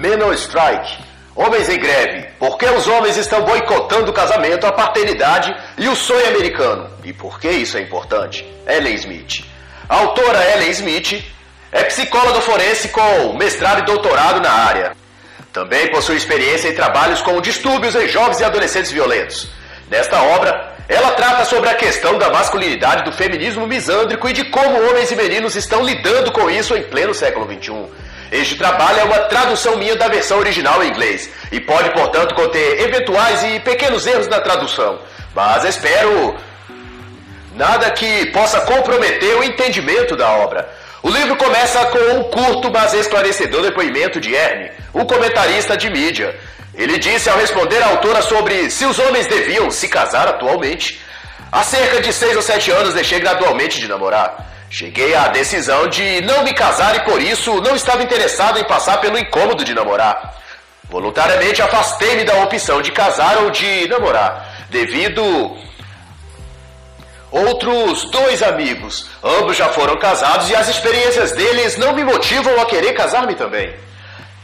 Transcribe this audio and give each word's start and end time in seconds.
Menor 0.00 0.32
Strike. 0.32 0.96
Homens 1.36 1.68
em 1.68 1.78
greve. 1.78 2.26
Por 2.38 2.56
que 2.56 2.64
os 2.64 2.88
homens 2.88 3.18
estão 3.18 3.42
boicotando 3.42 4.10
o 4.10 4.14
casamento, 4.14 4.66
a 4.66 4.72
paternidade 4.72 5.54
e 5.76 5.88
o 5.88 5.94
sonho 5.94 6.26
americano? 6.28 6.88
E 7.04 7.12
por 7.12 7.38
que 7.38 7.50
isso 7.50 7.76
é 7.76 7.82
importante? 7.82 8.42
Ellen 8.66 8.94
Smith. 8.94 9.44
A 9.86 9.96
autora 9.96 10.42
Ellen 10.54 10.70
Smith 10.70 11.22
é 11.70 11.84
psicóloga 11.84 12.40
forense 12.40 12.88
com 12.88 13.34
mestrado 13.34 13.80
e 13.80 13.84
doutorado 13.84 14.40
na 14.40 14.50
área. 14.50 14.96
Também 15.52 15.90
possui 15.90 16.16
experiência 16.16 16.68
em 16.70 16.74
trabalhos 16.74 17.20
com 17.20 17.38
distúrbios 17.38 17.94
em 17.94 18.08
jovens 18.08 18.40
e 18.40 18.44
adolescentes 18.44 18.90
violentos. 18.90 19.50
Nesta 19.90 20.22
obra, 20.22 20.76
ela 20.88 21.10
trata 21.10 21.44
sobre 21.44 21.68
a 21.68 21.74
questão 21.74 22.16
da 22.16 22.30
masculinidade 22.30 23.04
do 23.04 23.12
feminismo 23.12 23.66
misândrico 23.66 24.26
e 24.30 24.32
de 24.32 24.44
como 24.44 24.82
homens 24.88 25.10
e 25.10 25.16
meninos 25.16 25.56
estão 25.56 25.84
lidando 25.84 26.32
com 26.32 26.48
isso 26.48 26.74
em 26.74 26.84
pleno 26.84 27.12
século 27.12 27.44
XXI. 27.44 28.09
Este 28.30 28.54
trabalho 28.56 29.00
é 29.00 29.04
uma 29.04 29.18
tradução 29.20 29.76
minha 29.76 29.96
da 29.96 30.06
versão 30.08 30.38
original 30.38 30.82
em 30.84 30.88
inglês 30.88 31.28
e 31.50 31.60
pode, 31.60 31.90
portanto, 31.90 32.34
conter 32.34 32.80
eventuais 32.80 33.42
e 33.42 33.60
pequenos 33.60 34.06
erros 34.06 34.28
na 34.28 34.40
tradução, 34.40 35.00
mas 35.34 35.64
espero 35.64 36.36
nada 37.54 37.90
que 37.90 38.26
possa 38.26 38.60
comprometer 38.60 39.36
o 39.36 39.42
entendimento 39.42 40.16
da 40.16 40.28
obra. 40.30 40.68
O 41.02 41.08
livro 41.10 41.34
começa 41.36 41.84
com 41.86 41.98
um 42.18 42.24
curto, 42.24 42.70
mas 42.70 42.94
esclarecedor 42.94 43.62
depoimento 43.62 44.20
de 44.20 44.34
Ernie, 44.34 44.70
um 44.94 45.04
comentarista 45.04 45.76
de 45.76 45.90
mídia. 45.90 46.38
Ele 46.74 46.98
disse 46.98 47.28
ao 47.28 47.36
responder 47.38 47.82
à 47.82 47.88
autora 47.88 48.22
sobre 48.22 48.70
se 48.70 48.84
os 48.84 48.98
homens 48.98 49.26
deviam 49.26 49.70
se 49.70 49.88
casar 49.88 50.28
atualmente. 50.28 51.00
Há 51.50 51.64
cerca 51.64 52.00
de 52.00 52.12
seis 52.12 52.36
ou 52.36 52.42
sete 52.42 52.70
anos 52.70 52.94
deixei 52.94 53.18
gradualmente 53.18 53.80
de 53.80 53.88
namorar. 53.88 54.46
Cheguei 54.72 55.16
à 55.16 55.26
decisão 55.26 55.88
de 55.88 56.20
não 56.20 56.44
me 56.44 56.54
casar 56.54 56.94
e 56.94 57.00
por 57.00 57.20
isso 57.20 57.60
não 57.60 57.74
estava 57.74 58.04
interessado 58.04 58.56
em 58.56 58.62
passar 58.64 58.98
pelo 58.98 59.18
incômodo 59.18 59.64
de 59.64 59.74
namorar. 59.74 60.36
Voluntariamente 60.88 61.60
afastei-me 61.60 62.22
da 62.22 62.36
opção 62.44 62.80
de 62.80 62.92
casar 62.92 63.38
ou 63.38 63.50
de 63.50 63.88
namorar, 63.88 64.66
devido 64.70 65.56
outros 67.32 68.08
dois 68.12 68.44
amigos. 68.44 69.06
Ambos 69.24 69.56
já 69.56 69.70
foram 69.70 69.96
casados 69.96 70.48
e 70.48 70.54
as 70.54 70.68
experiências 70.68 71.32
deles 71.32 71.76
não 71.76 71.92
me 71.92 72.04
motivam 72.04 72.60
a 72.60 72.64
querer 72.64 72.92
casar-me 72.92 73.34
também. 73.34 73.74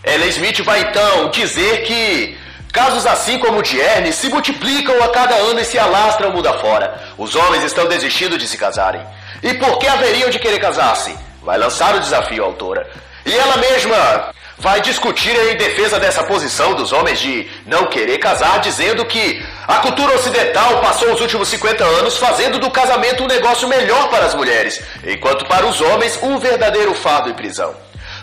Ellen 0.02 0.28
Smith 0.30 0.60
vai 0.62 0.80
então 0.80 1.30
dizer 1.30 1.84
que 1.84 2.36
casos 2.72 3.06
assim 3.06 3.38
como 3.38 3.58
o 3.58 3.62
de 3.62 3.78
Ernie 3.78 4.12
se 4.12 4.28
multiplicam 4.28 5.00
a 5.04 5.08
cada 5.08 5.36
ano 5.36 5.60
e 5.60 5.64
se 5.64 5.78
alastram 5.78 6.32
mundo 6.32 6.48
afora. 6.48 7.00
Os 7.16 7.36
homens 7.36 7.62
estão 7.62 7.86
desistindo 7.86 8.36
de 8.36 8.48
se 8.48 8.58
casarem. 8.58 9.00
E 9.42 9.54
por 9.54 9.78
que 9.78 9.86
haveriam 9.86 10.30
de 10.30 10.38
querer 10.38 10.58
casar-se? 10.58 11.16
Vai 11.42 11.58
lançar 11.58 11.94
o 11.94 12.00
desafio 12.00 12.44
autora. 12.44 12.88
E 13.24 13.36
ela 13.36 13.56
mesma 13.56 14.32
vai 14.58 14.80
discutir 14.80 15.36
em 15.50 15.56
defesa 15.56 16.00
dessa 16.00 16.24
posição 16.24 16.74
dos 16.74 16.92
homens 16.92 17.18
de 17.18 17.48
não 17.66 17.86
querer 17.86 18.18
casar, 18.18 18.60
dizendo 18.60 19.04
que 19.04 19.44
a 19.68 19.76
cultura 19.76 20.14
ocidental 20.14 20.80
passou 20.80 21.12
os 21.12 21.20
últimos 21.20 21.48
50 21.48 21.84
anos 21.84 22.16
fazendo 22.16 22.58
do 22.58 22.70
casamento 22.70 23.22
um 23.22 23.26
negócio 23.26 23.68
melhor 23.68 24.08
para 24.08 24.24
as 24.24 24.34
mulheres, 24.34 24.80
enquanto 25.04 25.46
para 25.46 25.66
os 25.66 25.80
homens 25.80 26.18
um 26.22 26.38
verdadeiro 26.38 26.94
fardo 26.94 27.28
e 27.28 27.34
prisão. 27.34 27.74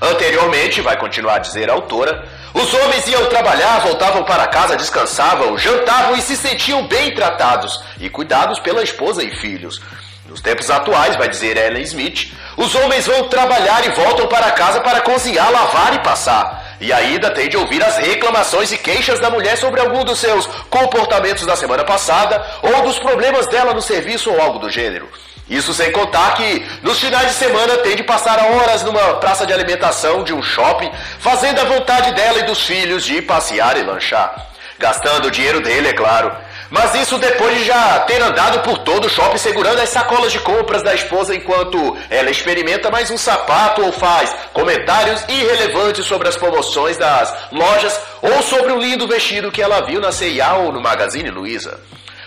Anteriormente, 0.01 0.81
vai 0.81 0.97
continuar 0.97 1.35
a 1.35 1.39
dizer 1.39 1.69
a 1.69 1.73
autora, 1.73 2.27
os 2.53 2.73
homens 2.73 3.07
iam 3.07 3.25
trabalhar, 3.27 3.79
voltavam 3.79 4.23
para 4.23 4.47
casa, 4.47 4.75
descansavam, 4.75 5.57
jantavam 5.57 6.15
e 6.15 6.21
se 6.21 6.35
sentiam 6.35 6.87
bem 6.87 7.13
tratados 7.13 7.79
e 7.99 8.09
cuidados 8.09 8.59
pela 8.59 8.83
esposa 8.83 9.23
e 9.23 9.35
filhos. 9.37 9.79
Nos 10.33 10.41
tempos 10.41 10.67
atuais, 10.71 11.15
vai 11.15 11.29
dizer 11.29 11.55
Ellen 11.55 11.83
Smith, 11.83 12.33
os 12.57 12.73
homens 12.73 13.05
vão 13.05 13.29
trabalhar 13.29 13.85
e 13.85 13.89
voltam 13.89 14.25
para 14.25 14.49
casa 14.53 14.81
para 14.81 15.01
cozinhar, 15.01 15.51
lavar 15.51 15.93
e 15.93 15.99
passar. 15.99 16.75
E 16.81 16.91
ainda 16.91 17.29
tem 17.29 17.47
de 17.47 17.55
ouvir 17.55 17.83
as 17.83 17.97
reclamações 17.97 18.71
e 18.71 18.77
queixas 18.79 19.19
da 19.19 19.29
mulher 19.29 19.55
sobre 19.59 19.79
algum 19.79 20.03
dos 20.03 20.17
seus 20.17 20.47
comportamentos 20.71 21.45
da 21.45 21.55
semana 21.55 21.83
passada 21.83 22.43
ou 22.63 22.81
dos 22.81 22.97
problemas 22.97 23.45
dela 23.45 23.75
no 23.75 23.81
serviço 23.81 24.31
ou 24.31 24.41
algo 24.41 24.57
do 24.57 24.71
gênero. 24.71 25.07
Isso 25.47 25.71
sem 25.71 25.91
contar 25.91 26.33
que 26.33 26.65
nos 26.81 26.99
finais 26.99 27.27
de 27.27 27.33
semana 27.35 27.77
tem 27.77 27.95
de 27.95 28.01
passar 28.01 28.39
horas 28.39 28.81
numa 28.81 29.13
praça 29.17 29.45
de 29.45 29.53
alimentação 29.53 30.23
de 30.23 30.33
um 30.33 30.41
shopping, 30.41 30.91
fazendo 31.19 31.61
a 31.61 31.65
vontade 31.65 32.11
dela 32.13 32.39
e 32.39 32.43
dos 32.43 32.65
filhos 32.65 33.05
de 33.05 33.21
passear 33.21 33.77
e 33.77 33.83
lanchar. 33.83 34.47
Gastando 34.79 35.27
o 35.27 35.31
dinheiro 35.31 35.61
dele, 35.61 35.89
é 35.89 35.93
claro. 35.93 36.35
Mas 36.73 36.95
isso 36.95 37.19
depois 37.19 37.55
de 37.59 37.65
já 37.65 37.99
ter 37.99 38.19
andado 38.19 38.61
por 38.61 38.79
todo 38.79 39.05
o 39.05 39.09
shopping 39.09 39.37
segurando 39.37 39.79
as 39.79 39.89
sacolas 39.89 40.31
de 40.31 40.39
compras 40.39 40.81
da 40.81 40.95
esposa 40.95 41.35
enquanto 41.35 41.95
ela 42.09 42.31
experimenta 42.31 42.89
mais 42.89 43.11
um 43.11 43.17
sapato 43.17 43.83
ou 43.85 43.91
faz 43.91 44.35
comentários 44.53 45.23
irrelevantes 45.29 46.03
sobre 46.03 46.27
as 46.27 46.35
promoções 46.35 46.97
das 46.97 47.31
lojas 47.51 48.01
ou 48.23 48.41
sobre 48.41 48.71
o 48.71 48.79
lindo 48.79 49.07
vestido 49.07 49.51
que 49.51 49.61
ela 49.61 49.81
viu 49.81 50.01
na 50.01 50.11
C&A 50.11 50.55
ou 50.55 50.71
no 50.71 50.81
Magazine 50.81 51.29
Luiza. 51.29 51.79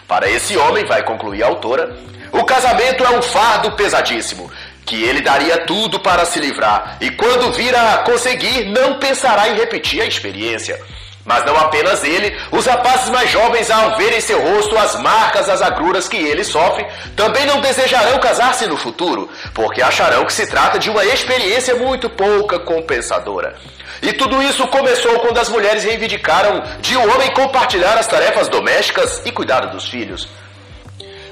Para 0.06 0.30
esse 0.30 0.56
homem, 0.56 0.86
vai 0.86 1.02
concluir 1.02 1.42
a 1.42 1.48
autora, 1.48 1.96
o 2.30 2.44
casamento 2.44 3.02
é 3.02 3.18
um 3.18 3.22
fardo 3.22 3.72
pesadíssimo, 3.72 4.48
que 4.84 5.02
ele 5.02 5.22
daria 5.22 5.66
tudo 5.66 5.98
para 5.98 6.24
se 6.24 6.38
livrar, 6.38 6.98
e 7.00 7.10
quando 7.10 7.52
vir 7.52 7.74
a 7.74 7.98
conseguir, 8.04 8.66
não 8.66 9.00
pensará 9.00 9.48
em 9.48 9.56
repetir 9.56 10.02
a 10.02 10.06
experiência. 10.06 10.80
Mas 11.26 11.44
não 11.44 11.56
apenas 11.56 12.04
ele, 12.04 12.34
os 12.52 12.64
rapazes 12.64 13.10
mais 13.10 13.28
jovens, 13.28 13.68
ao 13.68 13.96
verem 13.96 14.20
seu 14.20 14.40
rosto 14.40 14.78
as 14.78 14.94
marcas, 15.02 15.48
as 15.48 15.60
agruras 15.60 16.08
que 16.08 16.16
ele 16.16 16.44
sofre, 16.44 16.86
também 17.16 17.44
não 17.44 17.60
desejarão 17.60 18.18
casar-se 18.20 18.66
no 18.68 18.76
futuro, 18.76 19.28
porque 19.52 19.82
acharão 19.82 20.24
que 20.24 20.32
se 20.32 20.46
trata 20.46 20.78
de 20.78 20.88
uma 20.88 21.04
experiência 21.04 21.74
muito 21.74 22.08
pouca 22.08 22.60
compensadora. 22.60 23.56
E 24.00 24.12
tudo 24.12 24.40
isso 24.40 24.66
começou 24.68 25.18
quando 25.18 25.38
as 25.38 25.48
mulheres 25.48 25.82
reivindicaram 25.82 26.62
de 26.80 26.96
um 26.96 27.12
homem 27.12 27.32
compartilhar 27.32 27.98
as 27.98 28.06
tarefas 28.06 28.48
domésticas 28.48 29.22
e 29.24 29.32
cuidar 29.32 29.66
dos 29.66 29.88
filhos. 29.88 30.28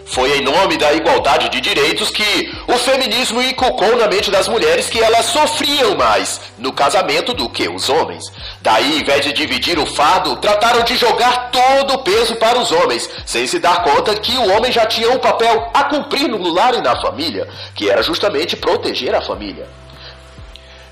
Foi 0.06 0.38
em 0.38 0.42
nome 0.42 0.76
da 0.76 0.92
igualdade 0.92 1.48
de 1.48 1.60
direitos 1.60 2.10
que 2.10 2.52
o 2.68 2.76
feminismo 2.76 3.42
inculcou 3.42 3.96
na 3.96 4.06
mente 4.06 4.30
das 4.30 4.48
mulheres 4.48 4.88
que 4.88 5.02
elas 5.02 5.26
sofriam 5.26 5.96
mais 5.96 6.40
no 6.58 6.72
casamento 6.72 7.32
do 7.32 7.48
que 7.48 7.68
os 7.68 7.88
homens. 7.88 8.24
Daí, 8.60 9.00
em 9.00 9.04
vez 9.04 9.24
de 9.24 9.32
dividir 9.32 9.78
o 9.78 9.86
fardo, 9.86 10.36
trataram 10.36 10.84
de 10.84 10.96
jogar 10.96 11.50
todo 11.50 11.94
o 11.94 11.98
peso 11.98 12.36
para 12.36 12.58
os 12.58 12.70
homens, 12.70 13.08
sem 13.24 13.46
se 13.46 13.58
dar 13.58 13.82
conta 13.82 14.14
que 14.14 14.36
o 14.36 14.52
homem 14.54 14.70
já 14.70 14.84
tinha 14.86 15.10
um 15.10 15.18
papel 15.18 15.70
a 15.72 15.84
cumprir 15.84 16.28
no 16.28 16.52
lar 16.52 16.74
e 16.74 16.82
na 16.82 17.00
família, 17.00 17.48
que 17.74 17.88
era 17.88 18.02
justamente 18.02 18.56
proteger 18.56 19.14
a 19.14 19.22
família. 19.22 19.66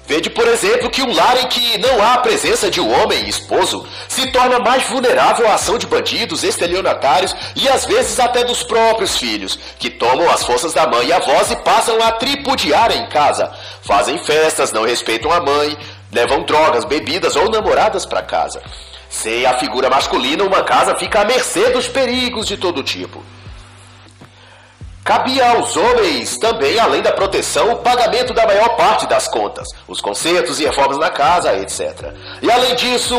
Vede, 0.07 0.29
por 0.31 0.47
exemplo, 0.49 0.91
que 0.91 1.03
um 1.03 1.15
lar 1.15 1.37
em 1.43 1.47
que 1.47 1.79
não 1.79 2.03
há 2.03 2.15
a 2.15 2.19
presença 2.19 2.69
de 2.69 2.81
um 2.81 2.93
homem 2.93 3.29
esposo 3.29 3.87
se 4.09 4.31
torna 4.33 4.59
mais 4.59 4.83
vulnerável 4.85 5.49
à 5.49 5.55
ação 5.55 5.79
de 5.79 5.87
bandidos, 5.87 6.43
estelionatários 6.43 7.35
e 7.55 7.69
às 7.69 7.85
vezes 7.85 8.19
até 8.19 8.45
dos 8.45 8.65
próprios 8.65 9.17
filhos, 9.17 9.59
que 9.79 9.89
tomam 9.89 10.29
as 10.29 10.45
forças 10.45 10.75
da 10.75 10.87
mãe 10.87 11.07
e 11.07 11.13
avós 11.13 11.51
e 11.51 11.57
passam 11.57 12.03
a 12.03 12.11
tripudiar 12.13 12.91
em 12.91 13.07
casa. 13.09 13.53
Fazem 13.83 14.19
festas, 14.19 14.73
não 14.73 14.85
respeitam 14.85 15.31
a 15.31 15.41
mãe, 15.41 15.79
levam 16.11 16.43
drogas, 16.43 16.85
bebidas 16.85 17.37
ou 17.37 17.49
namoradas 17.49 18.05
para 18.05 18.23
casa. 18.23 18.61
Sem 19.09 19.47
a 19.47 19.55
figura 19.59 19.89
masculina, 19.89 20.43
uma 20.43 20.65
casa 20.65 20.97
fica 20.97 21.21
à 21.21 21.25
mercê 21.25 21.71
dos 21.71 21.87
perigos 21.87 22.47
de 22.47 22.57
todo 22.57 22.83
tipo. 22.83 23.23
Cabia 25.05 25.51
aos 25.51 25.77
homens 25.77 26.39
também, 26.39 26.79
além 26.79 27.03
da 27.03 27.11
proteção, 27.11 27.73
o 27.73 27.77
pagamento 27.79 28.33
da 28.33 28.47
maior 28.47 28.77
parte 28.77 29.05
das 29.09 29.27
contas, 29.27 29.67
os 29.89 30.01
consertos 30.01 30.61
e 30.61 30.65
reformas 30.65 30.97
na 30.97 31.11
casa, 31.11 31.57
etc. 31.59 32.13
E 32.41 32.49
além 32.49 32.77
disso, 32.77 33.17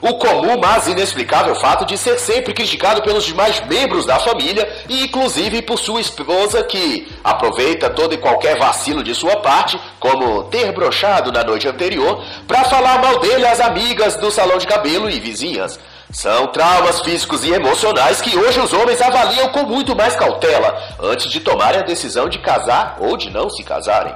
o 0.00 0.14
comum, 0.18 0.56
mas 0.56 0.86
inexplicável 0.86 1.56
fato 1.56 1.84
de 1.84 1.98
ser 1.98 2.20
sempre 2.20 2.54
criticado 2.54 3.02
pelos 3.02 3.24
demais 3.24 3.60
membros 3.66 4.06
da 4.06 4.20
família 4.20 4.68
e 4.88 5.02
inclusive 5.02 5.62
por 5.62 5.80
sua 5.80 6.00
esposa 6.00 6.62
que 6.62 7.12
aproveita 7.24 7.90
todo 7.90 8.14
e 8.14 8.18
qualquer 8.18 8.56
vacilo 8.56 9.02
de 9.02 9.12
sua 9.12 9.36
parte, 9.38 9.80
como 9.98 10.44
ter 10.44 10.70
brochado 10.70 11.32
na 11.32 11.42
noite 11.42 11.66
anterior, 11.66 12.22
para 12.46 12.62
falar 12.64 13.00
mal 13.02 13.18
dele 13.18 13.44
às 13.44 13.58
amigas 13.58 14.16
do 14.16 14.30
salão 14.30 14.58
de 14.58 14.66
cabelo 14.66 15.10
e 15.10 15.18
vizinhas. 15.18 15.76
São 16.12 16.46
traumas 16.48 17.00
físicos 17.00 17.44
e 17.44 17.52
emocionais 17.52 18.20
que 18.20 18.36
hoje 18.36 18.60
os 18.60 18.72
homens 18.72 19.02
avaliam 19.02 19.48
com 19.48 19.64
muito 19.64 19.96
mais 19.96 20.14
cautela 20.14 20.76
antes 21.02 21.30
de 21.30 21.40
tomarem 21.40 21.80
a 21.80 21.84
decisão 21.84 22.28
de 22.28 22.38
casar 22.38 22.98
ou 23.00 23.16
de 23.16 23.28
não 23.30 23.50
se 23.50 23.64
casarem. 23.64 24.14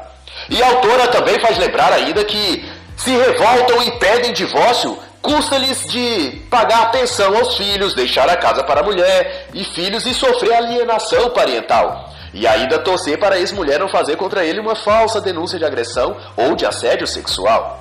E 0.48 0.62
a 0.62 0.66
autora 0.66 1.08
também 1.08 1.38
faz 1.40 1.58
lembrar 1.58 1.92
ainda 1.92 2.24
que 2.24 2.64
se 2.96 3.10
revoltam 3.10 3.82
e 3.82 3.92
pedem 3.98 4.32
divórcio, 4.32 4.96
custa-lhes 5.20 5.84
de 5.86 6.42
pagar 6.48 6.92
pensão 6.92 7.36
aos 7.36 7.56
filhos, 7.56 7.94
deixar 7.94 8.28
a 8.28 8.36
casa 8.36 8.62
para 8.62 8.80
a 8.80 8.84
mulher 8.84 9.48
e 9.52 9.64
filhos 9.64 10.06
e 10.06 10.14
sofrer 10.14 10.54
alienação 10.54 11.30
parental. 11.30 12.08
E 12.32 12.46
ainda 12.46 12.78
torcer 12.78 13.18
para 13.18 13.34
a 13.34 13.38
ex-mulher 13.40 13.80
não 13.80 13.88
fazer 13.88 14.16
contra 14.16 14.44
ele 14.44 14.60
uma 14.60 14.76
falsa 14.76 15.20
denúncia 15.20 15.58
de 15.58 15.64
agressão 15.64 16.16
ou 16.36 16.54
de 16.54 16.64
assédio 16.64 17.06
sexual. 17.06 17.79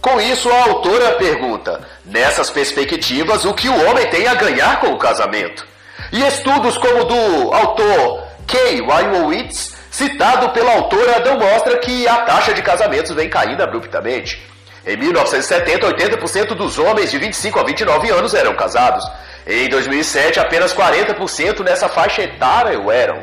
Com 0.00 0.18
isso, 0.20 0.50
a 0.50 0.62
autora 0.64 1.12
pergunta: 1.12 1.80
nessas 2.04 2.50
perspectivas, 2.50 3.44
o 3.44 3.52
que 3.52 3.68
o 3.68 3.88
homem 3.88 4.06
tem 4.06 4.26
a 4.26 4.34
ganhar 4.34 4.80
com 4.80 4.88
o 4.88 4.98
casamento? 4.98 5.66
E 6.12 6.22
estudos 6.22 6.78
como 6.78 7.02
o 7.02 7.04
do 7.04 7.52
autor 7.52 8.24
Kay 8.46 8.80
Wojewicz, 8.80 9.76
citado 9.90 10.50
pela 10.50 10.72
autora, 10.72 11.20
não 11.20 11.38
mostra 11.38 11.78
que 11.78 12.08
a 12.08 12.16
taxa 12.22 12.54
de 12.54 12.62
casamentos 12.62 13.12
vem 13.12 13.28
caindo 13.28 13.62
abruptamente. 13.62 14.42
Em 14.86 14.96
1970, 14.96 15.86
80% 15.86 16.54
dos 16.54 16.78
homens 16.78 17.10
de 17.10 17.18
25 17.18 17.60
a 17.60 17.64
29 17.64 18.10
anos 18.10 18.32
eram 18.32 18.54
casados. 18.54 19.04
Em 19.46 19.68
2007, 19.68 20.40
apenas 20.40 20.72
40% 20.72 21.60
nessa 21.60 21.88
faixa 21.88 22.22
etária 22.22 22.80
o 22.80 22.90
eram. 22.90 23.22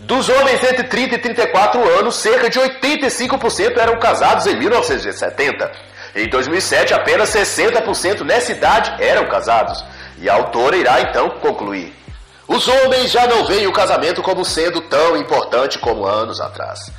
Dos 0.00 0.28
homens 0.28 0.62
entre 0.62 0.84
30 0.84 1.14
e 1.14 1.18
34 1.18 1.98
anos, 1.98 2.16
cerca 2.16 2.48
de 2.48 2.58
85% 2.58 3.76
eram 3.76 3.98
casados 3.98 4.46
em 4.46 4.56
1970. 4.56 5.93
Em 6.14 6.28
2007, 6.28 6.94
apenas 6.94 7.30
60% 7.30 8.20
nessa 8.20 8.52
idade 8.52 8.94
eram 9.02 9.26
casados. 9.26 9.84
E 10.18 10.28
a 10.28 10.34
autora 10.34 10.76
irá 10.76 11.00
então 11.00 11.28
concluir. 11.40 11.92
Os 12.46 12.68
homens 12.68 13.10
já 13.10 13.26
não 13.26 13.44
veem 13.44 13.66
o 13.66 13.72
casamento 13.72 14.22
como 14.22 14.44
sendo 14.44 14.80
tão 14.82 15.16
importante 15.16 15.78
como 15.78 16.06
anos 16.06 16.40
atrás. 16.40 16.92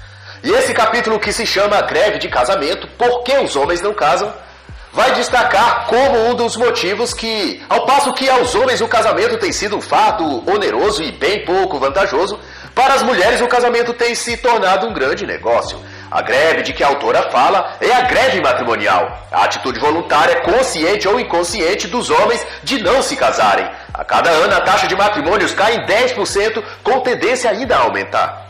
E 0.44 0.52
esse 0.52 0.74
capítulo 0.74 1.20
que 1.20 1.32
se 1.32 1.46
chama 1.46 1.82
Greve 1.82 2.20
de 2.20 2.28
Casamento, 2.28 2.88
por 2.98 3.24
que 3.24 3.38
os 3.38 3.56
homens 3.56 3.82
não 3.82 3.94
casam, 3.94 4.34
vai 4.92 5.14
destacar 5.14 5.88
como 5.88 6.30
um 6.30 6.36
dos 6.36 6.56
motivos 6.56 7.14
que, 7.14 7.64
ao 7.70 7.86
passo 7.86 8.14
que 8.14 8.30
aos 8.30 8.54
homens 8.56 8.82
o 8.82 8.88
casamento 8.88 9.38
tem 9.38 9.52
sido 9.52 9.78
um 9.78 9.82
fato 9.82 10.44
oneroso 10.50 11.04
e 11.04 11.12
bem 11.12 11.46
pouco 11.46 11.80
vantajoso, 11.80 12.40
para 12.74 12.94
as 12.94 13.04
mulheres 13.04 13.42
o 13.42 13.48
casamento 13.48 13.94
tem 13.94 14.14
se 14.14 14.38
tornado 14.38 14.88
um 14.88 14.94
grande 14.94 15.26
negócio. 15.26 15.80
A 16.16 16.22
greve 16.22 16.62
de 16.62 16.72
que 16.72 16.82
a 16.82 16.88
autora 16.88 17.24
fala 17.24 17.76
é 17.82 17.92
a 17.92 18.04
greve 18.04 18.40
matrimonial, 18.40 19.28
a 19.30 19.44
atitude 19.44 19.82
voluntária, 19.82 20.40
consciente 20.44 21.10
ou 21.10 21.20
inconsciente 21.20 21.90
dos 21.90 22.10
homens 22.10 22.42
de 22.64 22.82
não 22.82 23.02
se 23.02 23.18
casarem. 23.18 23.70
A 23.94 24.02
cada 24.06 24.30
ano 24.30 24.56
a 24.56 24.62
taxa 24.62 24.88
de 24.88 24.96
matrimônios 24.96 25.52
cai 25.52 25.76
em 25.76 25.86
10%, 25.86 26.64
com 26.82 27.02
tendência 27.02 27.52
ainda 27.52 27.76
a 27.76 27.82
aumentar. 27.82 28.48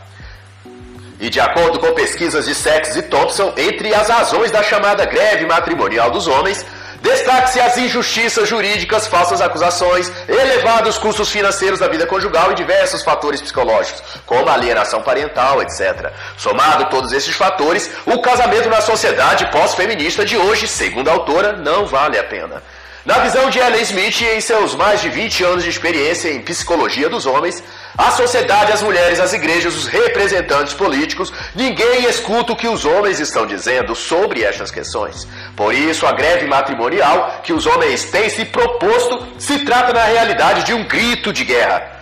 E 1.18 1.28
de 1.28 1.40
acordo 1.40 1.80
com 1.80 1.92
pesquisas 1.92 2.46
de 2.46 2.54
Sexes 2.54 2.94
e 2.94 3.02
Thompson, 3.02 3.52
entre 3.56 3.92
as 3.92 4.08
razões 4.08 4.52
da 4.52 4.62
chamada 4.62 5.04
greve 5.04 5.44
matrimonial 5.44 6.12
dos 6.12 6.28
homens, 6.28 6.64
destaque-se 7.02 7.60
as 7.60 7.76
injustiças 7.78 8.48
jurídicas, 8.48 9.06
falsas 9.06 9.40
acusações, 9.40 10.10
elevados 10.28 10.98
custos 10.98 11.30
financeiros 11.30 11.78
da 11.78 11.88
vida 11.88 12.06
conjugal 12.06 12.52
e 12.52 12.54
diversos 12.54 13.02
fatores 13.02 13.40
psicológicos, 13.40 14.02
como 14.24 14.48
alienação 14.48 15.02
parental, 15.02 15.62
etc. 15.62 16.12
Somado 16.36 16.86
todos 16.86 17.12
esses 17.12 17.34
fatores, 17.34 17.90
o 18.04 18.20
casamento 18.20 18.68
na 18.68 18.80
sociedade 18.80 19.46
pós-feminista 19.50 20.24
de 20.24 20.36
hoje, 20.36 20.66
segundo 20.66 21.08
a 21.08 21.12
autora, 21.12 21.52
não 21.52 21.86
vale 21.86 22.18
a 22.18 22.24
pena. 22.24 22.62
Na 23.06 23.20
visão 23.20 23.48
de 23.48 23.60
Ellen 23.60 23.82
Smith, 23.82 24.20
em 24.22 24.40
seus 24.40 24.74
mais 24.74 25.00
de 25.00 25.08
20 25.08 25.44
anos 25.44 25.62
de 25.62 25.70
experiência 25.70 26.28
em 26.28 26.42
psicologia 26.42 27.08
dos 27.08 27.24
homens, 27.24 27.62
a 27.96 28.10
sociedade, 28.10 28.72
as 28.72 28.82
mulheres, 28.82 29.18
as 29.18 29.32
igrejas, 29.32 29.74
os 29.74 29.86
representantes 29.86 30.74
políticos, 30.74 31.32
ninguém 31.54 32.04
escuta 32.04 32.52
o 32.52 32.56
que 32.56 32.68
os 32.68 32.84
homens 32.84 33.20
estão 33.20 33.46
dizendo 33.46 33.94
sobre 33.94 34.44
estas 34.44 34.70
questões. 34.70 35.26
Por 35.56 35.74
isso, 35.74 36.06
a 36.06 36.12
greve 36.12 36.46
matrimonial 36.46 37.40
que 37.42 37.52
os 37.52 37.66
homens 37.66 38.04
têm 38.10 38.28
se 38.28 38.44
proposto 38.44 39.26
se 39.38 39.60
trata 39.64 39.92
na 39.92 40.04
realidade 40.04 40.64
de 40.64 40.74
um 40.74 40.84
grito 40.84 41.32
de 41.32 41.44
guerra. 41.44 41.95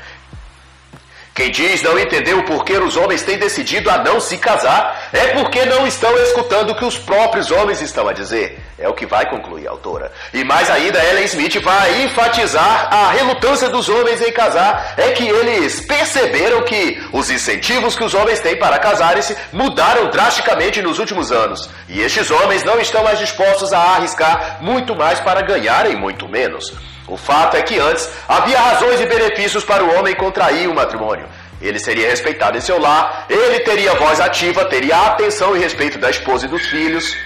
Quem 1.34 1.50
diz 1.50 1.82
não 1.82 1.98
entender 1.98 2.32
o 2.34 2.44
porquê 2.44 2.74
os 2.74 2.96
homens 2.96 3.22
têm 3.22 3.36
decidido 3.36 3.90
a 3.90 3.98
não 3.98 4.20
se 4.20 4.38
casar 4.38 5.08
é 5.12 5.28
porque 5.32 5.64
não 5.64 5.84
estão 5.84 6.16
escutando 6.18 6.70
o 6.70 6.76
que 6.76 6.84
os 6.84 6.96
próprios 6.96 7.50
homens 7.50 7.80
estão 7.80 8.06
a 8.06 8.12
dizer. 8.12 8.60
É 8.78 8.88
o 8.88 8.94
que 8.94 9.04
vai 9.04 9.28
concluir 9.28 9.66
a 9.66 9.72
autora. 9.72 10.12
E 10.32 10.44
mais 10.44 10.70
ainda, 10.70 11.04
Ellen 11.04 11.24
Smith 11.24 11.60
vai 11.60 12.04
enfatizar 12.04 12.88
a 12.88 13.10
relutância 13.10 13.68
dos 13.68 13.88
homens 13.88 14.22
em 14.22 14.30
casar. 14.30 14.94
É 14.96 15.10
que 15.10 15.26
eles 15.26 15.80
perceberam 15.80 16.62
que 16.62 17.02
os 17.12 17.28
incentivos 17.28 17.96
que 17.96 18.04
os 18.04 18.14
homens 18.14 18.38
têm 18.38 18.56
para 18.56 18.78
casarem-se 18.78 19.36
mudaram 19.52 20.10
drasticamente 20.10 20.80
nos 20.82 21.00
últimos 21.00 21.32
anos. 21.32 21.68
E 21.88 22.00
estes 22.00 22.30
homens 22.30 22.62
não 22.62 22.78
estão 22.78 23.02
mais 23.02 23.18
dispostos 23.18 23.72
a 23.72 23.80
arriscar 23.80 24.58
muito 24.60 24.94
mais 24.94 25.18
para 25.18 25.42
ganharem 25.42 25.96
muito 25.96 26.28
menos. 26.28 26.93
O 27.06 27.16
fato 27.16 27.56
é 27.56 27.62
que 27.62 27.78
antes 27.78 28.08
havia 28.26 28.58
razões 28.58 29.00
e 29.00 29.06
benefícios 29.06 29.64
para 29.64 29.84
o 29.84 29.94
homem 29.98 30.14
contrair 30.14 30.68
o 30.68 30.74
matrimônio. 30.74 31.26
Ele 31.60 31.78
seria 31.78 32.08
respeitado 32.08 32.56
em 32.56 32.60
seu 32.60 32.80
lar, 32.80 33.26
ele 33.28 33.60
teria 33.60 33.94
voz 33.94 34.20
ativa, 34.20 34.64
teria 34.64 34.96
atenção 35.06 35.56
e 35.56 35.60
respeito 35.60 35.98
da 35.98 36.10
esposa 36.10 36.46
e 36.46 36.48
dos 36.48 36.66
filhos. 36.66 37.16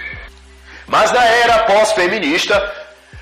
Mas 0.87 1.11
na 1.11 1.23
era 1.23 1.59
pós-feminista, 1.59 2.55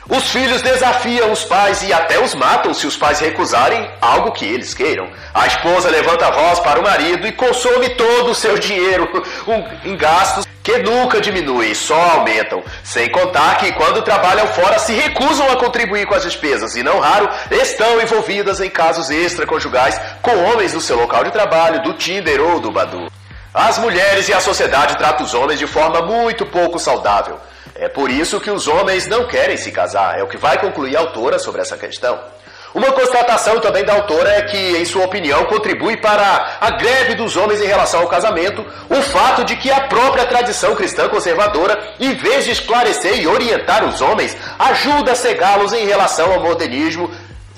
os 0.10 0.32
filhos 0.32 0.62
desafiam 0.62 1.32
os 1.32 1.44
pais 1.44 1.84
e 1.84 1.92
até 1.92 2.20
os 2.20 2.34
matam 2.34 2.74
se 2.74 2.88
os 2.88 2.96
pais 2.96 3.20
recusarem 3.20 3.90
algo 4.02 4.32
que 4.32 4.46
eles 4.46 4.74
queiram. 4.74 5.10
A 5.34 5.46
esposa 5.46 5.90
levanta 5.90 6.28
a 6.28 6.32
voz 6.32 6.60
para 6.60 6.80
o 6.80 6.84
marido 6.84 7.28
e 7.28 7.32
consome 7.32 7.90
todo 7.90 8.32
o 8.32 8.36
seu 8.36 8.58
dinheiro 8.58 9.10
em 9.84 9.98
gastos 9.98 10.48
que 10.68 10.80
nunca 10.80 11.22
diminuem, 11.22 11.74
só 11.74 11.96
aumentam. 11.96 12.62
Sem 12.84 13.10
contar 13.10 13.58
que 13.58 13.72
quando 13.72 14.02
trabalham 14.02 14.46
fora 14.48 14.78
se 14.78 14.92
recusam 14.92 15.50
a 15.50 15.56
contribuir 15.56 16.06
com 16.06 16.14
as 16.14 16.24
despesas 16.24 16.76
e 16.76 16.84
não 16.84 17.00
raro 17.00 17.30
estão 17.50 18.02
envolvidas 18.02 18.60
em 18.60 18.70
casos 18.70 19.10
extraconjugais 19.10 19.98
com 20.22 20.44
homens 20.44 20.74
do 20.74 20.82
seu 20.82 20.98
local 20.98 21.24
de 21.24 21.32
trabalho, 21.32 21.82
do 21.84 21.94
Tinder 21.94 22.42
ou 22.42 22.60
do 22.60 22.70
Badu. 22.70 23.10
As 23.54 23.78
mulheres 23.78 24.28
e 24.28 24.34
a 24.34 24.42
sociedade 24.42 24.98
tratam 24.98 25.26
os 25.26 25.34
homens 25.34 25.58
de 25.58 25.66
forma 25.66 26.02
muito 26.02 26.46
pouco 26.46 26.78
saudável. 26.78 27.40
É 27.74 27.88
por 27.88 28.12
isso 28.12 28.42
que 28.42 28.52
os 28.52 28.68
homens 28.68 29.08
não 29.08 29.26
querem 29.26 29.56
se 29.56 29.72
casar, 29.72 30.20
é 30.20 30.24
o 30.24 30.28
que 30.28 30.36
vai 30.36 30.60
concluir 30.60 30.98
a 30.98 31.00
autora 31.00 31.40
sobre 31.40 31.62
essa 31.62 31.78
questão. 31.78 32.20
Uma 32.78 32.92
constatação 32.92 33.60
também 33.60 33.84
da 33.84 33.94
autora 33.94 34.30
é 34.30 34.44
que, 34.44 34.78
em 34.78 34.86
sua 34.86 35.04
opinião, 35.04 35.46
contribui 35.46 35.98
para 35.98 36.58
a 36.62 36.70
greve 36.70 37.16
dos 37.16 37.36
homens 37.36 37.60
em 37.60 37.66
relação 37.66 38.02
ao 38.02 38.08
casamento 38.08 38.64
o 38.88 39.02
fato 39.02 39.44
de 39.44 39.56
que 39.56 39.72
a 39.72 39.82
própria 39.88 40.28
tradição 40.28 40.76
cristã 40.76 41.10
conservadora, 41.10 41.96
em 42.00 42.14
vez 42.14 42.46
de 42.46 42.52
esclarecer 42.52 43.20
e 43.20 43.26
orientar 43.26 43.84
os 43.84 44.00
homens, 44.00 44.38
ajuda 44.60 45.14
a 45.14 45.16
cegá-los 45.16 45.74
em 45.74 45.88
relação 45.88 46.32
ao 46.32 46.40
modernismo, 46.40 47.10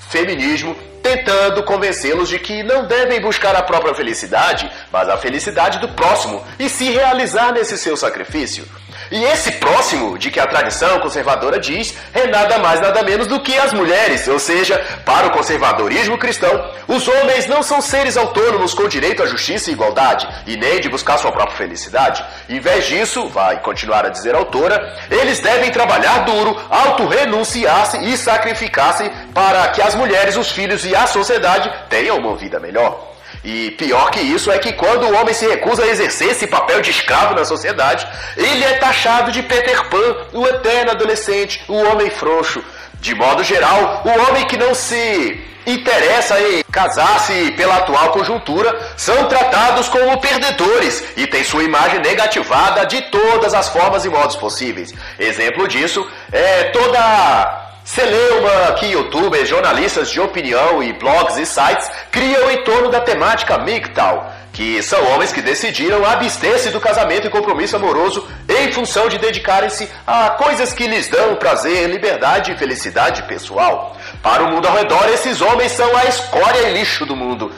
feminismo, 0.08 0.74
tentando 1.02 1.62
convencê-los 1.62 2.28
de 2.28 2.38
que 2.38 2.62
não 2.62 2.86
devem 2.86 3.20
buscar 3.20 3.54
a 3.54 3.62
própria 3.62 3.94
felicidade, 3.94 4.70
mas 4.92 5.08
a 5.08 5.16
felicidade 5.16 5.78
do 5.78 5.88
próximo 5.88 6.44
e 6.58 6.68
se 6.68 6.90
realizar 6.90 7.52
nesse 7.52 7.76
seu 7.76 7.96
sacrifício. 7.96 8.66
E 9.10 9.24
esse 9.24 9.52
próximo 9.52 10.16
de 10.16 10.30
que 10.30 10.38
a 10.38 10.46
tradição 10.46 11.00
conservadora 11.00 11.58
diz 11.58 11.94
é 12.14 12.28
nada 12.28 12.58
mais 12.58 12.80
nada 12.80 13.02
menos 13.02 13.26
do 13.26 13.40
que 13.40 13.58
as 13.58 13.72
mulheres, 13.72 14.28
ou 14.28 14.38
seja, 14.38 14.78
para 15.04 15.26
o 15.26 15.32
conservadorismo 15.32 16.16
cristão, 16.16 16.70
os 16.86 17.08
homens 17.08 17.46
não 17.46 17.60
são 17.60 17.80
seres 17.80 18.16
autônomos 18.16 18.72
com 18.72 18.86
direito 18.86 19.22
à 19.22 19.26
justiça 19.26 19.68
e 19.68 19.72
igualdade, 19.72 20.28
e 20.46 20.56
nem 20.56 20.80
de 20.80 20.88
buscar 20.88 21.18
sua 21.18 21.32
própria 21.32 21.56
felicidade. 21.56 22.24
Em 22.48 22.60
vez 22.60 22.86
disso, 22.86 23.28
vai 23.28 23.60
continuar 23.60 24.06
a 24.06 24.10
dizer 24.10 24.34
a 24.34 24.38
autora, 24.38 24.96
eles 25.10 25.40
devem 25.40 25.72
trabalhar 25.72 26.24
duro, 26.24 26.56
auto-renunciar-se 26.70 27.98
e 27.98 28.16
sacrificar-se 28.16 29.10
para 29.34 29.66
que 29.68 29.82
as 29.82 29.96
mulheres, 29.96 30.36
os 30.36 30.52
filhos 30.52 30.84
e 30.84 30.89
a 30.94 31.06
sociedade 31.06 31.72
tenham 31.88 32.18
uma 32.18 32.36
vida 32.36 32.58
melhor. 32.60 33.10
E 33.42 33.70
pior 33.72 34.10
que 34.10 34.20
isso 34.20 34.50
é 34.50 34.58
que 34.58 34.72
quando 34.74 35.04
o 35.04 35.14
homem 35.14 35.32
se 35.32 35.46
recusa 35.46 35.82
a 35.82 35.88
exercer 35.88 36.30
esse 36.30 36.46
papel 36.46 36.82
de 36.82 36.90
escravo 36.90 37.34
na 37.34 37.44
sociedade, 37.44 38.06
ele 38.36 38.64
é 38.64 38.74
taxado 38.74 39.32
de 39.32 39.42
Peter 39.42 39.88
Pan, 39.88 40.16
o 40.32 40.46
eterno 40.46 40.90
adolescente, 40.90 41.62
o 41.66 41.74
homem 41.74 42.10
frouxo. 42.10 42.62
De 43.00 43.14
modo 43.14 43.42
geral, 43.42 44.02
o 44.04 44.28
homem 44.28 44.46
que 44.46 44.58
não 44.58 44.74
se 44.74 45.42
interessa 45.66 46.38
em 46.40 46.62
casar-se 46.70 47.52
pela 47.52 47.76
atual 47.76 48.10
conjuntura 48.10 48.78
são 48.96 49.26
tratados 49.26 49.88
como 49.88 50.20
perdedores 50.20 51.02
e 51.16 51.26
têm 51.26 51.44
sua 51.44 51.62
imagem 51.62 52.00
negativada 52.00 52.84
de 52.84 53.00
todas 53.02 53.54
as 53.54 53.68
formas 53.68 54.04
e 54.04 54.10
modos 54.10 54.36
possíveis. 54.36 54.92
Exemplo 55.18 55.66
disso 55.66 56.06
é 56.30 56.64
toda 56.64 57.69
Celeuma, 57.90 58.72
que 58.78 58.86
youtubers, 58.86 59.48
jornalistas 59.48 60.08
de 60.12 60.20
opinião 60.20 60.80
e 60.80 60.92
blogs 60.92 61.36
e 61.36 61.44
sites 61.44 61.90
criam 62.12 62.48
em 62.48 62.62
torno 62.62 62.88
da 62.88 63.00
temática 63.00 63.58
MGTOW, 63.58 64.26
que 64.52 64.80
são 64.80 65.04
homens 65.10 65.32
que 65.32 65.42
decidiram 65.42 66.06
abster-se 66.06 66.70
do 66.70 66.80
casamento 66.80 67.26
e 67.26 67.30
compromisso 67.30 67.74
amoroso 67.74 68.24
em 68.48 68.72
função 68.72 69.08
de 69.08 69.18
dedicarem-se 69.18 69.90
a 70.06 70.30
coisas 70.30 70.72
que 70.72 70.86
lhes 70.86 71.08
dão 71.08 71.34
prazer, 71.34 71.90
liberdade 71.90 72.52
e 72.52 72.56
felicidade 72.56 73.24
pessoal. 73.24 73.96
Para 74.22 74.44
o 74.44 74.52
mundo 74.52 74.68
ao 74.68 74.76
redor, 74.76 75.08
esses 75.08 75.40
homens 75.40 75.72
são 75.72 75.96
a 75.96 76.04
escória 76.04 76.68
e 76.68 76.74
lixo 76.74 77.04
do 77.04 77.16
mundo 77.16 77.50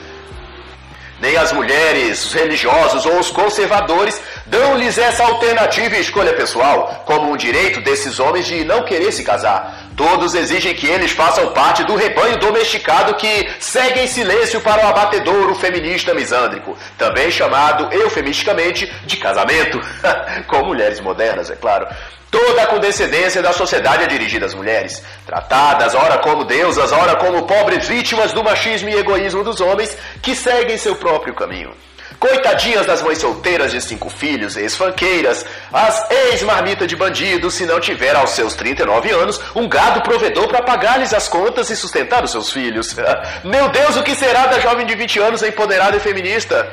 nem 1.23 1.37
as 1.37 1.53
mulheres, 1.53 2.25
os 2.27 2.33
religiosos 2.33 3.07
ou 3.07 3.21
os 3.21 3.31
conservadores 3.31 4.21
dão-lhes 4.45 4.99
essa 4.99 5.23
alternativa 5.23 5.97
e 5.97 6.01
escolha 6.01 6.33
pessoal, 6.33 7.05
como 7.07 7.31
um 7.31 7.37
direito 7.37 7.81
desses 7.81 8.19
homens 8.19 8.45
de 8.45 8.65
não 8.65 8.83
querer 8.83 9.13
se 9.13 9.23
casar. 9.23 9.82
Todos 9.97 10.35
exigem 10.35 10.75
que 10.75 10.87
eles 10.87 11.13
façam 11.13 11.53
parte 11.53 11.85
do 11.85 11.95
rebanho 11.95 12.39
domesticado 12.39 13.15
que 13.15 13.49
segue 13.61 14.01
em 14.01 14.07
silêncio 14.07 14.61
para 14.61 14.85
o 14.85 14.89
abatedouro 14.89 15.55
feminista 15.55 16.15
misândrico, 16.15 16.77
também 16.97 17.31
chamado 17.31 17.93
eufemisticamente 17.93 18.91
de 19.05 19.17
casamento, 19.17 19.81
com 20.49 20.65
mulheres 20.65 21.01
modernas, 21.01 21.51
é 21.51 21.57
claro. 21.57 21.87
Toda 22.31 22.63
a 22.63 22.67
condescendência 22.67 23.43
da 23.43 23.53
sociedade 23.53 24.05
é 24.05 24.07
dirigida 24.07 24.47
às 24.47 24.55
mulheres, 24.55 25.03
tratadas 25.27 25.95
ora 25.95 26.17
como 26.17 26.45
deusas, 26.45 26.91
ora 26.91 27.17
como 27.17 27.47
pobres 27.47 27.87
vítimas 27.87 28.33
do 28.33 28.43
machismo 28.43 28.89
e 28.89 28.95
egoísmo 28.95 29.45
dos 29.45 29.61
homens 29.61 29.97
que 30.23 30.35
seguem 30.35 30.79
seu 30.79 30.97
próprio 30.97 31.35
caminho. 31.35 31.75
Coitadinhas 32.23 32.87
das 32.87 33.03
mães 33.03 33.19
solteiras 33.19 33.73
de 33.73 33.81
cinco 33.81 34.09
filhos, 34.09 34.57
ex-fanqueiras, 34.57 35.45
as 35.73 36.09
ex-marmita 36.09 36.87
de 36.87 36.95
bandidos, 36.95 37.55
se 37.55 37.67
não 37.67 37.81
tiver 37.81 38.15
aos 38.15 38.31
seus 38.31 38.55
39 38.55 39.11
anos 39.11 39.41
um 39.57 39.69
gado 39.69 40.03
provedor 40.03 40.47
para 40.47 40.63
pagar-lhes 40.63 41.13
as 41.13 41.29
contas 41.29 41.69
e 41.69 41.75
sustentar 41.75 42.23
os 42.23 42.31
seus 42.31 42.53
filhos. 42.53 42.95
Meu 43.43 43.69
Deus, 43.71 43.97
o 43.97 44.05
que 44.05 44.15
será 44.15 44.47
da 44.47 44.61
jovem 44.61 44.87
de 44.87 44.95
20 44.95 45.19
anos 45.19 45.43
empoderada 45.43 45.97
e 45.97 45.99
feminista? 46.01 46.73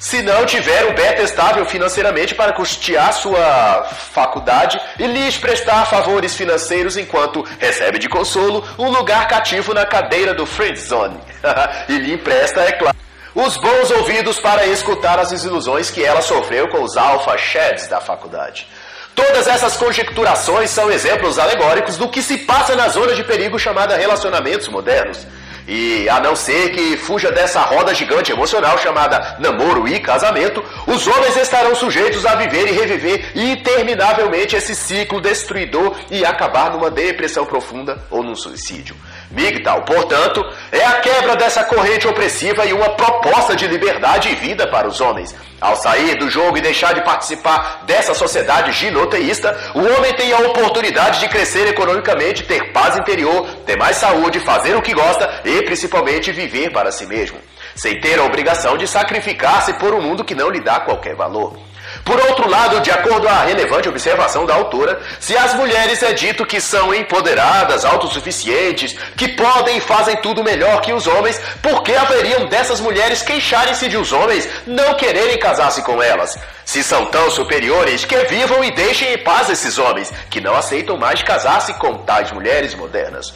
Se 0.00 0.20
não 0.20 0.44
tiver 0.44 0.86
um 0.86 0.94
beta 0.94 1.22
estável 1.22 1.64
financeiramente 1.64 2.34
para 2.34 2.52
custear 2.52 3.12
sua 3.12 3.84
faculdade 3.84 4.80
e 4.98 5.06
lhes 5.06 5.38
prestar 5.38 5.86
favores 5.86 6.34
financeiros 6.34 6.96
enquanto 6.96 7.46
recebe 7.60 8.00
de 8.00 8.08
consolo 8.08 8.66
um 8.76 8.90
lugar 8.90 9.28
cativo 9.28 9.72
na 9.72 9.86
cadeira 9.86 10.34
do 10.34 10.44
Friend 10.44 10.76
Zone. 10.76 11.20
e 11.88 11.98
lhe 11.98 12.14
empresta, 12.14 12.62
é 12.62 12.72
claro 12.72 13.01
os 13.34 13.56
bons 13.56 13.90
ouvidos 13.90 14.38
para 14.38 14.66
escutar 14.66 15.18
as 15.18 15.30
desilusões 15.30 15.90
que 15.90 16.04
ela 16.04 16.20
sofreu 16.20 16.68
com 16.68 16.82
os 16.82 16.96
alfa 16.96 17.36
sheds 17.38 17.88
da 17.88 18.00
faculdade. 18.00 18.66
Todas 19.14 19.46
essas 19.46 19.76
conjecturações 19.76 20.70
são 20.70 20.90
exemplos 20.90 21.38
alegóricos 21.38 21.96
do 21.96 22.08
que 22.08 22.22
se 22.22 22.38
passa 22.38 22.74
na 22.74 22.88
zona 22.88 23.14
de 23.14 23.24
perigo 23.24 23.58
chamada 23.58 23.96
relacionamentos 23.96 24.68
modernos. 24.68 25.26
E 25.66 26.08
a 26.08 26.18
não 26.18 26.34
ser 26.34 26.70
que 26.70 26.96
fuja 26.96 27.30
dessa 27.30 27.60
roda 27.60 27.94
gigante 27.94 28.32
emocional 28.32 28.76
chamada 28.78 29.36
namoro 29.38 29.86
e 29.86 30.00
casamento, 30.00 30.62
os 30.86 31.06
homens 31.06 31.36
estarão 31.36 31.74
sujeitos 31.74 32.26
a 32.26 32.34
viver 32.34 32.68
e 32.68 32.72
reviver 32.72 33.32
interminavelmente 33.34 34.56
esse 34.56 34.74
ciclo 34.74 35.20
destruidor 35.20 35.96
e 36.10 36.24
acabar 36.24 36.72
numa 36.72 36.90
depressão 36.90 37.46
profunda 37.46 38.02
ou 38.10 38.22
num 38.24 38.34
suicídio. 38.34 38.96
MGTOW, 39.32 39.82
portanto, 39.82 40.44
é 40.70 40.84
a 40.84 41.00
quebra 41.00 41.34
dessa 41.36 41.64
corrente 41.64 42.06
opressiva 42.06 42.66
e 42.66 42.72
uma 42.72 42.90
proposta 42.90 43.56
de 43.56 43.66
liberdade 43.66 44.28
e 44.28 44.34
vida 44.34 44.66
para 44.66 44.86
os 44.86 45.00
homens. 45.00 45.34
Ao 45.60 45.74
sair 45.76 46.16
do 46.16 46.28
jogo 46.28 46.58
e 46.58 46.60
deixar 46.60 46.92
de 46.92 47.02
participar 47.02 47.84
dessa 47.86 48.14
sociedade 48.14 48.72
ginoteísta, 48.72 49.56
o 49.74 49.80
homem 49.80 50.12
tem 50.14 50.32
a 50.32 50.38
oportunidade 50.38 51.20
de 51.20 51.28
crescer 51.28 51.66
economicamente, 51.68 52.42
ter 52.42 52.72
paz 52.72 52.98
interior, 52.98 53.46
ter 53.64 53.76
mais 53.76 53.96
saúde, 53.96 54.40
fazer 54.40 54.76
o 54.76 54.82
que 54.82 54.92
gosta 54.92 55.40
e 55.44 55.62
principalmente 55.62 56.32
viver 56.32 56.70
para 56.70 56.92
si 56.92 57.06
mesmo, 57.06 57.38
sem 57.74 58.00
ter 58.00 58.18
a 58.18 58.24
obrigação 58.24 58.76
de 58.76 58.86
sacrificar-se 58.86 59.72
por 59.74 59.94
um 59.94 60.00
mundo 60.00 60.24
que 60.24 60.34
não 60.34 60.50
lhe 60.50 60.60
dá 60.60 60.80
qualquer 60.80 61.14
valor. 61.14 61.71
Por 62.04 62.20
outro 62.20 62.48
lado, 62.48 62.80
de 62.80 62.90
acordo 62.90 63.28
à 63.28 63.44
relevante 63.44 63.88
observação 63.88 64.44
da 64.44 64.54
autora, 64.54 65.00
se 65.20 65.36
as 65.36 65.54
mulheres 65.54 66.02
é 66.02 66.12
dito 66.12 66.44
que 66.44 66.60
são 66.60 66.92
empoderadas, 66.92 67.84
autossuficientes, 67.84 68.96
que 69.16 69.28
podem 69.28 69.76
e 69.76 69.80
fazem 69.80 70.16
tudo 70.16 70.42
melhor 70.42 70.80
que 70.80 70.92
os 70.92 71.06
homens, 71.06 71.40
por 71.62 71.82
que 71.82 71.94
haveriam 71.94 72.46
dessas 72.46 72.80
mulheres 72.80 73.22
queixarem-se 73.22 73.88
de 73.88 73.96
os 73.96 74.12
homens 74.12 74.48
não 74.66 74.94
quererem 74.94 75.38
casar-se 75.38 75.82
com 75.82 76.02
elas? 76.02 76.36
Se 76.64 76.82
são 76.82 77.06
tão 77.06 77.30
superiores, 77.30 78.04
que 78.04 78.16
vivam 78.24 78.64
e 78.64 78.72
deixem 78.72 79.12
em 79.12 79.18
paz 79.18 79.48
esses 79.48 79.78
homens, 79.78 80.12
que 80.28 80.40
não 80.40 80.56
aceitam 80.56 80.96
mais 80.96 81.22
casar-se 81.22 81.72
com 81.74 81.98
tais 81.98 82.32
mulheres 82.32 82.74
modernas. 82.74 83.32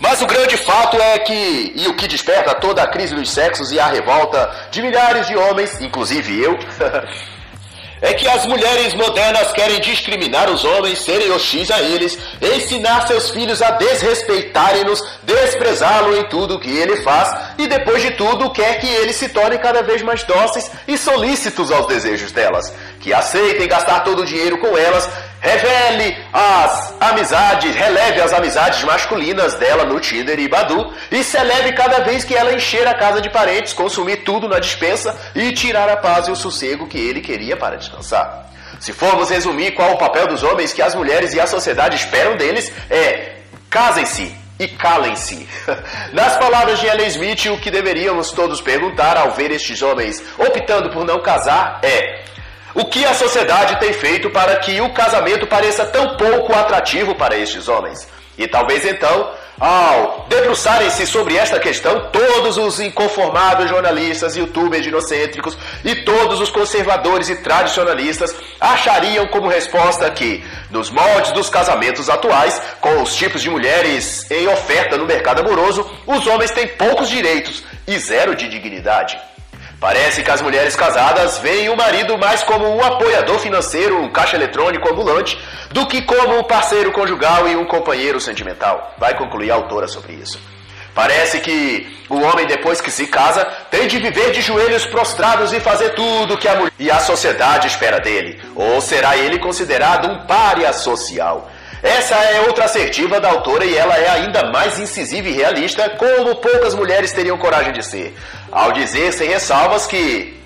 Mas 0.00 0.20
o 0.20 0.26
grande 0.26 0.56
fato 0.56 1.00
é 1.00 1.18
que, 1.20 1.72
e 1.74 1.86
o 1.88 1.96
que 1.96 2.06
desperta 2.06 2.54
toda 2.54 2.82
a 2.82 2.86
crise 2.86 3.14
dos 3.14 3.30
sexos 3.30 3.72
e 3.72 3.78
a 3.78 3.86
revolta 3.86 4.68
de 4.70 4.82
milhares 4.82 5.26
de 5.26 5.36
homens, 5.36 5.80
inclusive 5.80 6.42
eu, 6.42 6.58
é 8.04 8.12
que 8.12 8.28
as 8.28 8.46
mulheres 8.46 8.92
modernas 8.92 9.50
querem 9.52 9.80
discriminar 9.80 10.50
os 10.50 10.62
homens, 10.62 10.98
serem 10.98 11.30
hostis 11.30 11.70
a 11.70 11.80
eles, 11.80 12.18
ensinar 12.38 13.06
seus 13.06 13.30
filhos 13.30 13.62
a 13.62 13.70
desrespeitarem-nos, 13.70 15.02
desprezá-lo 15.22 16.14
em 16.14 16.24
tudo 16.24 16.60
que 16.60 16.68
ele 16.68 17.02
faz 17.02 17.34
e, 17.56 17.66
depois 17.66 18.02
de 18.02 18.10
tudo, 18.10 18.50
quer 18.50 18.78
que 18.78 18.86
eles 18.86 19.16
se 19.16 19.30
tornem 19.30 19.58
cada 19.58 19.82
vez 19.82 20.02
mais 20.02 20.22
dóceis 20.22 20.70
e 20.86 20.98
solícitos 20.98 21.72
aos 21.72 21.86
desejos 21.86 22.30
delas, 22.30 22.70
que 23.00 23.14
aceitem 23.14 23.66
gastar 23.66 24.00
todo 24.00 24.20
o 24.20 24.26
dinheiro 24.26 24.58
com 24.58 24.76
elas 24.76 25.08
Revele 25.44 26.16
as 26.32 26.94
amizades, 26.98 27.74
releve 27.74 28.18
as 28.18 28.32
amizades 28.32 28.82
masculinas 28.82 29.52
dela 29.56 29.84
no 29.84 30.00
Tinder 30.00 30.40
e 30.40 30.48
Badu 30.48 30.90
e 31.10 31.22
celebre 31.22 31.74
cada 31.74 31.98
vez 31.98 32.24
que 32.24 32.34
ela 32.34 32.54
encher 32.54 32.88
a 32.88 32.94
casa 32.94 33.20
de 33.20 33.28
parentes, 33.28 33.74
consumir 33.74 34.24
tudo 34.24 34.48
na 34.48 34.58
dispensa 34.58 35.14
e 35.34 35.52
tirar 35.52 35.86
a 35.90 35.98
paz 35.98 36.28
e 36.28 36.30
o 36.30 36.36
sossego 36.36 36.86
que 36.86 36.96
ele 36.96 37.20
queria 37.20 37.58
para 37.58 37.76
descansar. 37.76 38.46
Se 38.80 38.94
formos 38.94 39.28
resumir 39.28 39.72
qual 39.72 39.92
o 39.92 39.98
papel 39.98 40.26
dos 40.28 40.42
homens 40.42 40.72
que 40.72 40.80
as 40.80 40.94
mulheres 40.94 41.34
e 41.34 41.40
a 41.40 41.46
sociedade 41.46 41.96
esperam 41.96 42.38
deles, 42.38 42.72
é 42.88 43.40
casem-se 43.68 44.34
e 44.58 44.66
calem-se. 44.66 45.46
Nas 46.14 46.38
palavras 46.38 46.78
de 46.80 46.86
Ellen 46.86 47.08
Smith, 47.08 47.44
o 47.46 47.58
que 47.58 47.70
deveríamos 47.70 48.32
todos 48.32 48.62
perguntar 48.62 49.18
ao 49.18 49.32
ver 49.32 49.50
estes 49.50 49.82
homens 49.82 50.24
optando 50.38 50.88
por 50.88 51.04
não 51.04 51.20
casar 51.20 51.80
é 51.82 52.24
o 52.74 52.84
que 52.84 53.04
a 53.04 53.14
sociedade 53.14 53.76
tem 53.76 53.92
feito 53.92 54.30
para 54.30 54.56
que 54.56 54.80
o 54.80 54.92
casamento 54.92 55.46
pareça 55.46 55.84
tão 55.86 56.16
pouco 56.16 56.52
atrativo 56.52 57.14
para 57.14 57.36
estes 57.36 57.68
homens? 57.68 58.08
E 58.36 58.48
talvez 58.48 58.84
então, 58.84 59.30
ao 59.60 60.26
debruçarem-se 60.28 61.06
sobre 61.06 61.36
esta 61.36 61.60
questão, 61.60 62.10
todos 62.10 62.58
os 62.58 62.80
inconformados 62.80 63.70
jornalistas, 63.70 64.36
youtubers 64.36 64.84
inocêntricos 64.84 65.56
e 65.84 65.94
todos 65.96 66.40
os 66.40 66.50
conservadores 66.50 67.28
e 67.28 67.36
tradicionalistas 67.36 68.34
achariam 68.60 69.28
como 69.28 69.46
resposta 69.46 70.10
que, 70.10 70.44
nos 70.70 70.90
moldes 70.90 71.30
dos 71.30 71.48
casamentos 71.48 72.10
atuais, 72.10 72.60
com 72.80 73.00
os 73.02 73.14
tipos 73.14 73.40
de 73.40 73.50
mulheres 73.50 74.28
em 74.28 74.48
oferta 74.48 74.96
no 74.96 75.06
mercado 75.06 75.40
amoroso, 75.40 75.88
os 76.04 76.26
homens 76.26 76.50
têm 76.50 76.66
poucos 76.66 77.08
direitos 77.08 77.62
e 77.86 77.96
zero 77.98 78.34
de 78.34 78.48
dignidade. 78.48 79.16
Parece 79.80 80.22
que 80.22 80.30
as 80.30 80.40
mulheres 80.40 80.74
casadas 80.74 81.38
veem 81.38 81.68
o 81.68 81.76
marido 81.76 82.16
mais 82.16 82.42
como 82.42 82.66
um 82.66 82.82
apoiador 82.82 83.38
financeiro, 83.38 84.00
um 84.00 84.10
caixa 84.10 84.36
eletrônico 84.36 84.88
ambulante, 84.90 85.38
do 85.70 85.86
que 85.86 86.02
como 86.02 86.38
um 86.38 86.44
parceiro 86.44 86.92
conjugal 86.92 87.46
e 87.48 87.56
um 87.56 87.66
companheiro 87.66 88.20
sentimental. 88.20 88.94
Vai 88.98 89.16
concluir 89.16 89.50
a 89.50 89.54
autora 89.54 89.86
sobre 89.86 90.14
isso. 90.14 90.38
Parece 90.94 91.40
que 91.40 91.98
o 92.08 92.20
homem, 92.20 92.46
depois 92.46 92.80
que 92.80 92.90
se 92.90 93.08
casa, 93.08 93.44
tem 93.68 93.88
de 93.88 93.98
viver 93.98 94.30
de 94.30 94.40
joelhos 94.40 94.86
prostrados 94.86 95.52
e 95.52 95.58
fazer 95.58 95.90
tudo 95.90 96.38
que 96.38 96.46
a 96.46 96.54
mulher 96.54 96.72
e 96.78 96.88
a 96.88 97.00
sociedade 97.00 97.66
espera 97.66 97.98
dele. 97.98 98.40
Ou 98.54 98.80
será 98.80 99.16
ele 99.16 99.40
considerado 99.40 100.08
um 100.08 100.24
pária 100.24 100.72
social? 100.72 101.50
Essa 101.84 102.14
é 102.14 102.40
outra 102.40 102.64
assertiva 102.64 103.20
da 103.20 103.28
autora 103.28 103.62
e 103.62 103.76
ela 103.76 103.94
é 103.98 104.08
ainda 104.08 104.50
mais 104.50 104.78
incisiva 104.78 105.28
e 105.28 105.32
realista, 105.32 105.90
como 105.90 106.34
poucas 106.36 106.74
mulheres 106.74 107.12
teriam 107.12 107.36
coragem 107.36 107.74
de 107.74 107.82
ser, 107.82 108.16
ao 108.50 108.72
dizer 108.72 109.12
sem 109.12 109.28
ressalvas 109.28 109.86
que 109.86 110.42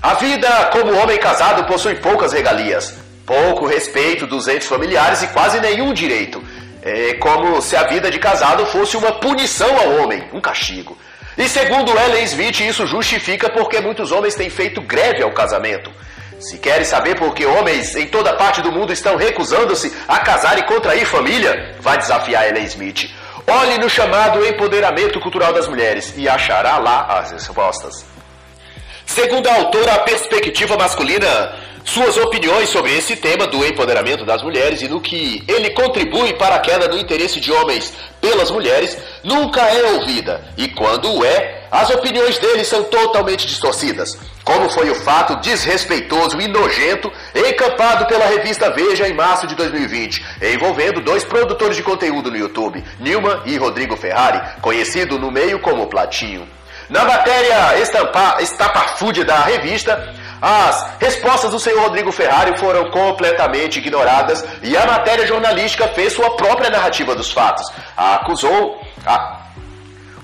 a 0.00 0.14
vida 0.14 0.48
como 0.72 0.96
homem 0.96 1.18
casado 1.18 1.66
possui 1.66 1.96
poucas 1.96 2.32
regalias, 2.32 2.94
pouco 3.26 3.66
respeito 3.66 4.26
dos 4.26 4.48
entes 4.48 4.66
familiares 4.66 5.22
e 5.22 5.26
quase 5.26 5.60
nenhum 5.60 5.92
direito. 5.92 6.42
É 6.82 7.12
como 7.18 7.60
se 7.60 7.76
a 7.76 7.82
vida 7.82 8.10
de 8.10 8.18
casado 8.18 8.64
fosse 8.66 8.96
uma 8.96 9.12
punição 9.12 9.76
ao 9.78 10.02
homem, 10.02 10.24
um 10.32 10.40
castigo. 10.40 10.96
E 11.36 11.46
segundo 11.46 11.92
Ellen 11.92 12.24
Smith, 12.24 12.60
isso 12.60 12.86
justifica 12.86 13.50
porque 13.50 13.80
muitos 13.80 14.10
homens 14.12 14.34
têm 14.34 14.48
feito 14.48 14.80
greve 14.80 15.22
ao 15.22 15.30
casamento. 15.30 15.92
Se 16.40 16.56
querem 16.58 16.84
saber 16.84 17.16
por 17.16 17.34
que 17.34 17.44
homens 17.44 17.96
em 17.96 18.06
toda 18.06 18.34
parte 18.34 18.62
do 18.62 18.70
mundo 18.70 18.92
estão 18.92 19.16
recusando-se 19.16 19.92
a 20.06 20.20
casar 20.20 20.56
e 20.58 20.62
contrair 20.62 21.04
família, 21.04 21.74
vai 21.80 21.98
desafiar 21.98 22.48
Ellen 22.48 22.64
Smith. 22.64 23.10
Olhe 23.46 23.78
no 23.78 23.88
chamado 23.88 24.46
empoderamento 24.46 25.18
cultural 25.20 25.52
das 25.52 25.66
mulheres 25.66 26.14
e 26.16 26.28
achará 26.28 26.78
lá 26.78 27.06
as 27.18 27.32
respostas. 27.32 28.06
Segundo 29.06 29.48
a 29.48 29.54
autora, 29.54 29.94
a 29.94 29.98
perspectiva 30.00 30.76
masculina, 30.76 31.56
suas 31.88 32.16
opiniões 32.16 32.68
sobre 32.68 32.96
esse 32.96 33.16
tema 33.16 33.46
do 33.46 33.64
empoderamento 33.64 34.24
das 34.24 34.42
mulheres 34.42 34.82
e 34.82 34.88
no 34.88 35.00
que 35.00 35.42
ele 35.48 35.70
contribui 35.70 36.34
para 36.34 36.56
a 36.56 36.60
queda 36.60 36.86
do 36.88 36.98
interesse 36.98 37.40
de 37.40 37.50
homens 37.50 37.92
pelas 38.20 38.50
mulheres 38.50 38.96
nunca 39.24 39.62
é 39.62 39.92
ouvida, 39.92 40.44
e 40.56 40.68
quando 40.68 41.24
é, 41.24 41.66
as 41.70 41.88
opiniões 41.90 42.38
dele 42.38 42.64
são 42.64 42.84
totalmente 42.84 43.46
distorcidas 43.46 44.18
como 44.48 44.70
foi 44.70 44.88
o 44.88 44.94
fato 44.94 45.36
desrespeitoso 45.42 46.40
e 46.40 46.48
nojento 46.48 47.12
encampado 47.34 48.06
pela 48.06 48.24
revista 48.24 48.70
Veja 48.70 49.06
em 49.06 49.12
março 49.12 49.46
de 49.46 49.54
2020, 49.54 50.24
envolvendo 50.40 51.02
dois 51.02 51.22
produtores 51.22 51.76
de 51.76 51.82
conteúdo 51.82 52.30
no 52.30 52.36
YouTube, 52.38 52.82
Nilma 52.98 53.42
e 53.44 53.58
Rodrigo 53.58 53.94
Ferrari, 53.94 54.40
conhecido 54.62 55.18
no 55.18 55.30
meio 55.30 55.58
como 55.58 55.86
Platinho. 55.86 56.48
Na 56.88 57.04
matéria 57.04 57.74
estapafúdia 58.40 59.22
da 59.22 59.40
revista, 59.40 60.14
as 60.40 60.86
respostas 61.00 61.50
do 61.50 61.58
senhor 61.58 61.82
Rodrigo 61.82 62.12
Ferrari 62.12 62.56
foram 62.58 62.90
completamente 62.90 63.78
ignoradas 63.78 64.44
e 64.62 64.76
a 64.76 64.86
matéria 64.86 65.26
jornalística 65.26 65.88
fez 65.88 66.12
sua 66.12 66.36
própria 66.36 66.70
narrativa 66.70 67.14
dos 67.14 67.32
fatos. 67.32 67.66
Acusou, 67.96 68.80
a, 69.04 69.40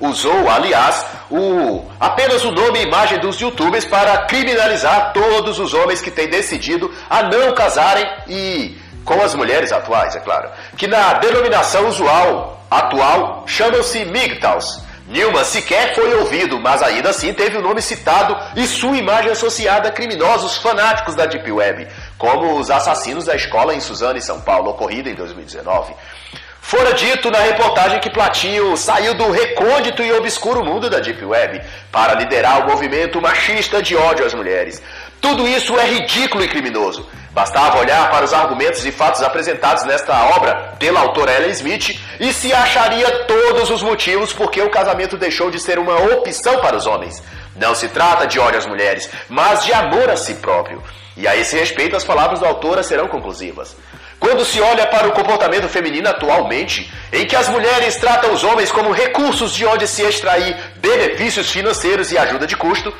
usou, 0.00 0.49
aliás, 0.49 1.04
o, 1.30 1.85
apenas 1.99 2.44
o 2.44 2.52
nome 2.52 2.80
e 2.80 2.83
imagem 2.83 3.18
dos 3.18 3.40
youtubers 3.40 3.85
para 3.85 4.18
criminalizar 4.26 5.12
todos 5.12 5.59
os 5.59 5.75
homens 5.75 6.00
que 6.00 6.11
têm 6.11 6.28
decidido 6.28 6.92
a 7.11 7.23
não 7.25 7.52
casarem 7.54 8.06
e 8.28 8.78
com 9.04 9.21
as 9.21 9.35
mulheres 9.35 9.71
atuais, 9.71 10.16
é 10.16 10.21
claro, 10.21 10.49
que 10.76 10.87
na 10.87 11.14
denominação 11.14 11.88
usual 11.88 12.54
atual 12.71 13.44
chamam-se 13.47 14.04
MGTOWs, 14.04 14.83
Nilma 15.06 15.44
sequer 15.44 15.94
foi 15.94 16.14
ouvido, 16.14 16.58
mas 16.58 16.82
ainda 16.82 17.11
assim 17.11 17.32
teve 17.34 17.58
o 17.58 17.62
nome 17.62 17.82
citado 17.82 18.37
e 18.56 18.66
sua 18.66 18.96
imagem 18.96 19.30
associada 19.30 19.88
a 19.88 19.92
criminosos 19.92 20.56
fanáticos 20.56 21.14
da 21.14 21.26
Deep 21.26 21.50
Web, 21.52 21.87
como 22.16 22.58
os 22.58 22.70
assassinos 22.70 23.26
da 23.26 23.37
escola 23.37 23.75
em 23.75 23.80
Suzano, 23.80 24.16
em 24.16 24.23
São 24.23 24.40
Paulo, 24.40 24.70
ocorrida 24.70 25.11
em 25.11 25.14
2019. 25.14 25.94
Fora 26.62 26.94
dito 26.94 27.30
na 27.30 27.40
reportagem 27.40 28.00
que 28.00 28.08
Platinho 28.08 28.75
saiu 28.78 29.12
do 29.12 29.30
recôndito 29.30 30.02
e 30.02 30.11
obscuro 30.14 30.64
mundo 30.64 30.88
da 30.88 30.99
Deep 30.99 31.23
Web 31.23 31.61
para 31.92 32.14
liderar 32.14 32.62
o 32.62 32.70
movimento 32.70 33.20
machista 33.20 33.82
de 33.82 33.94
ódio 33.94 34.25
às 34.25 34.32
mulheres. 34.32 34.82
Tudo 35.20 35.46
isso 35.46 35.78
é 35.78 35.87
ridículo 35.87 36.42
e 36.42 36.49
criminoso. 36.49 37.06
Bastava 37.34 37.80
olhar 37.80 38.12
para 38.12 38.24
os 38.24 38.32
argumentos 38.32 38.86
e 38.86 38.92
fatos 38.92 39.20
apresentados 39.20 39.82
nesta 39.82 40.14
obra 40.36 40.76
pela 40.78 41.00
autora 41.00 41.32
Ellen 41.32 41.50
Smith 41.50 42.00
e 42.20 42.32
se 42.32 42.52
acharia 42.52 43.24
todos 43.24 43.70
os 43.70 43.82
motivos 43.82 44.32
porque 44.32 44.62
o 44.62 44.70
casamento 44.70 45.16
deixou 45.16 45.50
de 45.50 45.58
ser 45.58 45.76
uma 45.80 45.96
opção 45.96 46.60
para 46.60 46.76
os 46.76 46.86
homens. 46.86 47.20
Não 47.56 47.74
se 47.74 47.88
trata 47.88 48.24
de 48.24 48.38
ódio 48.38 48.60
às 48.60 48.66
mulheres, 48.66 49.10
mas 49.28 49.64
de 49.64 49.72
amor 49.72 50.08
a 50.08 50.16
si 50.16 50.34
próprio. 50.36 50.80
E 51.16 51.26
a 51.26 51.34
esse 51.34 51.58
respeito, 51.58 51.96
as 51.96 52.04
palavras 52.04 52.38
da 52.38 52.46
autora 52.46 52.84
serão 52.84 53.08
conclusivas. 53.08 53.76
Quando 54.20 54.44
se 54.44 54.60
olha 54.60 54.86
para 54.86 55.08
o 55.08 55.12
comportamento 55.12 55.68
feminino 55.68 56.08
atualmente, 56.08 56.88
em 57.12 57.26
que 57.26 57.34
as 57.34 57.48
mulheres 57.48 57.96
tratam 57.96 58.32
os 58.32 58.44
homens 58.44 58.70
como 58.70 58.92
recursos 58.92 59.52
de 59.52 59.66
onde 59.66 59.88
se 59.88 60.02
extrair 60.02 60.56
benefícios 60.76 61.50
financeiros 61.50 62.12
e 62.12 62.16
ajuda 62.16 62.46
de 62.46 62.56
custo, 62.56 62.94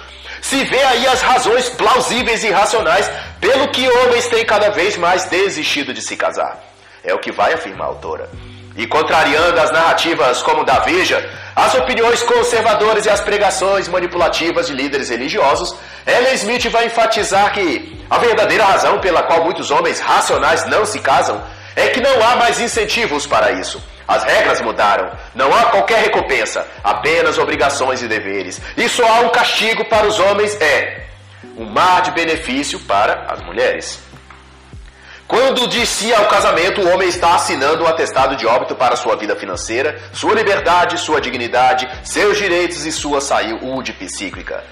se 0.44 0.62
vê 0.64 0.82
aí 0.84 1.06
as 1.06 1.22
razões 1.22 1.70
plausíveis 1.70 2.44
e 2.44 2.50
racionais 2.50 3.10
pelo 3.40 3.68
que 3.68 3.88
homens 3.88 4.26
têm 4.26 4.44
cada 4.44 4.68
vez 4.68 4.94
mais 4.94 5.24
desistido 5.24 5.94
de 5.94 6.02
se 6.02 6.18
casar. 6.18 6.62
É 7.02 7.14
o 7.14 7.18
que 7.18 7.32
vai 7.32 7.54
afirmar 7.54 7.86
a 7.86 7.88
autora. 7.88 8.28
E 8.76 8.86
contrariando 8.86 9.58
as 9.58 9.70
narrativas 9.70 10.42
como 10.42 10.62
da 10.62 10.80
Veja, 10.80 11.18
as 11.56 11.74
opiniões 11.74 12.22
conservadoras 12.22 13.06
e 13.06 13.08
as 13.08 13.22
pregações 13.22 13.88
manipulativas 13.88 14.66
de 14.66 14.74
líderes 14.74 15.08
religiosos, 15.08 15.74
Ellen 16.06 16.34
Smith 16.34 16.66
vai 16.68 16.86
enfatizar 16.86 17.50
que 17.54 18.04
a 18.10 18.18
verdadeira 18.18 18.64
razão 18.64 18.98
pela 18.98 19.22
qual 19.22 19.44
muitos 19.44 19.70
homens 19.70 19.98
racionais 19.98 20.66
não 20.66 20.84
se 20.84 20.98
casam 21.00 21.42
é 21.74 21.88
que 21.88 22.02
não 22.02 22.22
há 22.22 22.36
mais 22.36 22.60
incentivos 22.60 23.26
para 23.26 23.52
isso. 23.52 23.82
As 24.06 24.23
regras 24.25 24.61
mudaram, 24.61 25.11
não 25.34 25.54
há 25.54 25.64
qualquer 25.66 26.02
recompensa, 26.02 26.66
apenas 26.82 27.38
obrigações 27.38 28.02
e 28.02 28.08
deveres. 28.08 28.61
E 28.76 28.88
só 28.88 29.06
há 29.06 29.20
um 29.20 29.30
castigo 29.30 29.84
para 29.87 30.06
os 30.06 30.18
homens 30.20 30.61
é 30.61 31.06
um 31.56 31.64
mar 31.64 32.02
de 32.02 32.11
benefício 32.11 32.78
para 32.80 33.26
as 33.32 33.42
mulheres. 33.42 34.02
Quando 35.26 35.66
disse 35.66 36.12
ao 36.12 36.26
casamento, 36.26 36.82
o 36.82 36.92
homem 36.92 37.08
está 37.08 37.34
assinando 37.34 37.82
um 37.82 37.87
atestado 37.87 38.37
de 38.37 38.46
óbito 38.46 38.75
para 38.75 38.94
sua 38.94 39.16
vida 39.16 39.34
financeira, 39.34 39.99
sua 40.12 40.34
liberdade, 40.34 40.99
sua 40.99 41.18
dignidade, 41.18 41.88
seus 42.02 42.37
direitos 42.37 42.84
e 42.84 42.92
sua 42.92 43.23
saúde 43.23 43.94
psíquica. 43.94 44.62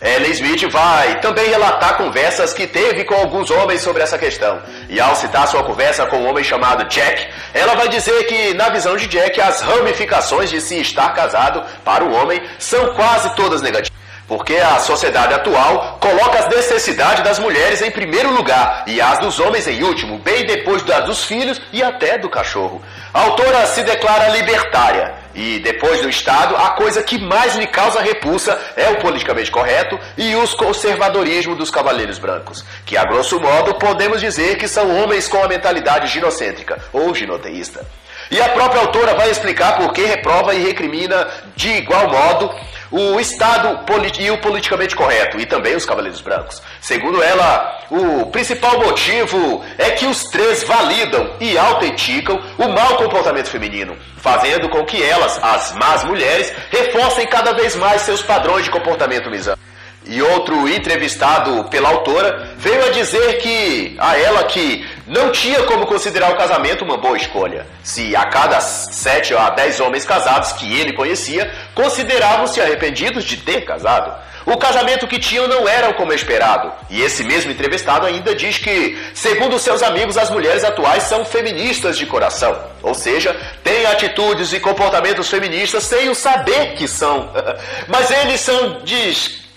Ellen 0.00 0.30
Smith 0.30 0.70
vai 0.70 1.20
também 1.20 1.48
relatar 1.50 1.96
conversas 1.96 2.52
que 2.52 2.68
teve 2.68 3.02
com 3.04 3.14
alguns 3.14 3.50
homens 3.50 3.80
sobre 3.80 4.00
essa 4.00 4.16
questão. 4.16 4.62
E 4.88 5.00
ao 5.00 5.16
citar 5.16 5.48
sua 5.48 5.64
conversa 5.64 6.06
com 6.06 6.18
um 6.18 6.28
homem 6.28 6.44
chamado 6.44 6.84
Jack, 6.84 7.26
ela 7.52 7.74
vai 7.74 7.88
dizer 7.88 8.24
que, 8.26 8.54
na 8.54 8.68
visão 8.68 8.96
de 8.96 9.08
Jack, 9.08 9.40
as 9.40 9.60
ramificações 9.60 10.50
de 10.50 10.60
se 10.60 10.80
estar 10.80 11.12
casado 11.14 11.64
para 11.84 12.04
o 12.04 12.12
homem 12.12 12.40
são 12.60 12.94
quase 12.94 13.34
todas 13.34 13.60
negativas. 13.60 13.98
Porque 14.28 14.54
a 14.54 14.78
sociedade 14.78 15.34
atual 15.34 15.98
coloca 16.00 16.38
as 16.38 16.48
necessidades 16.48 17.24
das 17.24 17.40
mulheres 17.40 17.82
em 17.82 17.90
primeiro 17.90 18.30
lugar 18.30 18.84
e 18.86 19.00
as 19.00 19.18
dos 19.18 19.40
homens 19.40 19.66
em 19.66 19.82
último, 19.82 20.18
bem 20.18 20.46
depois 20.46 20.82
das 20.82 21.06
dos 21.06 21.24
filhos 21.24 21.60
e 21.72 21.82
até 21.82 22.18
do 22.18 22.28
cachorro. 22.28 22.80
A 23.12 23.22
autora 23.22 23.66
se 23.66 23.82
declara 23.82 24.28
libertária 24.28 25.17
e 25.34 25.58
depois 25.60 26.00
do 26.00 26.08
Estado, 26.08 26.56
a 26.56 26.70
coisa 26.70 27.02
que 27.02 27.18
mais 27.18 27.54
lhe 27.54 27.66
causa 27.66 28.00
repulsa 28.00 28.58
é 28.76 28.88
o 28.90 28.98
politicamente 28.98 29.50
correto 29.50 29.98
e 30.16 30.34
os 30.34 30.54
conservadorismo 30.54 31.54
dos 31.54 31.70
cavaleiros 31.70 32.18
brancos, 32.18 32.64
que 32.84 32.96
a 32.96 33.04
grosso 33.04 33.38
modo 33.40 33.74
podemos 33.74 34.20
dizer 34.20 34.56
que 34.56 34.66
são 34.66 34.96
homens 34.96 35.28
com 35.28 35.42
a 35.42 35.48
mentalidade 35.48 36.08
ginocêntrica 36.08 36.78
ou 36.92 37.14
ginoteísta. 37.14 37.84
E 38.30 38.40
a 38.40 38.48
própria 38.50 38.82
autora 38.82 39.14
vai 39.14 39.30
explicar 39.30 39.76
por 39.78 39.92
que 39.92 40.04
reprova 40.04 40.54
e 40.54 40.62
recrimina 40.62 41.26
de 41.56 41.70
igual 41.70 42.10
modo 42.10 42.54
o 42.90 43.20
Estado 43.20 43.80
e 44.18 44.30
o 44.30 44.38
politicamente 44.38 44.96
correto, 44.96 45.38
e 45.38 45.46
também 45.46 45.76
os 45.76 45.84
Cavaleiros 45.84 46.20
Brancos. 46.20 46.62
Segundo 46.80 47.22
ela, 47.22 47.86
o 47.90 48.26
principal 48.26 48.78
motivo 48.80 49.64
é 49.76 49.90
que 49.90 50.06
os 50.06 50.24
três 50.24 50.62
validam 50.64 51.34
e 51.40 51.56
autenticam 51.58 52.40
o 52.58 52.68
mau 52.68 52.96
comportamento 52.96 53.48
feminino, 53.48 53.96
fazendo 54.16 54.68
com 54.68 54.84
que 54.84 55.02
elas, 55.02 55.38
as 55.42 55.72
más 55.74 56.04
mulheres, 56.04 56.52
reforcem 56.70 57.26
cada 57.26 57.52
vez 57.52 57.76
mais 57.76 58.02
seus 58.02 58.22
padrões 58.22 58.64
de 58.64 58.70
comportamento 58.70 59.30
misógino. 59.30 59.68
E 60.06 60.22
outro 60.22 60.66
entrevistado 60.66 61.64
pela 61.64 61.90
autora 61.90 62.54
veio 62.56 62.86
a 62.86 62.90
dizer 62.90 63.38
que 63.38 63.94
a 63.98 64.16
ela 64.16 64.44
que 64.44 64.86
não 65.08 65.32
tinha 65.32 65.62
como 65.62 65.86
considerar 65.86 66.32
o 66.32 66.36
casamento 66.36 66.84
uma 66.84 66.98
boa 66.98 67.16
escolha, 67.16 67.66
se 67.82 68.14
a 68.14 68.26
cada 68.26 68.60
sete 68.60 69.34
a 69.34 69.50
dez 69.50 69.80
homens 69.80 70.04
casados 70.04 70.52
que 70.52 70.78
ele 70.78 70.92
conhecia 70.92 71.50
consideravam-se 71.74 72.60
arrependidos 72.60 73.24
de 73.24 73.38
ter 73.38 73.62
casado. 73.62 74.28
O 74.48 74.56
casamento 74.56 75.06
que 75.06 75.18
tinham 75.18 75.46
não 75.46 75.68
era 75.68 75.92
como 75.92 76.10
esperado. 76.10 76.72
E 76.88 77.02
esse 77.02 77.22
mesmo 77.22 77.50
entrevistado 77.50 78.06
ainda 78.06 78.34
diz 78.34 78.56
que, 78.56 78.98
segundo 79.12 79.58
seus 79.58 79.82
amigos, 79.82 80.16
as 80.16 80.30
mulheres 80.30 80.64
atuais 80.64 81.02
são 81.02 81.22
feministas 81.22 81.98
de 81.98 82.06
coração. 82.06 82.58
Ou 82.82 82.94
seja, 82.94 83.36
têm 83.62 83.84
atitudes 83.84 84.54
e 84.54 84.60
comportamentos 84.60 85.28
feministas 85.28 85.84
sem 85.84 86.08
o 86.08 86.14
saber 86.14 86.74
que 86.76 86.88
são. 86.88 87.30
Mas 87.88 88.10
eles 88.10 88.40
são, 88.40 88.80
diz, 88.84 89.47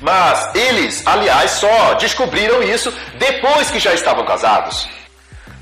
mas 0.00 0.54
eles, 0.54 1.06
aliás, 1.06 1.52
só 1.52 1.94
descobriram 1.94 2.62
isso 2.62 2.92
depois 3.18 3.70
que 3.70 3.78
já 3.78 3.92
estavam 3.92 4.24
casados. 4.24 4.88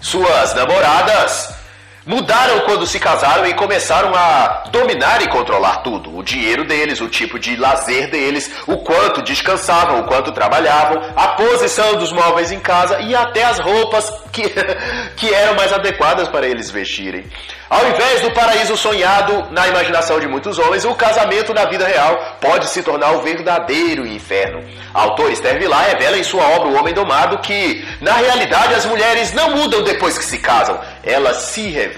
Suas 0.00 0.54
namoradas 0.54 1.54
mudaram 2.06 2.60
quando 2.60 2.86
se 2.86 3.00
casaram 3.00 3.44
e 3.46 3.54
começaram 3.54 4.14
a 4.14 4.64
dominar 4.70 5.20
e 5.22 5.28
controlar 5.28 5.78
tudo. 5.78 6.16
O 6.16 6.22
dinheiro 6.22 6.64
deles, 6.64 7.00
o 7.00 7.08
tipo 7.08 7.38
de 7.38 7.56
lazer 7.56 8.08
deles, 8.08 8.50
o 8.66 8.78
quanto 8.78 9.20
descansavam, 9.22 10.00
o 10.00 10.04
quanto 10.04 10.30
trabalhavam, 10.30 11.02
a 11.16 11.28
posição 11.28 11.96
dos 11.96 12.12
móveis 12.12 12.52
em 12.52 12.60
casa 12.60 13.00
e 13.00 13.14
até 13.14 13.42
as 13.42 13.58
roupas 13.58 14.08
que, 14.32 14.44
que 15.16 15.34
eram 15.34 15.56
mais 15.56 15.72
adequadas 15.72 16.28
para 16.28 16.46
eles 16.46 16.70
vestirem. 16.70 17.26
Ao 17.68 17.84
invés 17.88 18.20
do 18.20 18.30
paraíso 18.30 18.76
sonhado 18.76 19.48
na 19.50 19.66
imaginação 19.66 20.20
de 20.20 20.28
muitos 20.28 20.56
homens, 20.56 20.84
o 20.84 20.94
casamento 20.94 21.52
na 21.52 21.64
vida 21.64 21.84
real 21.84 22.36
pode 22.40 22.68
se 22.68 22.80
tornar 22.80 23.10
o 23.16 23.22
verdadeiro 23.22 24.06
inferno. 24.06 24.62
A 24.94 25.02
autora 25.02 25.32
Esther 25.32 25.58
Vilar 25.58 25.84
revela 25.84 26.16
em 26.16 26.22
sua 26.22 26.44
obra 26.50 26.68
O 26.68 26.78
Homem 26.78 26.94
Domado 26.94 27.38
que, 27.38 27.84
na 28.00 28.12
realidade, 28.12 28.74
as 28.74 28.86
mulheres 28.86 29.32
não 29.32 29.50
mudam 29.50 29.82
depois 29.82 30.16
que 30.16 30.24
se 30.24 30.38
casam, 30.38 30.80
elas 31.02 31.38
se 31.38 31.68
revelam. 31.68 31.95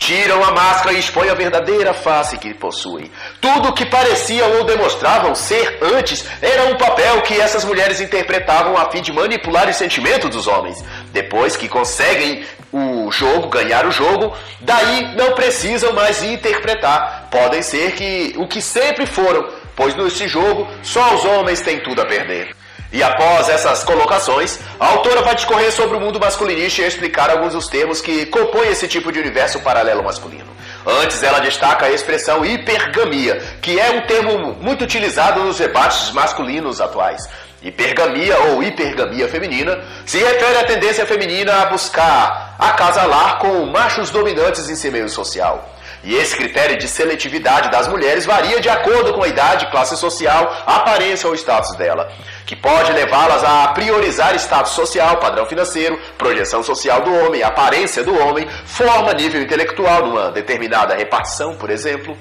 Tiram 0.00 0.42
a 0.42 0.50
máscara 0.52 0.94
e 0.94 0.98
expõem 0.98 1.28
a 1.28 1.34
verdadeira 1.34 1.92
face 1.92 2.38
que 2.38 2.54
possuem. 2.54 3.10
Tudo 3.38 3.68
o 3.68 3.72
que 3.74 3.84
pareciam 3.84 4.50
ou 4.56 4.64
demonstravam 4.64 5.34
ser 5.34 5.78
antes 5.82 6.24
era 6.40 6.64
um 6.64 6.76
papel 6.78 7.20
que 7.20 7.38
essas 7.38 7.66
mulheres 7.66 8.00
interpretavam 8.00 8.78
a 8.78 8.90
fim 8.90 9.02
de 9.02 9.12
manipular 9.12 9.68
os 9.68 9.76
sentimentos 9.76 10.30
dos 10.30 10.46
homens. 10.46 10.82
Depois 11.12 11.54
que 11.54 11.68
conseguem 11.68 12.44
o 12.72 13.12
jogo, 13.12 13.48
ganhar 13.48 13.86
o 13.86 13.92
jogo, 13.92 14.34
daí 14.60 15.14
não 15.16 15.32
precisam 15.32 15.92
mais 15.92 16.22
interpretar. 16.22 17.28
Podem 17.30 17.62
ser 17.62 17.92
que 17.92 18.34
o 18.38 18.48
que 18.48 18.62
sempre 18.62 19.04
foram, 19.04 19.48
pois 19.76 19.94
nesse 19.94 20.26
jogo 20.26 20.66
só 20.82 21.14
os 21.14 21.24
homens 21.26 21.60
têm 21.60 21.78
tudo 21.80 22.00
a 22.00 22.06
perder. 22.06 22.59
E 22.92 23.02
após 23.02 23.48
essas 23.48 23.84
colocações, 23.84 24.58
a 24.78 24.86
autora 24.88 25.22
vai 25.22 25.34
discorrer 25.34 25.70
sobre 25.70 25.96
o 25.96 26.00
mundo 26.00 26.18
masculinista 26.18 26.82
e 26.82 26.86
explicar 26.86 27.30
alguns 27.30 27.52
dos 27.52 27.68
termos 27.68 28.00
que 28.00 28.26
compõem 28.26 28.70
esse 28.70 28.88
tipo 28.88 29.12
de 29.12 29.20
universo 29.20 29.60
paralelo 29.60 30.02
masculino. 30.02 30.50
Antes, 30.84 31.22
ela 31.22 31.38
destaca 31.38 31.86
a 31.86 31.90
expressão 31.90 32.44
hipergamia, 32.44 33.40
que 33.62 33.78
é 33.78 33.90
um 33.90 34.00
termo 34.06 34.54
muito 34.60 34.82
utilizado 34.82 35.40
nos 35.44 35.58
debates 35.58 36.10
masculinos 36.10 36.80
atuais. 36.80 37.28
Hipergamia 37.62 38.38
ou 38.40 38.62
hipergamia 38.62 39.28
feminina 39.28 39.78
se 40.06 40.18
refere 40.18 40.58
à 40.58 40.64
tendência 40.64 41.06
feminina 41.06 41.62
a 41.62 41.66
buscar 41.66 42.56
acasalar 42.58 43.38
com 43.38 43.66
machos 43.66 44.10
dominantes 44.10 44.68
em 44.68 44.74
seu 44.74 44.90
meio 44.90 45.08
social. 45.08 45.68
E 46.02 46.14
esse 46.14 46.34
critério 46.34 46.78
de 46.78 46.88
seletividade 46.88 47.70
das 47.70 47.86
mulheres 47.86 48.24
varia 48.24 48.58
de 48.58 48.70
acordo 48.70 49.12
com 49.12 49.22
a 49.22 49.28
idade, 49.28 49.70
classe 49.70 49.96
social, 49.98 50.50
aparência 50.66 51.28
ou 51.28 51.34
status 51.34 51.76
dela, 51.76 52.10
que 52.46 52.56
pode 52.56 52.90
levá-las 52.92 53.44
a 53.44 53.68
priorizar 53.68 54.34
status 54.36 54.72
social, 54.72 55.18
padrão 55.18 55.44
financeiro, 55.44 56.00
projeção 56.16 56.62
social 56.62 57.02
do 57.02 57.14
homem, 57.14 57.42
aparência 57.42 58.02
do 58.02 58.18
homem, 58.18 58.48
forma, 58.64 59.12
nível 59.12 59.42
intelectual 59.42 60.06
numa 60.06 60.30
determinada 60.30 60.94
repartição, 60.94 61.54
por 61.54 61.68
exemplo. 61.68 62.16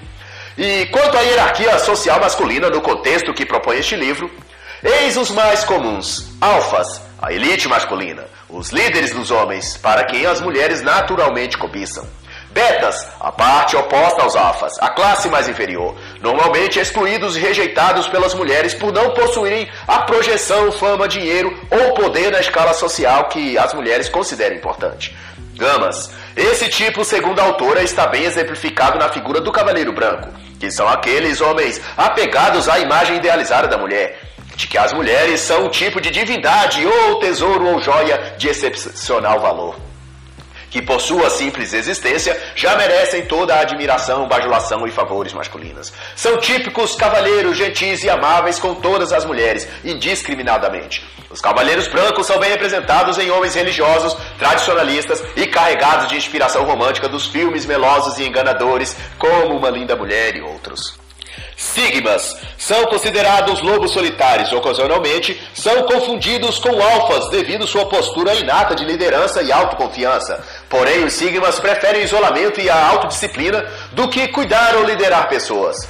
E 0.58 0.88
quanto 0.88 1.18
à 1.18 1.22
hierarquia 1.22 1.80
social 1.80 2.20
masculina 2.20 2.70
no 2.70 2.82
contexto 2.82 3.34
que 3.34 3.46
propõe 3.46 3.78
este 3.78 3.96
livro, 3.96 4.30
eis 4.84 5.16
os 5.16 5.32
mais 5.32 5.64
comuns: 5.64 6.34
alfas, 6.42 7.02
a 7.22 7.32
elite 7.32 7.70
masculina, 7.70 8.26
os 8.50 8.72
líderes 8.72 9.14
dos 9.14 9.32
homens, 9.32 9.78
para 9.78 10.04
quem 10.04 10.26
as 10.26 10.42
mulheres 10.42 10.82
naturalmente 10.82 11.58
cobiçam. 11.58 12.19
Betas, 12.52 13.08
a 13.20 13.32
parte 13.32 13.76
oposta 13.76 14.24
aos 14.24 14.36
alfas, 14.36 14.74
a 14.80 14.90
classe 14.90 15.30
mais 15.30 15.48
inferior, 15.48 15.96
normalmente 16.20 16.80
excluídos 16.80 17.38
e 17.38 17.40
rejeitados 17.40 18.08
pelas 18.08 18.34
mulheres 18.34 18.74
por 18.74 18.92
não 18.92 19.12
possuírem 19.12 19.70
a 19.88 20.00
projeção, 20.00 20.72
fama, 20.72 21.08
dinheiro 21.08 21.56
ou 21.70 21.94
poder 21.94 22.32
na 22.32 22.40
escala 22.40 22.74
social 22.74 23.26
que 23.26 23.56
as 23.56 23.74
mulheres 23.74 24.10
consideram 24.10 24.56
importante. 24.56 25.16
Gamas. 25.56 26.10
Esse 26.36 26.70
tipo, 26.70 27.04
segundo 27.04 27.40
a 27.40 27.44
autora, 27.44 27.84
está 27.84 28.08
bem 28.08 28.24
exemplificado 28.24 28.98
na 28.98 29.10
figura 29.10 29.40
do 29.40 29.52
cavaleiro 29.52 29.94
branco, 29.94 30.30
que 30.60 30.72
são 30.72 30.88
aqueles 30.88 31.42
homens 31.42 31.80
apegados 31.96 32.68
à 32.68 32.80
imagem 32.80 33.18
idealizada 33.18 33.68
da 33.68 33.78
mulher, 33.78 34.20
de 34.56 34.66
que 34.68 34.78
as 34.78 34.92
mulheres 34.92 35.42
são 35.42 35.66
um 35.66 35.70
tipo 35.70 36.02
de 36.02 36.10
divindade 36.10 36.84
ou 36.86 37.20
tesouro 37.20 37.68
ou 37.68 37.80
joia 37.80 38.34
de 38.38 38.48
excepcional 38.48 39.40
valor 39.40 39.89
que 40.70 40.82
por 40.82 41.02
sua 41.02 41.30
simples 41.30 41.74
existência 41.74 42.40
já 42.56 42.76
merecem 42.76 43.26
toda 43.26 43.56
a 43.56 43.62
admiração, 43.62 44.28
bajulação 44.28 44.88
e 44.88 44.92
favores 44.92 45.34
masculinas. 45.34 45.92
São 46.16 46.38
típicos 46.38 46.96
cavalheiros 46.96 47.58
gentis 47.58 48.04
e 48.04 48.10
amáveis 48.10 48.60
com 48.60 48.76
todas 48.76 49.12
as 49.12 49.26
mulheres, 49.26 49.68
indiscriminadamente. 49.84 51.06
Os 51.30 51.42
cavaleiros 51.42 51.88
brancos 51.88 52.26
são 52.26 52.40
bem 52.40 52.50
representados 52.50 53.18
em 53.18 53.30
homens 53.30 53.54
religiosos, 53.54 54.16
tradicionalistas 54.38 55.24
e 55.36 55.46
carregados 55.46 56.08
de 56.08 56.16
inspiração 56.16 56.64
romântica 56.64 57.08
dos 57.08 57.28
filmes 57.28 57.66
melosos 57.66 58.18
e 58.18 58.24
enganadores, 58.24 58.96
como 59.18 59.56
Uma 59.56 59.70
Linda 59.70 59.96
Mulher 59.96 60.36
e 60.36 60.42
outros. 60.42 60.98
Sigmas 61.60 62.38
são 62.58 62.86
considerados 62.86 63.62
lobos 63.62 63.92
solitários. 63.92 64.52
Ocasionalmente, 64.54 65.40
são 65.54 65.84
confundidos 65.84 66.58
com 66.58 66.82
alfas 66.82 67.30
devido 67.30 67.68
sua 67.68 67.86
postura 67.86 68.34
inata 68.34 68.74
de 68.74 68.86
liderança 68.86 69.42
e 69.42 69.52
autoconfiança. 69.52 70.42
Porém, 70.70 71.04
os 71.04 71.14
sigmas 71.14 71.60
preferem 71.60 72.02
o 72.02 72.06
isolamento 72.06 72.62
e 72.62 72.70
a 72.70 72.88
autodisciplina 72.88 73.66
do 73.92 74.08
que 74.08 74.28
cuidar 74.28 74.76
ou 74.76 74.84
liderar 74.84 75.28
pessoas. 75.28 75.90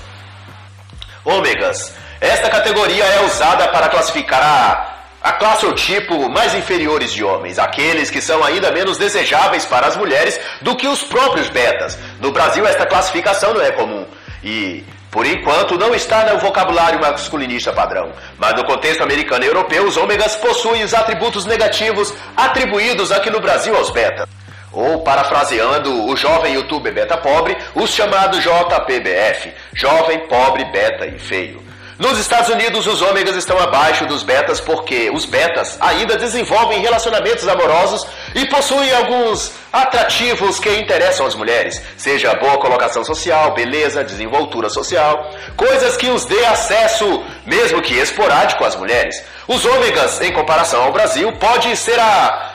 Ômegas. 1.25 1.93
Esta 2.21 2.49
categoria 2.49 3.03
é 3.03 3.25
usada 3.25 3.67
para 3.69 3.89
classificar 3.89 4.41
a 4.41 4.99
a 5.21 5.33
classe 5.33 5.65
ou 5.65 5.73
tipo 5.73 6.29
mais 6.29 6.53
inferiores 6.55 7.11
de 7.11 7.23
homens, 7.23 7.59
aqueles 7.59 8.09
que 8.09 8.21
são 8.21 8.43
ainda 8.43 8.71
menos 8.71 8.97
desejáveis 8.97 9.65
para 9.65 9.87
as 9.87 9.97
mulheres 9.97 10.39
do 10.61 10.75
que 10.75 10.87
os 10.87 11.03
próprios 11.03 11.49
betas. 11.49 11.97
No 12.21 12.31
Brasil, 12.31 12.65
esta 12.65 12.85
classificação 12.85 13.53
não 13.53 13.61
é 13.61 13.71
comum. 13.71 14.05
E 14.41 14.83
por 15.11 15.25
enquanto, 15.25 15.77
não 15.77 15.93
está 15.93 16.31
no 16.31 16.39
vocabulário 16.39 17.01
masculinista 17.01 17.73
padrão, 17.73 18.11
mas 18.37 18.53
no 18.53 18.63
contexto 18.63 19.01
americano 19.01 19.43
e 19.43 19.47
europeu, 19.47 19.85
os 19.85 19.97
ômegas 19.97 20.35
possuem 20.35 20.83
os 20.83 20.93
atributos 20.93 21.45
negativos 21.45 22.13
atribuídos 22.37 23.11
aqui 23.11 23.29
no 23.29 23.39
Brasil 23.39 23.75
aos 23.75 23.89
betas. 23.89 24.27
Ou, 24.71 25.01
parafraseando 25.01 26.05
o 26.07 26.15
jovem 26.15 26.53
youtuber 26.53 26.93
beta 26.93 27.17
pobre, 27.17 27.57
os 27.75 27.91
chamados 27.91 28.43
JPBF, 28.43 29.53
jovem, 29.73 30.27
pobre, 30.27 30.65
beta 30.65 31.05
e 31.07 31.17
feio. 31.17 31.69
Nos 31.99 32.17
Estados 32.17 32.47
Unidos, 32.47 32.87
os 32.87 33.01
ômegas 33.01 33.35
estão 33.35 33.59
abaixo 33.59 34.05
dos 34.05 34.23
betas 34.23 34.61
porque 34.61 35.11
os 35.13 35.25
betas 35.25 35.77
ainda 35.81 36.17
desenvolvem 36.17 36.79
relacionamentos 36.79 37.45
amorosos 37.45 38.07
e 38.33 38.45
possuem 38.45 38.89
alguns 38.93 39.51
atrativos 39.73 40.59
que 40.59 40.73
interessam 40.77 41.25
às 41.25 41.35
mulheres, 41.35 41.81
seja 41.97 42.33
boa 42.35 42.57
colocação 42.57 43.03
social, 43.03 43.53
beleza, 43.53 44.01
desenvoltura 44.01 44.69
social, 44.69 45.29
coisas 45.57 45.97
que 45.97 46.07
os 46.07 46.23
dê 46.23 46.45
acesso, 46.45 47.21
mesmo 47.45 47.81
que 47.81 47.95
esporádico, 47.95 48.63
às 48.63 48.77
mulheres. 48.77 49.21
Os 49.45 49.65
ômegas, 49.65 50.21
em 50.21 50.31
comparação 50.31 50.83
ao 50.83 50.93
Brasil, 50.93 51.33
pode 51.33 51.75
ser 51.75 51.99
a 51.99 52.48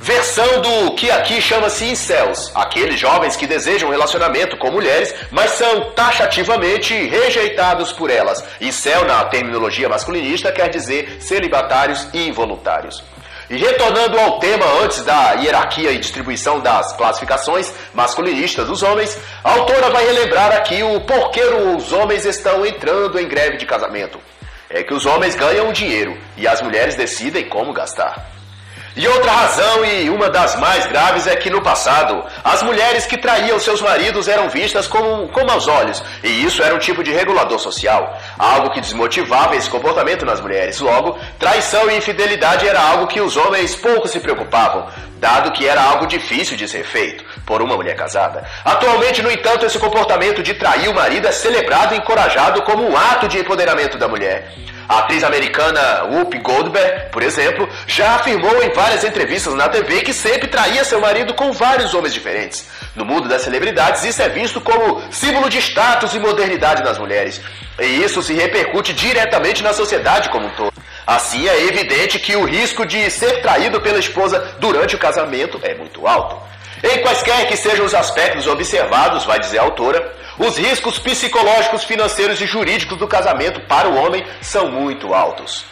Versão 0.00 0.60
do 0.60 0.94
que 0.94 1.10
aqui 1.10 1.40
chama-se 1.40 1.84
incels, 1.84 2.52
aqueles 2.54 3.00
jovens 3.00 3.34
que 3.34 3.48
desejam 3.48 3.90
relacionamento 3.90 4.56
com 4.56 4.70
mulheres, 4.70 5.12
mas 5.30 5.50
são 5.50 5.90
taxativamente 5.90 6.94
rejeitados 6.94 7.90
por 7.92 8.08
elas. 8.08 8.44
Incel, 8.60 9.04
na 9.04 9.24
terminologia 9.24 9.88
masculinista, 9.88 10.52
quer 10.52 10.70
dizer 10.70 11.18
celibatários 11.20 12.06
e 12.14 12.28
involuntários. 12.28 13.02
E 13.50 13.56
retornando 13.56 14.18
ao 14.20 14.38
tema 14.38 14.64
antes 14.82 15.02
da 15.04 15.32
hierarquia 15.32 15.90
e 15.90 15.98
distribuição 15.98 16.60
das 16.60 16.92
classificações 16.92 17.72
masculinistas 17.92 18.68
dos 18.68 18.84
homens, 18.84 19.18
a 19.42 19.52
autora 19.52 19.90
vai 19.90 20.06
relembrar 20.06 20.52
aqui 20.52 20.80
o 20.80 21.00
porquê 21.00 21.42
os 21.76 21.92
homens 21.92 22.24
estão 22.24 22.64
entrando 22.64 23.18
em 23.18 23.26
greve 23.26 23.56
de 23.56 23.66
casamento. 23.66 24.20
É 24.70 24.82
que 24.82 24.94
os 24.94 25.06
homens 25.06 25.34
ganham 25.34 25.72
dinheiro 25.72 26.16
e 26.36 26.46
as 26.46 26.62
mulheres 26.62 26.94
decidem 26.94 27.48
como 27.48 27.72
gastar. 27.72 28.37
E 28.98 29.06
outra 29.06 29.30
razão, 29.30 29.84
e 29.84 30.10
uma 30.10 30.28
das 30.28 30.56
mais 30.56 30.84
graves, 30.86 31.28
é 31.28 31.36
que 31.36 31.48
no 31.48 31.62
passado, 31.62 32.24
as 32.42 32.64
mulheres 32.64 33.06
que 33.06 33.16
traíam 33.16 33.56
seus 33.60 33.80
maridos 33.80 34.26
eram 34.26 34.48
vistas 34.48 34.88
como, 34.88 35.28
como 35.28 35.52
aos 35.52 35.68
olhos, 35.68 36.02
e 36.20 36.44
isso 36.44 36.64
era 36.64 36.74
um 36.74 36.80
tipo 36.80 37.04
de 37.04 37.12
regulador 37.12 37.60
social, 37.60 38.18
algo 38.36 38.70
que 38.70 38.80
desmotivava 38.80 39.54
esse 39.54 39.70
comportamento 39.70 40.26
nas 40.26 40.40
mulheres. 40.40 40.80
Logo, 40.80 41.16
traição 41.38 41.88
e 41.88 41.96
infidelidade 41.96 42.66
era 42.66 42.80
algo 42.80 43.06
que 43.06 43.20
os 43.20 43.36
homens 43.36 43.76
pouco 43.76 44.08
se 44.08 44.18
preocupavam, 44.18 44.88
dado 45.20 45.52
que 45.52 45.64
era 45.64 45.80
algo 45.80 46.04
difícil 46.04 46.56
de 46.56 46.66
ser 46.66 46.82
feito 46.82 47.24
por 47.46 47.62
uma 47.62 47.76
mulher 47.76 47.94
casada. 47.94 48.44
Atualmente, 48.64 49.22
no 49.22 49.30
entanto, 49.30 49.64
esse 49.64 49.78
comportamento 49.78 50.42
de 50.42 50.54
trair 50.54 50.88
o 50.88 50.94
marido 50.94 51.28
é 51.28 51.30
celebrado 51.30 51.94
e 51.94 51.98
encorajado 51.98 52.62
como 52.62 52.82
um 52.82 52.96
ato 52.96 53.28
de 53.28 53.38
empoderamento 53.38 53.96
da 53.96 54.08
mulher. 54.08 54.52
A 54.88 55.00
atriz 55.00 55.22
americana 55.22 56.04
Whoopi 56.04 56.38
Goldberg, 56.38 57.10
por 57.10 57.22
exemplo, 57.22 57.68
já 57.86 58.14
afirmou 58.14 58.62
em 58.62 58.72
várias 58.72 59.04
entrevistas 59.04 59.52
na 59.52 59.68
TV 59.68 60.00
que 60.00 60.14
sempre 60.14 60.48
traía 60.48 60.82
seu 60.82 60.98
marido 60.98 61.34
com 61.34 61.52
vários 61.52 61.92
homens 61.92 62.14
diferentes. 62.14 62.66
No 62.96 63.04
mundo 63.04 63.28
das 63.28 63.42
celebridades, 63.42 64.02
isso 64.02 64.22
é 64.22 64.30
visto 64.30 64.62
como 64.62 65.02
símbolo 65.10 65.50
de 65.50 65.58
status 65.58 66.14
e 66.14 66.18
modernidade 66.18 66.82
nas 66.82 66.96
mulheres. 66.96 67.38
E 67.78 68.02
isso 68.02 68.22
se 68.22 68.32
repercute 68.32 68.94
diretamente 68.94 69.62
na 69.62 69.74
sociedade 69.74 70.30
como 70.30 70.46
um 70.46 70.50
todo. 70.50 70.72
Assim, 71.06 71.46
é 71.46 71.64
evidente 71.66 72.18
que 72.18 72.34
o 72.34 72.44
risco 72.44 72.86
de 72.86 73.10
ser 73.10 73.42
traído 73.42 73.82
pela 73.82 73.98
esposa 73.98 74.56
durante 74.58 74.96
o 74.96 74.98
casamento 74.98 75.60
é 75.62 75.74
muito 75.74 76.06
alto. 76.06 76.36
Em 76.82 77.02
quaisquer 77.02 77.48
que 77.48 77.56
sejam 77.56 77.84
os 77.84 77.94
aspectos 77.94 78.46
observados, 78.46 79.24
vai 79.24 79.38
dizer 79.40 79.58
a 79.58 79.62
autora, 79.62 80.14
os 80.38 80.56
riscos 80.56 80.98
psicológicos, 80.98 81.82
financeiros 81.84 82.40
e 82.40 82.46
jurídicos 82.46 82.96
do 82.96 83.08
casamento 83.08 83.60
para 83.62 83.88
o 83.88 83.96
homem 83.96 84.24
são 84.40 84.70
muito 84.70 85.12
altos. 85.12 85.64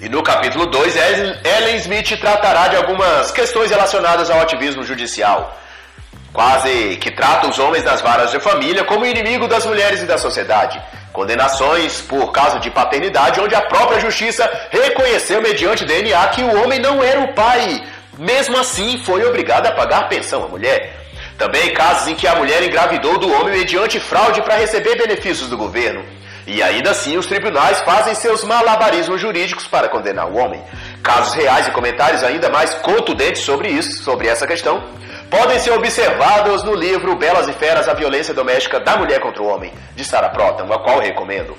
E 0.00 0.08
no 0.08 0.22
capítulo 0.22 0.66
2, 0.66 0.96
Ellen 0.96 1.76
Smith 1.76 2.20
tratará 2.20 2.68
de 2.68 2.76
algumas 2.76 3.30
questões 3.30 3.70
relacionadas 3.70 4.30
ao 4.30 4.40
ativismo 4.40 4.84
judicial, 4.84 5.58
quase 6.32 6.96
que 6.96 7.10
trata 7.10 7.48
os 7.48 7.58
homens 7.58 7.82
das 7.82 8.00
varas 8.00 8.30
de 8.30 8.38
família 8.38 8.84
como 8.84 9.06
inimigo 9.06 9.48
das 9.48 9.66
mulheres 9.66 10.02
e 10.02 10.06
da 10.06 10.18
sociedade. 10.18 10.80
Condenações 11.12 12.00
por 12.00 12.32
causa 12.32 12.58
de 12.58 12.70
paternidade, 12.70 13.40
onde 13.40 13.54
a 13.54 13.62
própria 13.62 14.00
justiça 14.00 14.48
reconheceu 14.70 15.40
mediante 15.40 15.84
DNA 15.84 16.28
que 16.28 16.42
o 16.42 16.62
homem 16.62 16.80
não 16.80 17.02
era 17.02 17.20
o 17.20 17.32
pai, 17.34 17.82
mesmo 18.18 18.58
assim 18.58 19.02
foi 19.04 19.24
obrigado 19.24 19.66
a 19.66 19.72
pagar 19.72 20.08
pensão 20.08 20.44
à 20.44 20.48
mulher. 20.48 21.04
Também 21.38 21.74
casos 21.74 22.08
em 22.08 22.14
que 22.14 22.26
a 22.26 22.36
mulher 22.36 22.62
engravidou 22.62 23.18
do 23.18 23.32
homem 23.32 23.58
mediante 23.58 23.98
fraude 23.98 24.40
para 24.42 24.56
receber 24.56 24.96
benefícios 24.96 25.48
do 25.48 25.56
governo. 25.56 26.04
E 26.46 26.62
ainda 26.62 26.90
assim 26.90 27.16
os 27.16 27.26
tribunais 27.26 27.80
fazem 27.80 28.14
seus 28.14 28.44
malabarismos 28.44 29.20
jurídicos 29.20 29.66
para 29.66 29.88
condenar 29.88 30.28
o 30.28 30.36
homem. 30.36 30.62
Casos 31.02 31.34
reais 31.34 31.66
e 31.66 31.70
comentários 31.70 32.22
ainda 32.22 32.50
mais 32.50 32.74
contundentes 32.74 33.42
sobre 33.42 33.68
isso, 33.68 34.02
sobre 34.02 34.28
essa 34.28 34.46
questão, 34.46 34.84
podem 35.30 35.58
ser 35.58 35.72
observados 35.72 36.62
no 36.62 36.74
livro 36.74 37.16
Belas 37.16 37.48
e 37.48 37.52
Feras, 37.54 37.88
a 37.88 37.94
Violência 37.94 38.34
Doméstica 38.34 38.78
da 38.78 38.96
Mulher 38.96 39.20
contra 39.20 39.42
o 39.42 39.46
Homem, 39.46 39.72
de 39.96 40.04
Sarah 40.04 40.28
Protan, 40.28 40.66
a 40.72 40.78
qual 40.78 41.00
recomendo. 41.00 41.56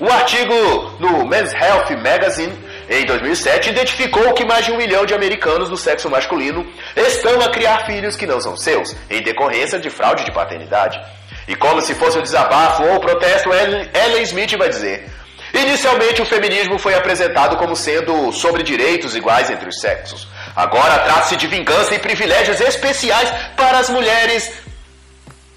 Um 0.00 0.08
artigo 0.08 0.54
no 1.00 1.26
Men's 1.26 1.52
Health 1.52 1.90
Magazine 2.00 2.52
em 2.88 3.04
2007, 3.04 3.70
identificou 3.70 4.32
que 4.32 4.44
mais 4.44 4.64
de 4.64 4.72
um 4.72 4.76
milhão 4.76 5.04
de 5.04 5.12
americanos 5.12 5.68
do 5.68 5.76
sexo 5.76 6.08
masculino 6.08 6.66
estão 6.96 7.40
a 7.42 7.50
criar 7.50 7.84
filhos 7.84 8.16
que 8.16 8.26
não 8.26 8.40
são 8.40 8.56
seus, 8.56 8.96
em 9.10 9.22
decorrência 9.22 9.78
de 9.78 9.90
fraude 9.90 10.24
de 10.24 10.32
paternidade. 10.32 10.98
E 11.46 11.54
como 11.54 11.80
se 11.82 11.94
fosse 11.94 12.18
um 12.18 12.22
desabafo 12.22 12.82
ou 12.84 13.00
protesto, 13.00 13.50
Ellen 13.52 14.22
Smith 14.22 14.56
vai 14.56 14.68
dizer: 14.68 15.10
Inicialmente, 15.52 16.22
o 16.22 16.26
feminismo 16.26 16.78
foi 16.78 16.94
apresentado 16.94 17.56
como 17.56 17.74
sendo 17.74 18.32
sobre 18.32 18.62
direitos 18.62 19.14
iguais 19.14 19.50
entre 19.50 19.68
os 19.68 19.80
sexos. 19.80 20.28
Agora 20.54 20.98
trata-se 20.98 21.36
de 21.36 21.46
vingança 21.46 21.94
e 21.94 21.98
privilégios 21.98 22.60
especiais 22.60 23.30
para 23.56 23.78
as 23.78 23.88
mulheres 23.88 24.52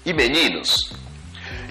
e 0.04 0.12
meninos. 0.12 1.01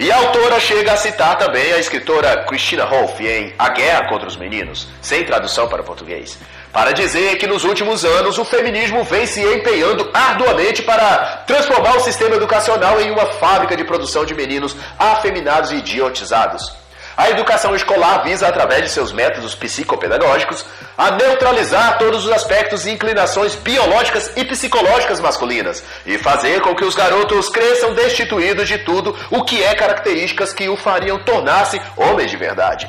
E 0.02 0.10
a 0.10 0.16
autora 0.16 0.58
chega 0.58 0.94
a 0.94 0.96
citar 0.96 1.38
também 1.38 1.72
a 1.72 1.78
escritora 1.78 2.38
Christina 2.38 2.84
Rolfe 2.84 3.24
em 3.24 3.54
A 3.56 3.68
Guerra 3.68 4.08
contra 4.08 4.26
os 4.26 4.36
Meninos, 4.36 4.88
sem 5.00 5.24
tradução 5.24 5.68
para 5.68 5.84
português, 5.84 6.36
para 6.72 6.90
dizer 6.90 7.38
que 7.38 7.46
nos 7.46 7.62
últimos 7.62 8.04
anos 8.04 8.36
o 8.36 8.44
feminismo 8.44 9.04
vem 9.04 9.26
se 9.26 9.40
empenhando 9.40 10.10
arduamente 10.12 10.82
para 10.82 11.44
transformar 11.46 11.98
o 11.98 12.00
sistema 12.00 12.34
educacional 12.34 13.00
em 13.00 13.12
uma 13.12 13.26
fábrica 13.26 13.76
de 13.76 13.84
produção 13.84 14.24
de 14.24 14.34
meninos 14.34 14.74
afeminados 14.98 15.70
e 15.70 15.76
idiotizados. 15.76 16.81
A 17.16 17.30
educação 17.30 17.74
escolar 17.74 18.22
visa, 18.24 18.48
através 18.48 18.82
de 18.82 18.90
seus 18.90 19.12
métodos 19.12 19.54
psicopedagógicos, 19.54 20.64
a 20.96 21.10
neutralizar 21.10 21.98
todos 21.98 22.24
os 22.24 22.32
aspectos 22.32 22.86
e 22.86 22.90
inclinações 22.90 23.54
biológicas 23.54 24.32
e 24.36 24.44
psicológicas 24.44 25.20
masculinas 25.20 25.84
e 26.06 26.16
fazer 26.18 26.60
com 26.60 26.74
que 26.74 26.84
os 26.84 26.94
garotos 26.94 27.48
cresçam 27.48 27.94
destituídos 27.94 28.68
de 28.68 28.78
tudo 28.78 29.16
o 29.30 29.44
que 29.44 29.62
é 29.62 29.74
características 29.74 30.52
que 30.52 30.68
o 30.68 30.76
fariam 30.76 31.18
tornar-se 31.18 31.80
homens 31.96 32.30
de 32.30 32.36
verdade. 32.36 32.88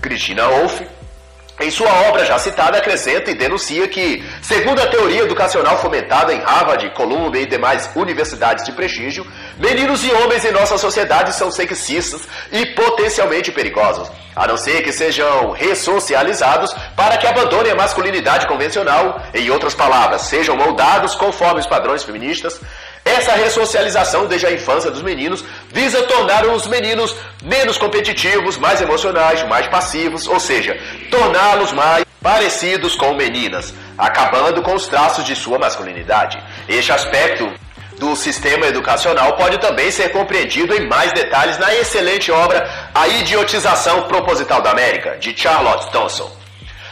Cristina 0.00 0.48
Wolff 0.48 0.97
em 1.60 1.70
sua 1.70 1.90
obra 2.08 2.24
já 2.24 2.38
citada, 2.38 2.78
acrescenta 2.78 3.30
e 3.30 3.34
denuncia 3.34 3.88
que, 3.88 4.24
segundo 4.40 4.80
a 4.80 4.86
teoria 4.86 5.22
educacional 5.22 5.78
fomentada 5.78 6.32
em 6.32 6.40
Harvard, 6.40 6.88
Columbia 6.90 7.42
e 7.42 7.46
demais 7.46 7.90
universidades 7.96 8.64
de 8.64 8.72
prestígio, 8.72 9.26
meninos 9.58 10.04
e 10.04 10.10
homens 10.12 10.44
em 10.44 10.52
nossa 10.52 10.78
sociedade 10.78 11.34
são 11.34 11.50
sexistas 11.50 12.22
e 12.52 12.66
potencialmente 12.66 13.50
perigosos, 13.50 14.08
a 14.36 14.46
não 14.46 14.56
ser 14.56 14.82
que 14.82 14.92
sejam 14.92 15.50
ressocializados 15.50 16.72
para 16.94 17.16
que 17.16 17.26
abandonem 17.26 17.72
a 17.72 17.76
masculinidade 17.76 18.46
convencional, 18.46 19.20
em 19.34 19.50
outras 19.50 19.74
palavras, 19.74 20.22
sejam 20.22 20.56
moldados 20.56 21.14
conforme 21.16 21.60
os 21.60 21.66
padrões 21.66 22.04
feministas, 22.04 22.60
essa 23.08 23.32
ressocialização 23.32 24.26
desde 24.26 24.46
a 24.46 24.52
infância 24.52 24.90
dos 24.90 25.02
meninos 25.02 25.44
visa 25.72 26.02
tornar 26.02 26.44
os 26.46 26.66
meninos 26.66 27.14
menos 27.42 27.78
competitivos, 27.78 28.56
mais 28.56 28.80
emocionais, 28.80 29.46
mais 29.48 29.66
passivos, 29.68 30.26
ou 30.26 30.38
seja, 30.38 30.78
torná-los 31.10 31.72
mais 31.72 32.04
parecidos 32.22 32.94
com 32.94 33.14
meninas, 33.14 33.72
acabando 33.96 34.62
com 34.62 34.74
os 34.74 34.86
traços 34.86 35.24
de 35.24 35.34
sua 35.34 35.58
masculinidade. 35.58 36.38
Este 36.68 36.92
aspecto 36.92 37.50
do 37.98 38.14
sistema 38.14 38.66
educacional 38.66 39.32
pode 39.34 39.58
também 39.58 39.90
ser 39.90 40.10
compreendido 40.10 40.74
em 40.74 40.86
mais 40.86 41.12
detalhes 41.12 41.58
na 41.58 41.74
excelente 41.74 42.30
obra 42.30 42.68
A 42.94 43.08
Idiotização 43.08 44.02
Proposital 44.02 44.62
da 44.62 44.70
América, 44.70 45.16
de 45.18 45.36
Charlotte 45.36 45.90
Thompson. 45.90 46.30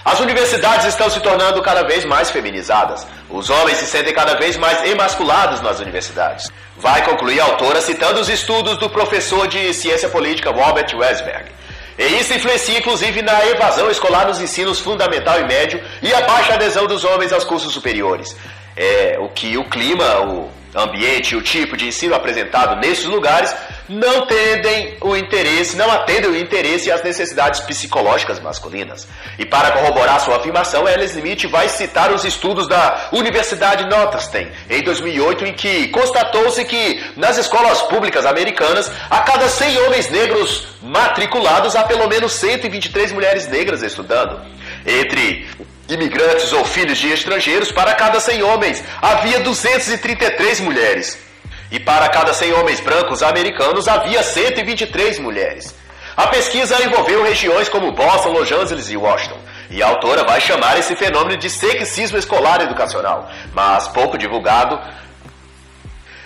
As 0.06 0.20
universidades 0.20 0.86
estão 0.86 1.10
se 1.10 1.18
tornando 1.18 1.60
cada 1.60 1.82
vez 1.82 2.04
mais 2.04 2.30
feminizadas. 2.30 3.04
Os 3.28 3.50
homens 3.50 3.78
se 3.78 3.86
sentem 3.86 4.14
cada 4.14 4.36
vez 4.36 4.56
mais 4.56 4.84
emasculados 4.84 5.60
nas 5.60 5.80
universidades. 5.80 6.48
Vai 6.76 7.04
concluir 7.04 7.40
a 7.40 7.46
autora 7.46 7.80
citando 7.80 8.20
os 8.20 8.28
estudos 8.28 8.78
do 8.78 8.88
professor 8.88 9.48
de 9.48 9.74
ciência 9.74 10.08
política 10.08 10.52
Robert 10.52 10.96
Wesberg. 10.96 11.50
E 11.98 12.04
isso 12.20 12.32
influencia 12.32 12.78
inclusive 12.78 13.20
na 13.20 13.46
evasão 13.46 13.90
escolar 13.90 14.28
nos 14.28 14.40
ensinos 14.40 14.78
fundamental 14.78 15.40
e 15.40 15.44
médio 15.44 15.82
e 16.00 16.14
a 16.14 16.20
baixa 16.20 16.54
adesão 16.54 16.86
dos 16.86 17.02
homens 17.02 17.32
aos 17.32 17.42
cursos 17.42 17.72
superiores. 17.72 18.36
É, 18.76 19.16
o 19.18 19.28
que 19.30 19.58
o 19.58 19.68
clima, 19.68 20.20
o 20.20 20.48
ambiente 20.72 21.32
e 21.32 21.36
o 21.36 21.42
tipo 21.42 21.76
de 21.76 21.88
ensino 21.88 22.14
apresentado 22.14 22.76
nesses 22.76 23.06
lugares 23.06 23.52
não 23.88 24.27
tendem 24.27 24.96
o 25.01 25.16
interesse, 25.16 25.77
não 25.77 25.90
atendem 25.90 26.31
o 26.31 26.37
interesse 26.37 26.88
e 26.88 26.92
as 26.92 27.03
necessidades 27.03 27.61
psicológicas 27.61 28.40
masculinas. 28.40 29.07
E 29.38 29.44
para 29.44 29.70
corroborar 29.70 30.20
sua 30.20 30.37
afirmação, 30.37 30.88
Ellen 30.88 31.07
Smith 31.07 31.44
vai 31.51 31.68
citar 31.68 32.12
os 32.12 32.25
estudos 32.25 32.68
da 32.68 33.09
Universidade 33.12 33.85
Northwestern 33.87 34.51
em 34.68 34.83
2008, 34.83 35.44
em 35.46 35.53
que 35.53 35.88
constatou-se 35.88 36.64
que 36.64 37.01
nas 37.16 37.38
escolas 37.38 37.83
públicas 37.83 38.27
americanas, 38.27 38.90
a 39.11 39.20
cada 39.20 39.49
100 39.49 39.79
homens 39.83 40.11
negros 40.11 40.68
matriculados, 40.83 41.77
há 41.77 41.85
pelo 41.85 42.09
menos 42.09 42.33
123 42.33 43.12
mulheres 43.12 43.49
negras 43.49 43.83
estudando. 43.83 44.40
Entre 44.85 45.49
imigrantes 45.88 46.53
ou 46.53 46.64
filhos 46.64 46.99
de 46.99 47.12
estrangeiros, 47.12 47.70
para 47.70 47.94
cada 47.94 48.18
100 48.18 48.42
homens 48.42 48.85
havia 49.01 49.40
233 49.40 50.61
mulheres. 50.61 51.25
E 51.70 51.81
para 51.81 52.09
cada 52.09 52.33
100 52.33 52.52
homens 52.55 52.81
brancos 52.81 53.22
americanos 53.22 53.88
havia 53.88 54.22
123 54.22 55.18
mulheres. 55.18 55.74
A 56.16 56.29
pesquisa 56.29 56.83
envolveu 56.83 57.22
regiões 57.22 57.68
como 57.68 57.92
Boston, 57.92 58.31
Los 58.31 58.50
Angeles 58.50 58.88
e 58.90 58.96
Washington. 58.96 59.38
E 59.68 59.83
a 59.83 59.88
autora 59.88 60.24
vai 60.24 60.40
chamar 60.40 60.79
esse 60.79 60.96
fenômeno 60.96 61.37
de 61.37 61.50
sexismo 61.50 62.16
escolar 62.16 62.61
educacional, 62.62 63.29
mas 63.52 63.88
pouco 63.88 64.16
divulgado. 64.16 64.81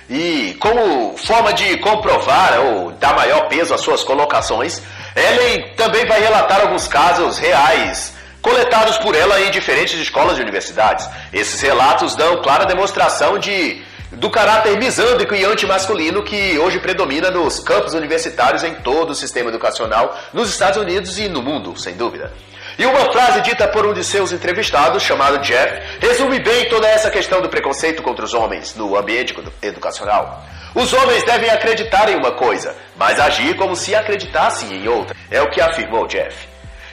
E 0.08 0.56
como 0.60 1.16
forma 1.16 1.52
de 1.52 1.76
comprovar 1.78 2.60
ou 2.60 2.92
dar 2.92 3.16
maior 3.16 3.48
peso 3.48 3.74
às 3.74 3.80
suas 3.80 4.04
colocações, 4.04 4.82
Ellen 5.16 5.74
também 5.76 6.04
vai 6.06 6.20
relatar 6.20 6.60
alguns 6.60 6.86
casos 6.86 7.38
reais 7.38 8.14
coletados 8.42 8.96
por 8.98 9.14
ela 9.14 9.40
em 9.40 9.50
diferentes 9.50 9.98
escolas 10.00 10.38
e 10.38 10.40
universidades. 10.40 11.08
Esses 11.32 11.60
relatos 11.60 12.14
dão 12.14 12.42
clara 12.42 12.64
demonstração 12.64 13.38
de 13.38 13.82
do 14.12 14.28
caráter 14.30 14.76
misândrico 14.76 15.34
e 15.34 15.44
antimasculino 15.44 16.22
que 16.22 16.58
hoje 16.58 16.80
predomina 16.80 17.30
nos 17.30 17.60
campos 17.60 17.94
universitários 17.94 18.64
em 18.64 18.74
todo 18.74 19.10
o 19.10 19.14
sistema 19.14 19.50
educacional 19.50 20.18
nos 20.32 20.50
Estados 20.50 20.80
Unidos 20.80 21.18
e 21.18 21.28
no 21.28 21.42
mundo, 21.42 21.78
sem 21.78 21.94
dúvida. 21.94 22.32
E 22.78 22.86
uma 22.86 23.12
frase 23.12 23.40
dita 23.42 23.68
por 23.68 23.86
um 23.86 23.92
de 23.92 24.02
seus 24.02 24.32
entrevistados, 24.32 25.02
chamado 25.02 25.38
Jeff, 25.38 25.98
resume 26.00 26.40
bem 26.40 26.68
toda 26.68 26.88
essa 26.88 27.10
questão 27.10 27.40
do 27.40 27.48
preconceito 27.48 28.02
contra 28.02 28.24
os 28.24 28.34
homens 28.34 28.74
no 28.74 28.96
ambiente 28.96 29.34
educacional. 29.60 30.42
Os 30.74 30.92
homens 30.92 31.22
devem 31.24 31.50
acreditar 31.50 32.08
em 32.08 32.16
uma 32.16 32.32
coisa, 32.32 32.74
mas 32.96 33.20
agir 33.20 33.56
como 33.56 33.76
se 33.76 33.94
acreditassem 33.94 34.72
em 34.72 34.88
outra, 34.88 35.16
é 35.30 35.42
o 35.42 35.50
que 35.50 35.60
afirmou 35.60 36.06
Jeff. 36.06 36.49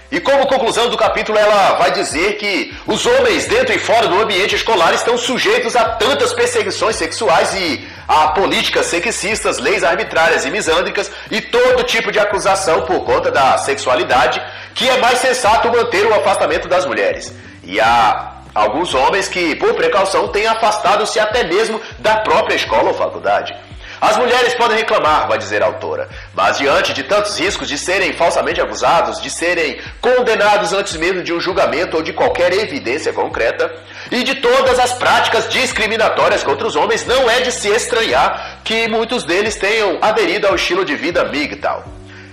E 0.09 0.21
como 0.21 0.47
conclusão 0.47 0.89
do 0.89 0.97
capítulo, 0.97 1.37
ela 1.37 1.73
vai 1.73 1.91
dizer 1.91 2.37
que 2.37 2.73
os 2.85 3.05
homens 3.05 3.45
dentro 3.45 3.75
e 3.75 3.79
fora 3.79 4.07
do 4.07 4.21
ambiente 4.21 4.55
escolar 4.55 4.93
estão 4.93 5.17
sujeitos 5.17 5.75
a 5.75 5.83
tantas 5.83 6.31
perseguições 6.33 6.95
sexuais 6.95 7.53
e 7.53 7.85
a 8.07 8.29
políticas 8.29 8.85
sexistas, 8.85 9.59
leis 9.59 9.83
arbitrárias 9.83 10.45
e 10.45 10.51
misândricas 10.51 11.11
e 11.29 11.41
todo 11.41 11.83
tipo 11.83 12.09
de 12.09 12.19
acusação 12.19 12.83
por 12.83 13.03
conta 13.03 13.29
da 13.29 13.57
sexualidade, 13.57 14.41
que 14.73 14.87
é 14.87 14.97
mais 14.97 15.19
sensato 15.19 15.69
manter 15.69 16.05
o 16.05 16.13
afastamento 16.13 16.69
das 16.69 16.85
mulheres. 16.85 17.33
E 17.61 17.77
há 17.81 18.31
alguns 18.55 18.95
homens 18.95 19.27
que, 19.27 19.55
por 19.55 19.73
precaução, 19.73 20.29
têm 20.29 20.47
afastado-se 20.47 21.19
até 21.19 21.43
mesmo 21.43 21.81
da 21.99 22.17
própria 22.17 22.55
escola 22.55 22.89
ou 22.89 22.93
faculdade. 22.93 23.53
As 23.99 24.15
mulheres 24.15 24.53
podem 24.53 24.77
reclamar, 24.77 25.27
vai 25.27 25.37
dizer 25.37 25.63
a 25.63 25.65
autora, 25.65 26.07
mas 26.33 26.57
diante 26.57 26.93
de 26.93 27.03
tantos 27.03 27.39
riscos 27.39 27.67
de 27.67 27.77
serem 27.77 28.13
falsamente 28.13 28.61
acusados, 28.61 29.19
de 29.19 29.29
serem 29.29 29.81
condenados 29.99 30.71
antes 30.71 30.95
mesmo 30.95 31.23
de 31.23 31.33
um 31.33 31.39
julgamento 31.39 31.97
ou 31.97 32.03
de 32.03 32.13
qualquer 32.13 32.53
evidência 32.53 33.11
concreta, 33.11 33.73
e 34.11 34.23
de 34.23 34.35
todas 34.35 34.77
as 34.77 34.93
práticas 34.93 35.49
discriminatórias 35.49 36.43
contra 36.43 36.67
os 36.67 36.75
homens, 36.75 37.05
não 37.05 37.29
é 37.29 37.41
de 37.41 37.51
se 37.51 37.69
estranhar 37.69 38.59
que 38.63 38.87
muitos 38.87 39.23
deles 39.23 39.55
tenham 39.55 39.97
aderido 40.01 40.47
ao 40.47 40.55
estilo 40.55 40.85
de 40.85 40.95
vida 40.95 41.23
MGTOW. 41.23 41.83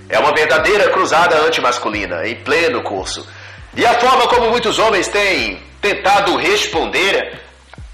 É 0.09 0.19
uma 0.19 0.35
verdadeira 0.35 0.91
cruzada 0.91 1.37
antimasculina, 1.47 2.27
em 2.29 2.35
pleno 2.37 2.83
curso. 2.83 3.27
E 3.75 3.87
a 3.87 3.95
forma 3.95 4.29
como 4.29 4.51
muitos 4.51 4.79
homens 4.79 5.09
têm 5.09 5.61
tentado 5.81 6.37
responder 6.37 7.44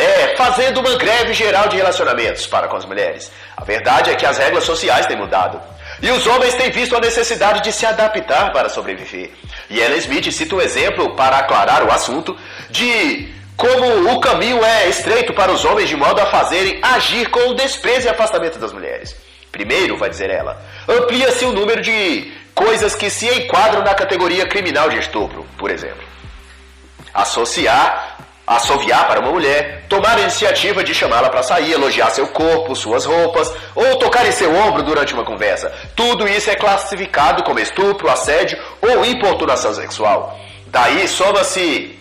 é 0.00 0.34
fazendo 0.34 0.80
uma 0.80 0.96
greve 0.96 1.34
geral 1.34 1.68
de 1.68 1.76
relacionamentos 1.76 2.46
para 2.46 2.68
com 2.68 2.76
as 2.76 2.86
mulheres. 2.86 3.30
A 3.56 3.64
verdade 3.64 4.10
é 4.10 4.14
que 4.14 4.24
as 4.24 4.38
regras 4.38 4.64
sociais 4.64 5.06
têm 5.06 5.16
mudado. 5.16 5.60
E 6.00 6.10
os 6.10 6.26
homens 6.26 6.54
têm 6.54 6.70
visto 6.70 6.96
a 6.96 7.00
necessidade 7.00 7.62
de 7.62 7.70
se 7.70 7.84
adaptar 7.84 8.52
para 8.52 8.70
sobreviver. 8.70 9.30
E 9.68 9.78
Ellen 9.78 9.98
Smith 9.98 10.32
cita 10.32 10.54
um 10.54 10.60
exemplo 10.60 11.14
para 11.14 11.36
aclarar 11.38 11.84
o 11.84 11.92
assunto 11.92 12.34
de 12.70 13.28
como 13.56 14.10
o 14.10 14.20
caminho 14.20 14.64
é 14.64 14.88
estreito 14.88 15.34
para 15.34 15.52
os 15.52 15.66
homens 15.66 15.90
de 15.90 15.96
modo 15.96 16.18
a 16.18 16.26
fazerem 16.26 16.80
agir 16.82 17.28
com 17.28 17.54
desprezo 17.54 18.06
e 18.06 18.08
afastamento 18.08 18.58
das 18.58 18.72
mulheres. 18.72 19.14
Primeiro, 19.52 19.98
vai 19.98 20.08
dizer 20.08 20.30
ela, 20.30 20.62
amplia-se 20.88 21.44
o 21.44 21.52
número 21.52 21.82
de 21.82 22.32
coisas 22.54 22.94
que 22.94 23.10
se 23.10 23.28
enquadram 23.28 23.82
na 23.82 23.94
categoria 23.94 24.48
criminal 24.48 24.88
de 24.88 24.98
estupro, 24.98 25.46
por 25.58 25.70
exemplo. 25.70 26.08
Associar 27.12 28.20
assoviar 28.50 29.06
para 29.06 29.20
uma 29.20 29.30
mulher, 29.30 29.84
tomar 29.88 30.16
a 30.18 30.22
iniciativa 30.22 30.82
de 30.82 30.92
chamá-la 30.92 31.30
para 31.30 31.40
sair, 31.40 31.70
elogiar 31.70 32.10
seu 32.10 32.26
corpo, 32.26 32.74
suas 32.74 33.04
roupas, 33.04 33.52
ou 33.76 33.96
tocar 33.96 34.26
em 34.26 34.32
seu 34.32 34.52
ombro 34.52 34.82
durante 34.82 35.14
uma 35.14 35.24
conversa. 35.24 35.72
Tudo 35.94 36.26
isso 36.26 36.50
é 36.50 36.56
classificado 36.56 37.44
como 37.44 37.60
estupro, 37.60 38.10
assédio 38.10 38.58
ou 38.82 39.04
importunação 39.04 39.72
sexual. 39.72 40.36
Daí 40.66 41.06
soma-se 41.06 41.96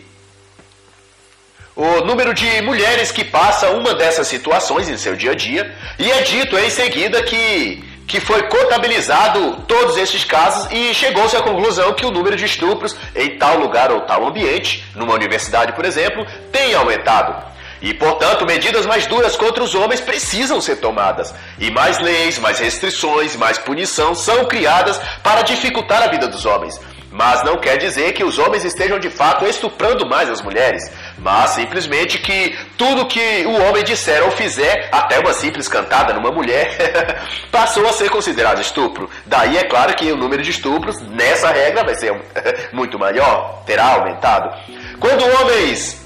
o 1.76 2.02
número 2.02 2.34
de 2.34 2.62
mulheres 2.64 3.12
que 3.12 3.24
passam 3.24 3.78
uma 3.78 3.94
dessas 3.94 4.28
situações 4.28 4.90
em 4.90 4.98
seu 4.98 5.16
dia 5.16 5.32
a 5.32 5.36
dia, 5.36 5.72
e 6.00 6.12
é 6.12 6.22
dito 6.24 6.58
em 6.58 6.70
seguida 6.72 7.22
que 7.22 7.89
que 8.10 8.20
foi 8.20 8.42
contabilizado 8.48 9.58
todos 9.68 9.96
esses 9.96 10.26
casos 10.26 10.68
e 10.72 10.96
chegou-se 10.96 11.38
à 11.38 11.44
conclusão 11.44 11.94
que 11.94 12.04
o 12.08 12.12
número 12.12 12.36
de 12.36 12.44
estupros 12.44 12.96
em 13.16 13.38
tal 13.38 13.60
lugar 13.60 13.92
ou 13.92 14.02
tal 14.02 14.28
ambiente, 14.28 14.84
numa 14.96 15.14
universidade, 15.14 15.74
por 15.74 15.86
exemplo, 15.86 16.26
tem 16.52 16.74
aumentado. 16.74 17.48
E, 17.80 17.94
portanto, 17.94 18.48
medidas 18.48 18.88
mais 18.88 19.06
duras 19.06 19.38
contra 19.38 19.64
os 19.64 19.76
homens 19.76 20.02
precisam 20.02 20.60
ser 20.60 20.78
tomadas. 20.78 21.34
E 21.60 21.70
mais 21.70 22.00
leis, 22.00 22.40
mais 22.40 22.60
restrições, 22.60 23.36
mais 23.36 23.60
punição 23.60 24.16
são 24.16 24.44
criadas 24.46 25.00
para 25.24 25.44
dificultar 25.44 26.02
a 26.02 26.08
vida 26.08 26.28
dos 26.28 26.46
homens. 26.46 26.78
mas 27.12 27.44
não 27.44 27.58
quer 27.58 27.78
dizer 27.78 28.14
que 28.14 28.24
os 28.24 28.38
homens 28.38 28.64
estejam 28.64 29.00
de 29.00 29.10
fato 29.10 29.46
estuprando 29.46 30.08
mais 30.08 30.30
as 30.30 30.42
mulheres, 30.42 30.84
mas 31.22 31.52
simplesmente 31.52 32.18
que 32.18 32.58
tudo 32.78 33.06
que 33.06 33.46
o 33.46 33.62
homem 33.64 33.84
disser 33.84 34.24
ou 34.24 34.32
fizer, 34.32 34.90
até 34.92 35.20
uma 35.20 35.34
simples 35.34 35.68
cantada 35.68 36.14
numa 36.14 36.32
mulher, 36.32 37.22
passou 37.52 37.88
a 37.88 37.94
ser 37.94 38.10
considerado 38.10 38.62
estupro. 38.62 39.10
Daí 39.26 39.58
é 39.58 39.64
claro 39.66 39.94
que 39.96 40.12
o 40.12 40.18
número 40.18 40.42
de 40.42 40.52
estupros 40.52 41.00
nessa 41.02 41.52
regra 41.52 41.84
vai 41.84 41.96
ser 41.96 42.14
muito 42.72 42.98
maior, 42.98 43.64
terá 43.66 43.96
aumentado. 43.96 44.56
Quando 45.00 45.24
homens 45.40 46.00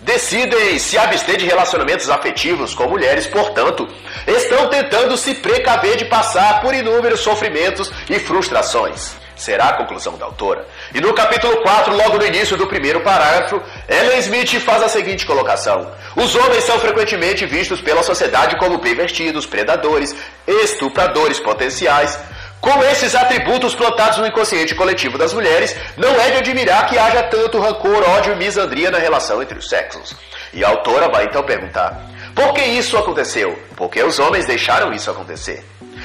decidem 0.00 0.78
se 0.78 0.98
abster 0.98 1.36
de 1.36 1.46
relacionamentos 1.46 2.10
afetivos 2.10 2.74
com 2.74 2.88
mulheres, 2.88 3.26
portanto, 3.26 3.88
estão 4.26 4.68
tentando 4.68 5.16
se 5.16 5.34
precaver 5.34 5.96
de 5.96 6.04
passar 6.06 6.60
por 6.60 6.74
inúmeros 6.74 7.20
sofrimentos 7.20 7.90
e 8.10 8.18
frustrações. 8.18 9.21
Será 9.42 9.70
a 9.70 9.72
conclusão 9.72 10.16
da 10.16 10.24
autora. 10.24 10.64
E 10.94 11.00
no 11.00 11.12
capítulo 11.12 11.62
4, 11.62 11.96
logo 11.96 12.16
no 12.16 12.24
início 12.24 12.56
do 12.56 12.68
primeiro 12.68 13.00
parágrafo, 13.00 13.60
Ellen 13.88 14.20
Smith 14.20 14.60
faz 14.60 14.80
a 14.84 14.88
seguinte 14.88 15.26
colocação: 15.26 15.90
Os 16.14 16.36
homens 16.36 16.62
são 16.62 16.78
frequentemente 16.78 17.44
vistos 17.44 17.80
pela 17.80 18.04
sociedade 18.04 18.54
como 18.54 18.78
pervertidos, 18.78 19.44
predadores, 19.44 20.14
estupradores 20.46 21.40
potenciais, 21.40 22.16
com 22.60 22.84
esses 22.84 23.16
atributos 23.16 23.74
plantados 23.74 24.18
no 24.18 24.28
inconsciente 24.28 24.76
coletivo 24.76 25.18
das 25.18 25.34
mulheres, 25.34 25.74
não 25.96 26.14
é 26.20 26.30
de 26.30 26.36
admirar 26.36 26.88
que 26.88 26.96
haja 26.96 27.24
tanto 27.24 27.58
rancor, 27.58 28.08
ódio 28.10 28.34
e 28.34 28.36
misandria 28.36 28.92
na 28.92 28.98
relação 28.98 29.42
entre 29.42 29.58
os 29.58 29.68
sexos. 29.68 30.14
E 30.52 30.64
a 30.64 30.68
autora 30.68 31.08
vai 31.08 31.24
então 31.24 31.42
perguntar: 31.42 32.00
por 32.32 32.54
que 32.54 32.62
isso 32.62 32.96
aconteceu? 32.96 33.58
Porque 33.74 34.00
os 34.04 34.20
homens 34.20 34.46
deixaram 34.46 34.92
isso 34.92 35.10
acontecer. 35.10 35.64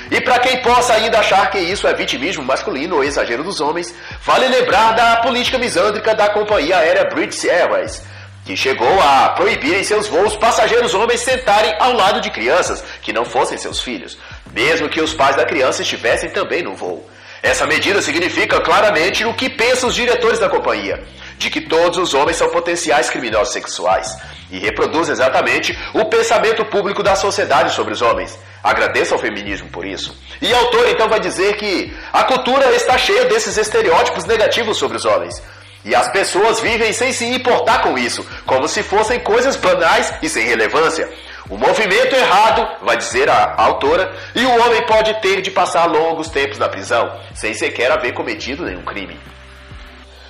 E 0.09 0.21
para 0.21 0.39
quem 0.39 0.61
possa 0.61 0.93
ainda 0.93 1.19
achar 1.19 1.49
que 1.51 1.59
isso 1.59 1.87
é 1.87 1.93
vitimismo 1.93 2.43
masculino 2.43 2.95
ou 2.95 3.03
exagero 3.03 3.43
dos 3.43 3.59
homens, 3.59 3.93
vale 4.21 4.47
lembrar 4.47 4.93
da 4.93 5.17
política 5.17 5.57
misândrica 5.57 6.15
da 6.15 6.29
companhia 6.29 6.77
aérea 6.77 7.05
British 7.05 7.45
Airways, 7.45 8.03
que 8.45 8.55
chegou 8.55 9.01
a 9.01 9.29
proibir 9.29 9.75
em 9.75 9.83
seus 9.83 10.07
voos 10.07 10.35
passageiros 10.37 10.93
homens 10.93 11.19
sentarem 11.19 11.75
ao 11.79 11.93
lado 11.93 12.21
de 12.21 12.29
crianças 12.29 12.83
que 13.01 13.11
não 13.11 13.25
fossem 13.25 13.57
seus 13.57 13.81
filhos 13.81 14.17
mesmo 14.53 14.89
que 14.89 15.01
os 15.01 15.13
pais 15.13 15.35
da 15.35 15.45
criança 15.45 15.81
estivessem 15.81 16.29
também 16.29 16.63
no 16.63 16.75
voo. 16.75 17.07
Essa 17.43 17.67
medida 17.67 18.01
significa 18.01 18.59
claramente 18.59 19.23
o 19.23 19.33
que 19.33 19.49
pensam 19.49 19.89
os 19.89 19.95
diretores 19.95 20.39
da 20.39 20.49
companhia, 20.49 21.03
de 21.37 21.49
que 21.49 21.61
todos 21.61 21.97
os 21.97 22.13
homens 22.13 22.37
são 22.37 22.49
potenciais 22.49 23.09
criminosos 23.09 23.53
sexuais, 23.53 24.17
e 24.49 24.57
reproduz 24.59 25.09
exatamente 25.09 25.77
o 25.93 26.05
pensamento 26.05 26.65
público 26.65 27.03
da 27.03 27.15
sociedade 27.15 27.73
sobre 27.73 27.93
os 27.93 28.01
homens. 28.01 28.37
Agradeço 28.63 29.13
ao 29.13 29.19
feminismo 29.19 29.69
por 29.69 29.85
isso. 29.85 30.17
E 30.41 30.53
a 30.53 30.57
autora 30.57 30.89
então 30.91 31.09
vai 31.09 31.19
dizer 31.19 31.55
que 31.57 31.95
a 32.11 32.23
cultura 32.23 32.71
está 32.75 32.97
cheia 32.97 33.25
desses 33.25 33.57
estereótipos 33.57 34.25
negativos 34.25 34.77
sobre 34.77 34.97
os 34.97 35.05
homens. 35.05 35.41
E 35.85 35.95
as 35.95 36.09
pessoas 36.09 36.59
vivem 36.59 36.91
sem 36.91 37.13
se 37.13 37.25
importar 37.25 37.81
com 37.81 37.97
isso, 37.97 38.25
como 38.45 38.67
se 38.67 38.83
fossem 38.83 39.19
coisas 39.19 39.55
banais 39.55 40.13
e 40.21 40.27
sem 40.27 40.45
relevância. 40.45 41.09
O 41.49 41.57
movimento 41.57 42.13
errado, 42.13 42.67
vai 42.83 42.97
dizer 42.97 43.29
a 43.29 43.55
autora, 43.57 44.13
e 44.35 44.43
o 44.43 44.65
homem 44.65 44.85
pode 44.85 45.13
ter 45.21 45.41
de 45.41 45.49
passar 45.49 45.85
longos 45.85 46.29
tempos 46.29 46.57
na 46.57 46.67
prisão, 46.67 47.17
sem 47.33 47.53
sequer 47.53 47.89
haver 47.89 48.13
cometido 48.13 48.65
nenhum 48.65 48.83
crime. 48.83 49.17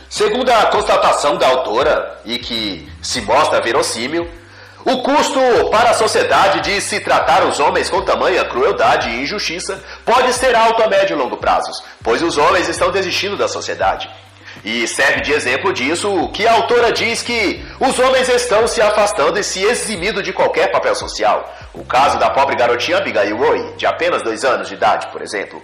Segundo 0.09 0.49
a 0.49 0.65
constatação 0.67 1.37
da 1.37 1.47
autora, 1.47 2.19
e 2.25 2.37
que 2.37 2.89
se 3.01 3.21
mostra 3.21 3.61
verossímil, 3.61 4.27
o 4.85 5.01
custo 5.01 5.39
para 5.69 5.89
a 5.89 5.93
sociedade 5.93 6.61
de 6.61 6.79
se 6.79 7.01
tratar 7.01 7.43
os 7.43 7.59
homens 7.59 7.89
com 7.89 8.01
tamanha 8.01 8.45
crueldade 8.45 9.09
e 9.09 9.21
injustiça 9.21 9.83
pode 10.05 10.31
ser 10.33 10.55
alto 10.55 10.81
a 10.81 10.87
médio 10.87 11.15
e 11.15 11.19
longo 11.19 11.35
prazos, 11.37 11.83
pois 12.01 12.21
os 12.21 12.37
homens 12.37 12.69
estão 12.69 12.89
desistindo 12.89 13.35
da 13.35 13.49
sociedade 13.49 14.09
e 14.63 14.87
serve 14.87 15.21
de 15.21 15.31
exemplo 15.31 15.73
disso 15.73 16.29
que 16.33 16.47
a 16.47 16.53
autora 16.53 16.91
diz 16.91 17.21
que 17.21 17.65
os 17.79 17.97
homens 17.99 18.29
estão 18.29 18.67
se 18.67 18.81
afastando 18.81 19.39
e 19.39 19.43
se 19.43 19.63
eximindo 19.63 20.23
de 20.23 20.33
qualquer 20.33 20.71
papel 20.71 20.95
social. 20.95 21.53
O 21.73 21.83
caso 21.83 22.17
da 22.17 22.29
pobre 22.29 22.55
garotinha 22.55 22.97
Abigail 22.97 23.37
Roy, 23.37 23.75
de 23.75 23.85
apenas 23.85 24.23
dois 24.23 24.43
anos 24.43 24.67
de 24.67 24.73
idade, 24.73 25.07
por 25.07 25.21
exemplo. 25.21 25.61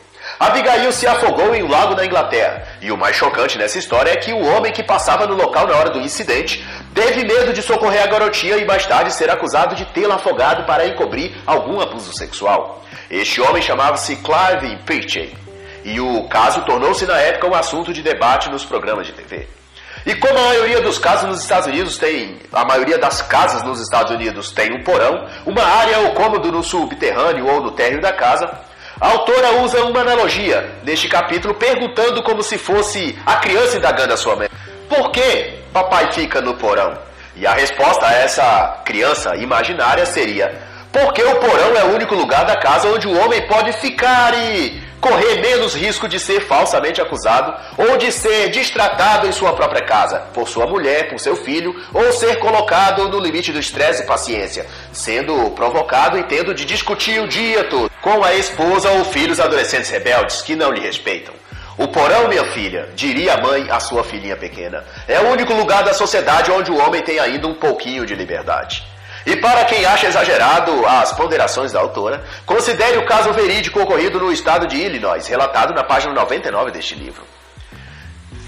Abigail 0.48 0.92
se 0.92 1.08
afogou 1.08 1.56
em 1.56 1.64
um 1.64 1.70
lago 1.70 1.96
na 1.96 2.06
Inglaterra. 2.06 2.64
E 2.82 2.92
o 2.92 2.98
mais 2.98 3.16
chocante 3.16 3.58
nessa 3.58 3.80
história 3.80 4.12
é 4.12 4.18
que 4.18 4.34
o 4.34 4.46
homem 4.46 4.74
que 4.74 4.84
passava 4.84 5.26
no 5.26 5.36
local 5.36 5.66
na 5.68 5.76
hora 5.76 5.90
do 5.90 6.02
incidente 6.02 6.66
teve 6.94 7.24
medo 7.24 7.54
de 7.54 7.62
socorrer 7.62 8.04
a 8.04 8.08
garotinha 8.08 8.58
e 8.58 8.66
mais 8.66 8.86
tarde 8.86 9.14
ser 9.14 9.30
acusado 9.30 9.74
de 9.74 9.86
tê-la 9.86 10.16
afogado 10.16 10.66
para 10.66 10.86
encobrir 10.86 11.34
algum 11.48 11.80
abuso 11.80 12.14
sexual. 12.14 12.84
Este 13.10 13.40
homem 13.40 13.62
chamava-se 13.62 14.18
Clive 14.18 14.76
Peachy 14.86 15.34
e 15.86 16.00
o 16.02 16.28
caso 16.28 16.62
tornou-se 16.64 17.06
na 17.06 17.18
época 17.20 17.48
um 17.48 17.56
assunto 17.56 17.94
de 17.94 18.02
debate 18.02 18.50
nos 18.50 18.66
programas 18.66 19.08
de 19.08 19.14
TV. 19.14 19.48
E 20.06 20.14
como 20.16 20.38
a 20.38 20.48
maioria 20.48 20.82
dos 20.82 20.98
casos 20.98 21.30
nos 21.30 21.42
Estados 21.42 21.68
Unidos 21.68 21.98
tem, 21.98 22.38
a 22.52 22.66
maioria 22.66 22.98
das 22.98 23.22
casas 23.22 23.64
nos 23.64 23.80
Estados 23.80 24.12
Unidos 24.12 24.52
tem 24.52 24.74
um 24.74 24.84
porão, 24.84 25.26
uma 25.46 25.64
área 25.64 26.00
ou 26.00 26.12
cômodo 26.12 26.52
no 26.52 26.62
subterrâneo 26.62 27.48
ou 27.48 27.62
no 27.62 27.72
térreo 27.72 28.02
da 28.02 28.12
casa, 28.12 28.73
a 29.04 29.10
autora 29.10 29.52
usa 29.62 29.84
uma 29.84 30.00
analogia 30.00 30.76
neste 30.82 31.10
capítulo 31.10 31.54
perguntando 31.56 32.24
como 32.24 32.42
se 32.42 32.58
fosse 32.58 33.20
a 33.26 33.36
criança 33.36 33.76
indagando 33.76 34.14
a 34.14 34.18
sua 34.18 34.38
mãe: 34.38 34.48
Por 34.88 35.12
que 35.12 35.56
papai 35.74 36.10
fica 36.14 36.40
no 36.40 36.54
porão? 36.54 36.98
E 37.36 37.46
a 37.46 37.52
resposta 37.52 38.08
a 38.08 38.14
essa 38.14 38.82
criança 38.86 39.36
imaginária 39.36 40.06
seria: 40.06 40.58
Porque 40.90 41.22
o 41.22 41.36
porão 41.36 41.76
é 41.76 41.84
o 41.84 41.94
único 41.96 42.16
lugar 42.16 42.46
da 42.46 42.56
casa 42.56 42.88
onde 42.88 43.06
o 43.06 43.22
homem 43.22 43.46
pode 43.46 43.74
ficar 43.74 44.34
e 44.36 44.82
correr 45.04 45.42
menos 45.42 45.76
risco 45.76 46.08
de 46.08 46.18
ser 46.18 46.48
falsamente 46.48 47.02
acusado 47.02 47.54
ou 47.78 47.98
de 47.98 48.10
ser 48.10 48.50
distratado 48.50 49.28
em 49.28 49.34
sua 49.34 49.52
própria 49.52 49.86
casa, 49.86 50.20
por 50.34 50.48
sua 50.48 50.66
mulher, 50.66 51.10
por 51.10 51.20
seu 51.20 51.36
filho, 51.36 51.76
ou 51.94 52.14
ser 52.14 52.40
colocado 52.40 53.10
no 53.10 53.20
limite 53.20 53.52
do 53.52 53.60
estresse 53.60 54.04
e 54.04 54.06
paciência, 54.06 54.66
sendo 54.94 55.52
provocado 55.52 56.18
e 56.18 56.24
tendo 56.24 56.54
de 56.54 56.64
discutir 56.64 57.20
o 57.20 57.28
dia 57.28 57.66
todo 57.66 57.92
com 58.02 58.24
a 58.24 58.34
esposa 58.34 58.90
ou 58.92 59.04
filhos 59.04 59.42
adolescentes 59.42 59.90
rebeldes 59.90 60.42
que 60.42 60.56
não 60.56 60.72
lhe 60.72 60.80
respeitam. 60.80 61.34
O 61.78 61.90
porão, 61.90 62.30
minha 62.30 62.46
filha, 62.46 62.88
diria 62.96 63.34
a 63.34 63.42
mãe 63.42 63.68
à 63.70 63.82
sua 63.82 64.06
filhinha 64.06 64.38
pequena, 64.38 64.86
é 65.06 65.20
o 65.20 65.32
único 65.32 65.54
lugar 65.54 65.84
da 65.84 65.94
sociedade 65.94 66.50
onde 66.50 66.72
o 66.72 66.78
homem 66.78 67.02
tem 67.02 67.20
ainda 67.20 67.46
um 67.46 67.56
pouquinho 67.56 68.06
de 68.06 68.16
liberdade. 68.16 68.93
E 69.26 69.36
para 69.38 69.66
quem 69.66 69.86
acha 69.86 70.08
exagerado 70.08 70.86
as 70.86 71.14
ponderações 71.14 71.72
da 71.72 71.80
autora, 71.80 72.24
considere 72.46 72.98
o 72.98 73.06
caso 73.06 73.32
verídico 73.32 73.82
ocorrido 73.82 74.20
no 74.20 74.32
estado 74.32 74.68
de 74.68 74.78
Illinois, 74.78 75.26
relatado 75.28 75.74
na 75.74 75.84
página 75.84 76.14
99 76.14 76.72
deste 76.72 76.96
livro. 76.96 77.24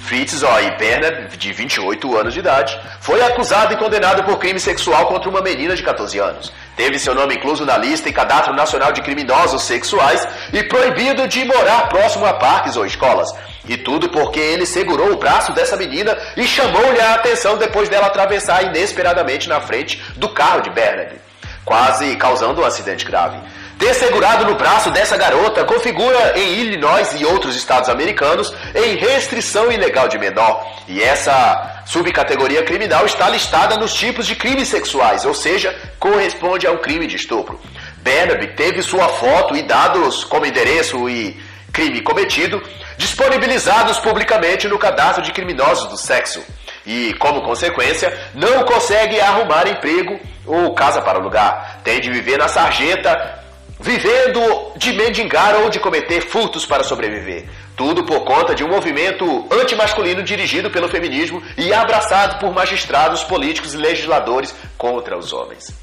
Fitzroy 0.05 0.77
Bernard, 0.77 1.35
de 1.35 1.51
28 1.51 2.17
anos 2.17 2.33
de 2.33 2.39
idade, 2.39 2.79
foi 3.01 3.21
acusado 3.23 3.73
e 3.73 3.77
condenado 3.77 4.23
por 4.23 4.37
crime 4.37 4.59
sexual 4.59 5.07
contra 5.07 5.29
uma 5.29 5.41
menina 5.41 5.75
de 5.75 5.81
14 5.81 6.19
anos. 6.19 6.53
Teve 6.75 6.99
seu 6.99 7.15
nome 7.15 7.35
incluso 7.35 7.65
na 7.65 7.75
lista 7.75 8.07
e 8.07 8.13
cadastro 8.13 8.53
nacional 8.53 8.91
de 8.91 9.01
criminosos 9.01 9.63
sexuais 9.63 10.27
e 10.53 10.61
proibido 10.63 11.27
de 11.27 11.43
morar 11.45 11.89
próximo 11.89 12.25
a 12.25 12.33
parques 12.33 12.75
ou 12.75 12.85
escolas. 12.85 13.33
E 13.67 13.77
tudo 13.77 14.09
porque 14.09 14.39
ele 14.39 14.65
segurou 14.65 15.11
o 15.11 15.17
braço 15.17 15.51
dessa 15.53 15.75
menina 15.75 16.17
e 16.37 16.45
chamou-lhe 16.45 16.99
a 16.99 17.15
atenção 17.15 17.57
depois 17.57 17.89
dela 17.89 18.07
atravessar 18.07 18.63
inesperadamente 18.63 19.49
na 19.49 19.59
frente 19.59 20.01
do 20.15 20.29
carro 20.29 20.61
de 20.61 20.69
Bernard, 20.69 21.15
quase 21.63 22.15
causando 22.15 22.61
um 22.61 22.65
acidente 22.65 23.03
grave. 23.03 23.37
Ter 23.77 23.93
segurado 23.93 24.45
no 24.45 24.55
braço 24.55 24.89
dessa 24.89 25.17
garota 25.17 25.65
configura 25.65 26.39
em 26.39 26.59
Illinois 26.61 27.13
e 27.19 27.25
outros 27.25 27.57
estados 27.57 27.89
americanos 27.89 28.53
em 28.73 28.95
restrição 28.95 29.69
ilegal 29.69 30.07
de 30.07 30.17
menor. 30.17 30.65
E 30.87 31.03
essa 31.03 31.83
subcategoria 31.85 32.63
criminal 32.63 33.05
está 33.05 33.27
listada 33.27 33.75
nos 33.75 33.93
tipos 33.93 34.25
de 34.25 34.35
crimes 34.35 34.69
sexuais, 34.69 35.25
ou 35.25 35.33
seja, 35.33 35.75
corresponde 35.99 36.65
a 36.65 36.71
um 36.71 36.77
crime 36.77 37.05
de 37.05 37.17
estupro. 37.17 37.59
Bernard 37.97 38.47
teve 38.55 38.81
sua 38.81 39.09
foto 39.09 39.55
e 39.57 39.61
dados 39.61 40.23
como 40.23 40.45
endereço 40.45 41.09
e 41.09 41.37
crime 41.75 42.01
cometido 42.01 42.63
disponibilizados 42.97 43.99
publicamente 43.99 44.65
no 44.65 44.79
cadastro 44.79 45.21
de 45.21 45.33
criminosos 45.33 45.89
do 45.89 45.97
sexo. 45.97 46.41
E, 46.85 47.13
como 47.15 47.41
consequência, 47.41 48.17
não 48.33 48.63
consegue 48.63 49.19
arrumar 49.19 49.67
emprego 49.67 50.17
ou 50.45 50.73
casa 50.73 51.01
para 51.01 51.19
alugar. 51.19 51.81
Tem 51.83 51.99
de 51.99 52.09
viver 52.09 52.37
na 52.37 52.47
sarjeta, 52.47 53.43
vivendo 53.79 54.71
de 54.77 54.93
mendigar 54.93 55.55
ou 55.63 55.69
de 55.69 55.79
cometer 55.79 56.21
furtos 56.21 56.65
para 56.65 56.83
sobreviver. 56.83 57.49
Tudo 57.75 58.05
por 58.05 58.23
conta 58.23 58.55
de 58.55 58.63
um 58.63 58.69
movimento 58.69 59.45
antimasculino 59.51 60.23
dirigido 60.23 60.71
pelo 60.71 60.87
feminismo 60.87 61.43
e 61.57 61.73
abraçado 61.73 62.39
por 62.39 62.53
magistrados, 62.53 63.23
políticos 63.23 63.73
e 63.73 63.77
legisladores 63.77 64.55
contra 64.77 65.17
os 65.17 65.33
homens. 65.33 65.75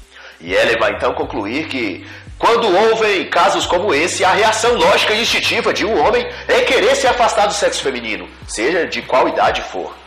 E 0.43 0.55
ela 0.55 0.77
vai 0.79 0.93
então 0.93 1.13
concluir 1.13 1.67
que 1.67 2.05
quando 2.43 2.67
houve 2.67 3.23
casos 3.27 3.65
como 3.65 3.93
esse, 3.93 4.25
a 4.25 4.33
reação 4.33 4.75
lógica 4.75 5.13
e 5.13 5.21
instintiva 5.21 5.73
de 5.73 5.85
um 5.85 5.97
homem 5.97 6.27
é 6.45 6.59
querer 6.59 6.93
se 6.93 7.07
afastar 7.07 7.47
do 7.47 7.53
sexo 7.53 7.81
feminino, 7.81 8.27
seja 8.45 8.85
de 8.85 9.01
qual 9.01 9.29
idade 9.29 9.61
for. 9.61 10.02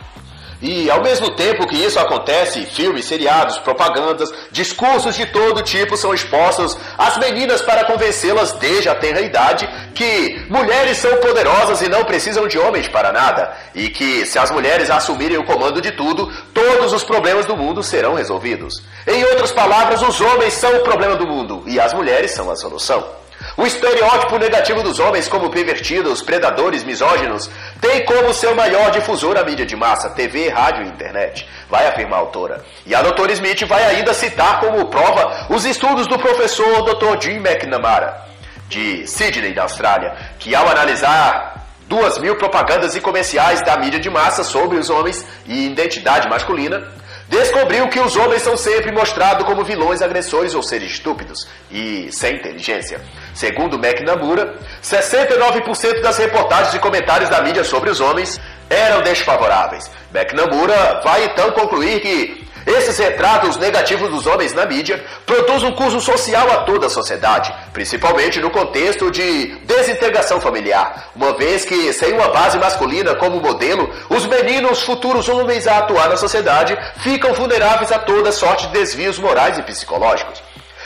E 0.61 0.89
ao 0.89 1.03
mesmo 1.03 1.29
tempo 1.31 1.67
que 1.67 1.75
isso 1.75 1.99
acontece, 1.99 2.65
filmes, 2.65 3.05
seriados, 3.05 3.59
propagandas, 3.59 4.29
discursos 4.51 5.15
de 5.15 5.25
todo 5.27 5.61
tipo 5.61 5.95
são 5.95 6.13
expostos 6.13 6.75
às 6.97 7.17
meninas 7.17 7.61
para 7.61 7.85
convencê-las 7.85 8.53
desde 8.53 8.89
a 8.89 8.95
tenra 8.95 9.21
idade 9.21 9.69
que 9.93 10.45
mulheres 10.49 10.97
são 10.97 11.15
poderosas 11.17 11.81
e 11.81 11.89
não 11.89 12.03
precisam 12.05 12.47
de 12.47 12.57
homens 12.57 12.87
para 12.87 13.11
nada, 13.11 13.55
e 13.75 13.89
que 13.89 14.25
se 14.25 14.39
as 14.39 14.49
mulheres 14.49 14.89
assumirem 14.89 15.37
o 15.37 15.45
comando 15.45 15.79
de 15.79 15.91
tudo, 15.91 16.31
todos 16.53 16.91
os 16.91 17.03
problemas 17.03 17.45
do 17.45 17.55
mundo 17.55 17.83
serão 17.83 18.15
resolvidos. 18.15 18.81
Em 19.05 19.23
outras 19.25 19.51
palavras, 19.51 20.01
os 20.01 20.19
homens 20.19 20.53
são 20.53 20.75
o 20.77 20.83
problema 20.83 21.15
do 21.15 21.27
mundo 21.27 21.63
e 21.67 21.79
as 21.79 21.93
mulheres 21.93 22.31
são 22.31 22.49
a 22.49 22.55
solução. 22.55 23.26
O 23.57 23.65
estereótipo 23.65 24.37
negativo 24.37 24.83
dos 24.83 24.99
homens 24.99 25.27
como 25.27 25.49
pervertidos, 25.49 26.21
predadores, 26.21 26.83
misóginos, 26.83 27.49
tem 27.81 28.05
como 28.05 28.31
seu 28.31 28.55
maior 28.55 28.91
difusor 28.91 29.35
a 29.35 29.43
mídia 29.43 29.65
de 29.65 29.75
massa, 29.75 30.11
TV, 30.11 30.47
rádio 30.49 30.83
e 30.83 30.89
internet, 30.89 31.49
vai 31.67 31.87
afirmar 31.87 32.19
a 32.19 32.21
autora. 32.21 32.63
E 32.85 32.93
a 32.93 33.01
doutora 33.01 33.31
Smith 33.31 33.65
vai 33.65 33.83
ainda 33.83 34.13
citar 34.13 34.59
como 34.59 34.85
prova 34.85 35.47
os 35.49 35.65
estudos 35.65 36.05
do 36.05 36.19
professor 36.19 36.83
Dr. 36.83 37.19
Jim 37.19 37.37
McNamara, 37.37 38.21
de 38.69 39.07
Sydney, 39.07 39.55
na 39.55 39.63
Austrália, 39.63 40.15
que 40.37 40.53
ao 40.53 40.69
analisar 40.69 41.65
duas 41.87 42.19
mil 42.19 42.35
propagandas 42.35 42.95
e 42.95 43.01
comerciais 43.01 43.63
da 43.63 43.75
mídia 43.75 43.99
de 43.99 44.09
massa 44.09 44.43
sobre 44.43 44.77
os 44.77 44.91
homens 44.91 45.25
e 45.47 45.65
identidade 45.65 46.29
masculina, 46.29 46.87
descobriu 47.27 47.87
que 47.89 47.99
os 47.99 48.15
homens 48.15 48.41
são 48.41 48.55
sempre 48.55 48.91
mostrados 48.91 49.45
como 49.45 49.63
vilões, 49.63 50.01
agressores 50.01 50.55
ou 50.55 50.63
seres 50.63 50.91
estúpidos 50.91 51.47
e 51.69 52.09
sem 52.11 52.35
inteligência. 52.35 53.01
Segundo 53.33 53.77
McNamara, 53.77 54.55
69% 54.81 56.01
das 56.01 56.17
reportagens 56.17 56.73
e 56.73 56.79
comentários 56.79 57.29
da 57.29 57.41
mídia 57.41 57.63
sobre 57.63 57.89
os 57.89 57.99
homens 57.99 58.39
eram 58.69 59.01
desfavoráveis. 59.01 59.89
McNamara 60.13 61.01
vai 61.03 61.25
então 61.25 61.51
concluir 61.51 61.99
que 61.99 62.47
esses 62.67 62.97
retratos 62.97 63.55
negativos 63.55 64.09
dos 64.09 64.27
homens 64.27 64.53
na 64.53 64.65
mídia 64.65 65.01
produzem 65.25 65.69
um 65.69 65.71
curso 65.71 66.01
social 66.01 66.51
a 66.51 66.57
toda 66.57 66.87
a 66.87 66.89
sociedade, 66.89 67.53
principalmente 67.71 68.41
no 68.41 68.49
contexto 68.49 69.09
de 69.09 69.55
desintegração 69.63 70.41
familiar, 70.41 71.09
uma 71.15 71.33
vez 71.37 71.63
que, 71.63 71.93
sem 71.93 72.11
uma 72.13 72.27
base 72.27 72.57
masculina 72.57 73.15
como 73.15 73.39
modelo, 73.39 73.89
os 74.09 74.25
meninos 74.25 74.81
futuros 74.81 75.29
homens 75.29 75.65
a 75.65 75.77
atuar 75.77 76.09
na 76.09 76.17
sociedade 76.17 76.77
ficam 76.97 77.33
vulneráveis 77.33 77.91
a 77.91 77.99
toda 77.99 78.33
sorte 78.33 78.67
de 78.67 78.73
desvios 78.73 79.17
morais 79.17 79.57
e 79.57 79.61
psicológicos. 79.61 80.43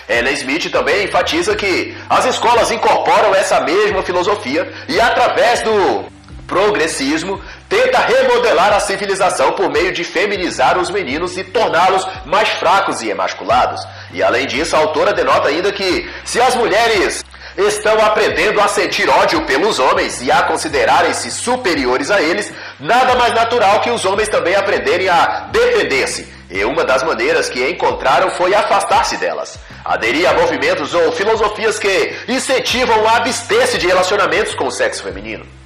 Ellen 0.07 0.33
Smith 0.33 0.71
também 0.71 1.05
enfatiza 1.05 1.55
que 1.55 1.97
as 2.09 2.25
escolas 2.25 2.69
incorporam 2.69 3.33
essa 3.33 3.59
mesma 3.61 4.03
filosofia 4.03 4.71
e, 4.87 4.99
através 4.99 5.61
do 5.61 6.05
progressismo 6.45 7.41
tenta 7.71 7.99
remodelar 7.99 8.73
a 8.73 8.81
civilização 8.81 9.53
por 9.53 9.69
meio 9.69 9.93
de 9.93 10.03
feminizar 10.03 10.77
os 10.77 10.89
meninos 10.89 11.37
e 11.37 11.43
torná-los 11.45 12.05
mais 12.25 12.49
fracos 12.49 13.01
e 13.01 13.09
emasculados. 13.09 13.81
E 14.11 14.21
além 14.21 14.45
disso, 14.45 14.75
a 14.75 14.79
autora 14.79 15.13
denota 15.13 15.47
ainda 15.47 15.71
que 15.71 16.05
se 16.25 16.41
as 16.41 16.53
mulheres 16.53 17.23
estão 17.55 17.97
aprendendo 18.05 18.59
a 18.59 18.67
sentir 18.67 19.09
ódio 19.09 19.45
pelos 19.45 19.79
homens 19.79 20.21
e 20.21 20.29
a 20.29 20.41
considerarem-se 20.43 21.31
superiores 21.31 22.11
a 22.11 22.21
eles, 22.21 22.51
nada 22.77 23.15
mais 23.15 23.33
natural 23.33 23.79
que 23.79 23.89
os 23.89 24.03
homens 24.03 24.27
também 24.27 24.53
aprenderem 24.53 25.07
a 25.07 25.47
defender-se. 25.49 26.27
E 26.49 26.65
uma 26.65 26.83
das 26.83 27.03
maneiras 27.03 27.47
que 27.47 27.65
encontraram 27.69 28.31
foi 28.31 28.53
afastar-se 28.53 29.15
delas. 29.15 29.57
Aderir 29.85 30.29
a 30.29 30.33
movimentos 30.33 30.93
ou 30.93 31.13
filosofias 31.13 31.79
que 31.79 32.17
incentivam 32.27 33.07
a 33.07 33.15
abster-se 33.15 33.77
de 33.77 33.87
relacionamentos 33.87 34.53
com 34.55 34.67
o 34.67 34.71
sexo 34.71 35.03
feminino 35.03 35.60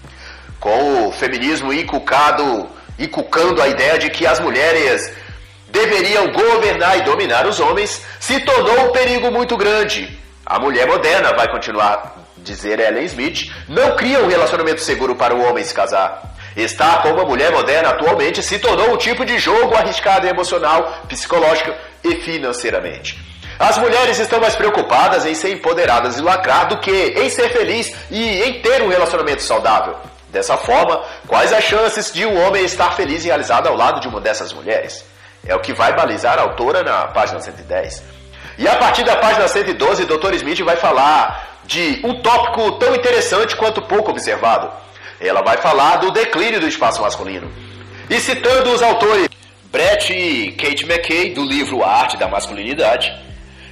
com 0.65 1.09
o 1.09 1.11
feminismo 1.11 1.71
inculcado, 1.71 2.67
inculcando 2.97 3.61
a 3.61 3.67
ideia 3.67 3.99
de 3.99 4.09
que 4.09 4.25
as 4.25 4.39
mulheres 4.39 5.13
deveriam 5.69 6.31
governar 6.31 6.97
e 6.97 7.03
dominar 7.03 7.45
os 7.45 7.59
homens, 7.59 8.01
se 8.19 8.39
tornou 8.39 8.87
um 8.87 8.91
perigo 8.91 9.29
muito 9.29 9.55
grande. 9.55 10.17
A 10.43 10.57
mulher 10.57 10.87
moderna, 10.87 11.33
vai 11.35 11.47
continuar 11.51 12.15
dizer 12.37 12.79
Ellen 12.79 13.05
Smith, 13.05 13.51
não 13.69 13.95
cria 13.95 14.23
um 14.23 14.27
relacionamento 14.27 14.81
seguro 14.81 15.15
para 15.15 15.35
o 15.35 15.43
homem 15.47 15.63
se 15.63 15.71
casar. 15.71 16.35
Estar 16.57 17.03
com 17.03 17.09
uma 17.09 17.25
mulher 17.25 17.51
moderna 17.51 17.89
atualmente 17.89 18.41
se 18.41 18.57
tornou 18.57 18.91
um 18.91 18.97
tipo 18.97 19.23
de 19.23 19.37
jogo 19.37 19.75
arriscado 19.75 20.25
emocional, 20.25 21.03
psicológico 21.07 21.71
e 22.03 22.15
financeiramente. 22.15 23.19
As 23.59 23.77
mulheres 23.77 24.17
estão 24.17 24.41
mais 24.41 24.55
preocupadas 24.55 25.27
em 25.27 25.35
ser 25.35 25.51
empoderadas 25.51 26.17
e 26.17 26.23
lacrar 26.23 26.67
do 26.67 26.79
que 26.79 26.91
em 26.91 27.29
ser 27.29 27.49
feliz 27.49 27.93
e 28.09 28.41
em 28.41 28.61
ter 28.61 28.81
um 28.81 28.87
relacionamento 28.87 29.43
saudável. 29.43 30.14
Dessa 30.35 30.57
forma, 30.57 31.01
quais 31.29 31.53
as 31.53 31.63
chances 31.63 32.11
de 32.11 32.25
um 32.25 32.45
homem 32.45 32.65
estar 32.65 32.93
feliz 32.93 33.23
e 33.23 33.27
realizado 33.27 33.67
ao 33.67 33.73
lado 33.73 34.01
de 34.01 34.09
uma 34.09 34.19
dessas 34.19 34.51
mulheres? 34.51 35.05
É 35.47 35.55
o 35.55 35.61
que 35.61 35.73
vai 35.73 35.95
balizar 35.95 36.37
a 36.37 36.41
autora 36.41 36.83
na 36.83 37.07
página 37.07 37.39
110. 37.39 38.03
E 38.57 38.67
a 38.67 38.75
partir 38.75 39.05
da 39.05 39.15
página 39.15 39.47
112, 39.47 40.03
o 40.03 40.05
Dr. 40.05 40.33
Smith 40.33 40.59
vai 40.59 40.75
falar 40.75 41.61
de 41.63 42.01
um 42.03 42.21
tópico 42.21 42.73
tão 42.73 42.93
interessante 42.93 43.55
quanto 43.55 43.81
pouco 43.83 44.11
observado. 44.11 44.69
Ela 45.21 45.41
vai 45.41 45.55
falar 45.55 45.99
do 45.99 46.11
declínio 46.11 46.59
do 46.59 46.67
espaço 46.67 47.01
masculino. 47.01 47.49
E 48.09 48.19
citando 48.19 48.71
os 48.71 48.81
autores 48.81 49.29
Brett 49.71 50.11
e 50.11 50.51
Kate 50.51 50.83
McKay, 50.83 51.33
do 51.33 51.45
livro 51.45 51.81
A 51.81 51.89
Arte 52.01 52.17
da 52.17 52.27
Masculinidade, 52.27 53.09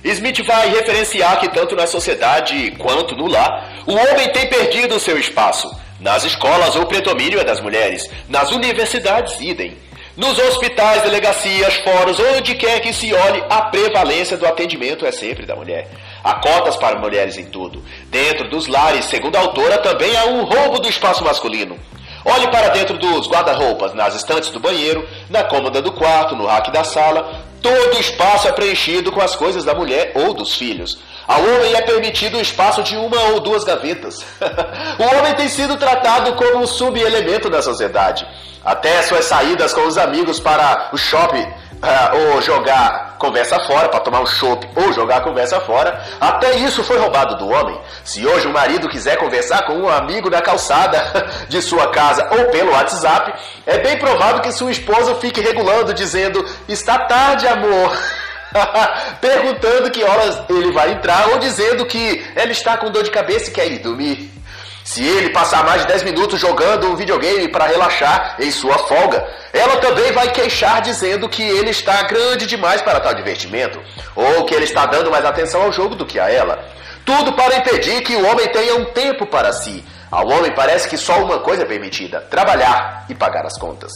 Smith 0.01 0.41
vai 0.45 0.69
referenciar 0.69 1.41
que 1.41 1.49
tanto 1.49 1.75
na 1.75 1.87
sociedade 1.87 2.71
quanto 2.77 3.17
no 3.17 3.27
lar, 3.27 3.83
o 3.85 3.91
homem 3.91 4.31
tem 4.31 4.47
perdido 4.47 4.95
o 4.95 4.99
seu 4.99 5.19
espaço 5.19 5.82
nas 6.03 6.25
escolas, 6.25 6.75
o 6.75 6.85
predomínio 6.85 7.39
é 7.39 7.45
das 7.45 7.61
mulheres. 7.61 8.09
Nas 8.27 8.51
universidades, 8.51 9.39
idem. 9.39 9.77
Nos 10.17 10.37
hospitais, 10.37 11.01
delegacias, 11.01 11.75
fóruns, 11.77 12.19
onde 12.19 12.55
quer 12.55 12.81
que 12.81 12.93
se 12.93 13.13
olhe, 13.13 13.41
a 13.49 13.61
prevalência 13.61 14.35
do 14.35 14.45
atendimento 14.45 15.05
é 15.05 15.13
sempre 15.13 15.45
da 15.45 15.55
mulher. 15.55 15.89
Há 16.21 16.35
cotas 16.35 16.75
para 16.75 16.99
mulheres 16.99 17.37
em 17.37 17.45
tudo. 17.45 17.81
Dentro 18.11 18.49
dos 18.49 18.67
lares, 18.67 19.05
segundo 19.05 19.37
a 19.37 19.39
autora, 19.39 19.77
também 19.77 20.13
há 20.17 20.25
um 20.25 20.43
roubo 20.43 20.79
do 20.79 20.89
espaço 20.89 21.23
masculino. 21.23 21.79
Olhe 22.25 22.49
para 22.49 22.67
dentro 22.67 22.97
dos 22.97 23.29
guarda-roupas, 23.29 23.93
nas 23.93 24.13
estantes 24.13 24.49
do 24.49 24.59
banheiro, 24.59 25.07
na 25.29 25.45
cômoda 25.45 25.81
do 25.81 25.93
quarto, 25.93 26.35
no 26.35 26.45
rack 26.45 26.69
da 26.69 26.83
sala. 26.83 27.45
Todo 27.61 27.95
o 27.95 27.99
espaço 28.01 28.49
é 28.49 28.51
preenchido 28.51 29.09
com 29.09 29.21
as 29.21 29.37
coisas 29.37 29.63
da 29.63 29.73
mulher 29.73 30.11
ou 30.15 30.33
dos 30.33 30.53
filhos. 30.53 30.99
Ao 31.27 31.41
homem 31.41 31.73
é 31.73 31.81
permitido 31.81 32.37
o 32.37 32.41
espaço 32.41 32.83
de 32.83 32.97
uma 32.97 33.19
ou 33.29 33.39
duas 33.39 33.63
gavetas. 33.63 34.25
o 34.99 35.17
homem 35.17 35.33
tem 35.35 35.47
sido 35.47 35.77
tratado 35.77 36.33
como 36.33 36.59
um 36.59 36.67
subelemento 36.67 37.49
da 37.49 37.61
sociedade. 37.61 38.27
Até 38.63 39.01
suas 39.03 39.25
saídas 39.25 39.73
com 39.73 39.85
os 39.87 39.97
amigos 39.97 40.39
para 40.39 40.89
o 40.93 40.97
shopping 40.97 41.43
uh, 41.83 42.33
ou 42.35 42.41
jogar 42.41 43.17
conversa 43.17 43.59
fora, 43.61 43.87
para 43.89 43.99
tomar 43.99 44.21
um 44.21 44.25
chopp 44.25 44.67
ou 44.75 44.91
jogar 44.91 45.21
conversa 45.21 45.59
fora, 45.61 46.01
até 46.19 46.55
isso 46.55 46.83
foi 46.83 46.97
roubado 46.97 47.37
do 47.37 47.47
homem. 47.49 47.79
Se 48.03 48.25
hoje 48.25 48.47
o 48.47 48.53
marido 48.53 48.89
quiser 48.89 49.17
conversar 49.17 49.65
com 49.65 49.73
um 49.73 49.89
amigo 49.89 50.29
na 50.29 50.41
calçada 50.41 51.01
de 51.47 51.61
sua 51.61 51.87
casa 51.87 52.27
ou 52.31 52.45
pelo 52.51 52.71
WhatsApp, 52.71 53.33
é 53.65 53.77
bem 53.79 53.97
provável 53.97 54.41
que 54.41 54.51
sua 54.51 54.71
esposa 54.71 55.15
fique 55.15 55.39
regulando, 55.41 55.93
dizendo: 55.93 56.45
Está 56.67 56.99
tarde, 56.99 57.47
amor. 57.47 57.97
perguntando 59.19 59.91
que 59.91 60.03
horas 60.03 60.41
ele 60.49 60.71
vai 60.71 60.91
entrar 60.91 61.29
ou 61.29 61.39
dizendo 61.39 61.85
que 61.85 62.25
ela 62.35 62.51
está 62.51 62.77
com 62.77 62.91
dor 62.91 63.03
de 63.03 63.11
cabeça 63.11 63.49
e 63.49 63.53
quer 63.53 63.71
ir 63.71 63.79
dormir. 63.79 64.31
Se 64.83 65.01
ele 65.01 65.29
passar 65.29 65.63
mais 65.63 65.81
de 65.81 65.87
10 65.87 66.03
minutos 66.03 66.39
jogando 66.39 66.87
um 66.87 66.95
videogame 66.95 67.47
para 67.47 67.67
relaxar 67.67 68.35
em 68.39 68.51
sua 68.51 68.77
folga, 68.79 69.25
ela 69.53 69.77
também 69.77 70.11
vai 70.11 70.29
queixar 70.31 70.81
dizendo 70.81 71.29
que 71.29 71.41
ele 71.41 71.69
está 71.69 72.03
grande 72.03 72.45
demais 72.45 72.81
para 72.81 72.99
tal 72.99 73.13
divertimento, 73.13 73.81
ou 74.13 74.43
que 74.45 74.53
ele 74.53 74.65
está 74.65 74.85
dando 74.85 75.09
mais 75.09 75.23
atenção 75.23 75.61
ao 75.61 75.71
jogo 75.71 75.95
do 75.95 76.05
que 76.05 76.19
a 76.19 76.29
ela. 76.29 76.65
Tudo 77.05 77.33
para 77.33 77.57
impedir 77.57 78.01
que 78.01 78.15
o 78.15 78.25
homem 78.25 78.47
tenha 78.49 78.75
um 78.75 78.85
tempo 78.85 79.25
para 79.25 79.53
si. 79.53 79.83
Ao 80.11 80.27
homem 80.27 80.53
parece 80.53 80.87
que 80.87 80.97
só 80.97 81.23
uma 81.23 81.39
coisa 81.39 81.63
é 81.63 81.65
permitida: 81.65 82.21
trabalhar 82.21 83.05
e 83.09 83.15
pagar 83.15 83.45
as 83.45 83.57
contas. 83.57 83.93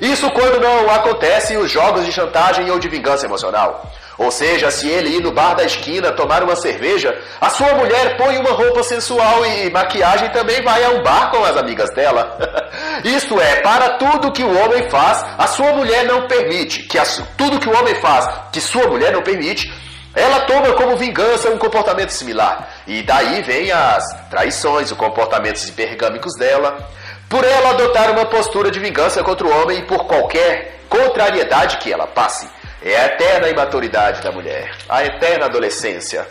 Isso 0.00 0.30
quando 0.30 0.60
não 0.60 0.90
acontecem 0.90 1.58
os 1.58 1.70
jogos 1.70 2.06
de 2.06 2.12
chantagem 2.12 2.70
ou 2.70 2.78
de 2.78 2.88
vingança 2.88 3.26
emocional. 3.26 3.90
Ou 4.16 4.30
seja, 4.30 4.70
se 4.70 4.86
ele 4.86 5.16
ir 5.16 5.22
no 5.22 5.32
bar 5.32 5.54
da 5.54 5.64
esquina 5.64 6.12
tomar 6.12 6.42
uma 6.42 6.54
cerveja, 6.54 7.18
a 7.40 7.48
sua 7.48 7.74
mulher 7.74 8.18
põe 8.18 8.36
uma 8.36 8.50
roupa 8.50 8.82
sensual 8.82 9.44
e 9.46 9.70
maquiagem 9.70 10.28
também 10.30 10.62
vai 10.62 10.84
a 10.84 10.90
um 10.90 11.02
bar 11.02 11.30
com 11.30 11.42
as 11.42 11.56
amigas 11.56 11.90
dela. 11.94 12.36
Isto 13.04 13.40
é, 13.40 13.56
para 13.62 13.96
tudo 13.96 14.32
que 14.32 14.42
o 14.42 14.62
homem 14.62 14.90
faz, 14.90 15.24
a 15.38 15.46
sua 15.46 15.72
mulher 15.72 16.04
não 16.04 16.26
permite. 16.26 16.82
Que 16.82 16.98
a, 16.98 17.04
tudo 17.36 17.58
que 17.58 17.68
o 17.68 17.78
homem 17.78 17.94
faz, 17.94 18.26
que 18.52 18.60
sua 18.60 18.86
mulher 18.88 19.12
não 19.12 19.22
permite, 19.22 19.72
ela 20.14 20.40
toma 20.40 20.72
como 20.72 20.96
vingança 20.96 21.48
um 21.48 21.56
comportamento 21.58 22.10
similar. 22.10 22.68
E 22.86 23.02
daí 23.02 23.42
vem 23.42 23.70
as 23.70 24.04
traições, 24.28 24.90
os 24.90 24.98
comportamentos 24.98 25.66
hipergâmicos 25.66 26.34
dela 26.38 26.78
por 27.30 27.44
ela 27.44 27.70
adotar 27.70 28.10
uma 28.10 28.26
postura 28.26 28.72
de 28.72 28.80
vingança 28.80 29.22
contra 29.22 29.46
o 29.46 29.62
homem 29.62 29.78
e 29.78 29.82
por 29.82 30.04
qualquer 30.04 30.80
contrariedade 30.88 31.76
que 31.76 31.92
ela 31.92 32.04
passe. 32.04 32.50
É 32.82 32.96
a 32.96 33.06
eterna 33.06 33.48
imaturidade 33.48 34.20
da 34.20 34.32
mulher, 34.32 34.72
a 34.88 35.04
eterna 35.04 35.46
adolescência. 35.46 36.26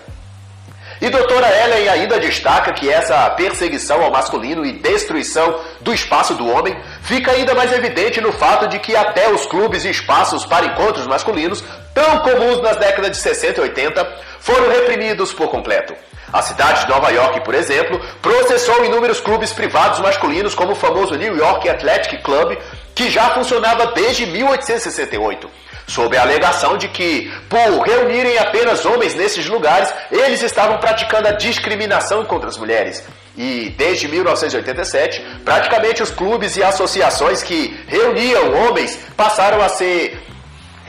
E 1.02 1.10
doutora 1.10 1.48
Ellen 1.48 1.88
ainda 1.88 2.20
destaca 2.20 2.74
que 2.74 2.90
essa 2.90 3.30
perseguição 3.30 4.04
ao 4.04 4.12
masculino 4.12 4.66
e 4.66 4.74
destruição 4.74 5.62
do 5.80 5.94
espaço 5.94 6.34
do 6.34 6.50
homem 6.50 6.78
fica 7.04 7.32
ainda 7.32 7.56
mais 7.56 7.72
evidente 7.72 8.20
no 8.20 8.34
fato 8.34 8.68
de 8.68 8.80
que 8.80 8.94
até 8.94 9.32
os 9.32 9.46
clubes 9.46 9.86
e 9.86 9.90
espaços 9.90 10.46
para 10.46 10.66
encontros 10.66 11.08
masculinos, 11.08 11.64
tão 11.94 12.20
comuns 12.20 12.62
nas 12.62 12.76
décadas 12.76 13.12
de 13.12 13.18
60 13.18 13.62
e 13.62 13.64
80, 13.64 14.18
foram 14.42 14.70
reprimidos 14.70 15.32
por 15.32 15.48
completo. 15.48 15.96
A 16.32 16.42
cidade 16.42 16.82
de 16.82 16.90
Nova 16.90 17.10
York, 17.10 17.42
por 17.44 17.56
exemplo, 17.56 18.00
processou 18.22 18.86
inúmeros 18.86 19.20
clubes 19.20 19.52
privados 19.52 20.00
masculinos, 20.00 20.54
como 20.54 20.74
o 20.74 20.76
famoso 20.76 21.16
New 21.16 21.36
York 21.36 21.68
Athletic 21.68 22.22
Club, 22.22 22.58
que 22.94 23.10
já 23.10 23.30
funcionava 23.32 23.88
desde 23.88 24.26
1868 24.26 25.50
sob 25.90 26.16
a 26.16 26.22
alegação 26.22 26.78
de 26.78 26.88
que, 26.88 27.32
por 27.50 27.82
reunirem 27.82 28.38
apenas 28.38 28.86
homens 28.86 29.16
nesses 29.16 29.48
lugares, 29.48 29.92
eles 30.12 30.42
estavam 30.44 30.78
praticando 30.78 31.28
a 31.28 31.32
discriminação 31.32 32.24
contra 32.26 32.48
as 32.48 32.58
mulheres. 32.58 33.04
E 33.36 33.74
desde 33.76 34.08
1987, 34.08 35.42
praticamente 35.44 36.04
os 36.04 36.12
clubes 36.12 36.56
e 36.58 36.64
associações 36.64 37.42
que 37.42 37.76
reuniam 37.88 38.54
homens 38.54 39.00
passaram 39.18 39.62
a 39.62 39.70
ser 39.70 40.22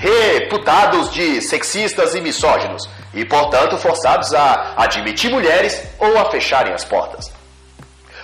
reputados 0.01 1.11
de 1.13 1.43
sexistas 1.43 2.15
e 2.15 2.23
misóginos 2.23 2.89
e, 3.13 3.23
portanto, 3.25 3.77
forçados 3.77 4.33
a 4.33 4.75
admitir 4.79 5.31
mulheres 5.31 5.83
ou 5.99 6.19
a 6.19 6.31
fecharem 6.31 6.73
as 6.73 6.85
portas. 6.85 7.31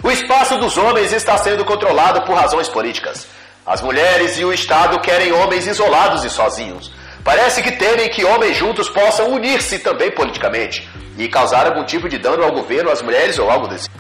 O 0.03 0.11
espaço 0.11 0.57
dos 0.57 0.79
homens 0.79 1.13
está 1.13 1.37
sendo 1.37 1.65
controlado 1.65 2.23
por 2.23 2.35
razões 2.35 2.69
políticas. 2.69 3.27
As 3.67 3.83
mulheres 3.83 4.39
e 4.39 4.45
o 4.45 4.53
Estado 4.53 5.01
querem 5.01 5.33
homens 5.33 5.67
isolados 5.67 6.25
e 6.25 6.31
sozinhos. 6.31 6.91
Parece 7.23 7.63
que 7.63 7.73
temem 7.73 8.09
que 8.09 8.25
homens 8.25 8.57
juntos 8.57 8.89
possam 8.89 9.33
unir-se 9.33 9.79
também 9.81 10.11
politicamente 10.11 10.89
e 11.19 11.29
causar 11.29 11.67
algum 11.67 11.85
tipo 11.85 12.09
de 12.09 12.19
dano 12.19 12.45
ao 12.45 12.53
governo, 12.53 12.91
às 12.91 13.03
mulheres 13.03 13.39
ou 13.39 13.51
algo 13.51 13.67
desse. 13.67 13.91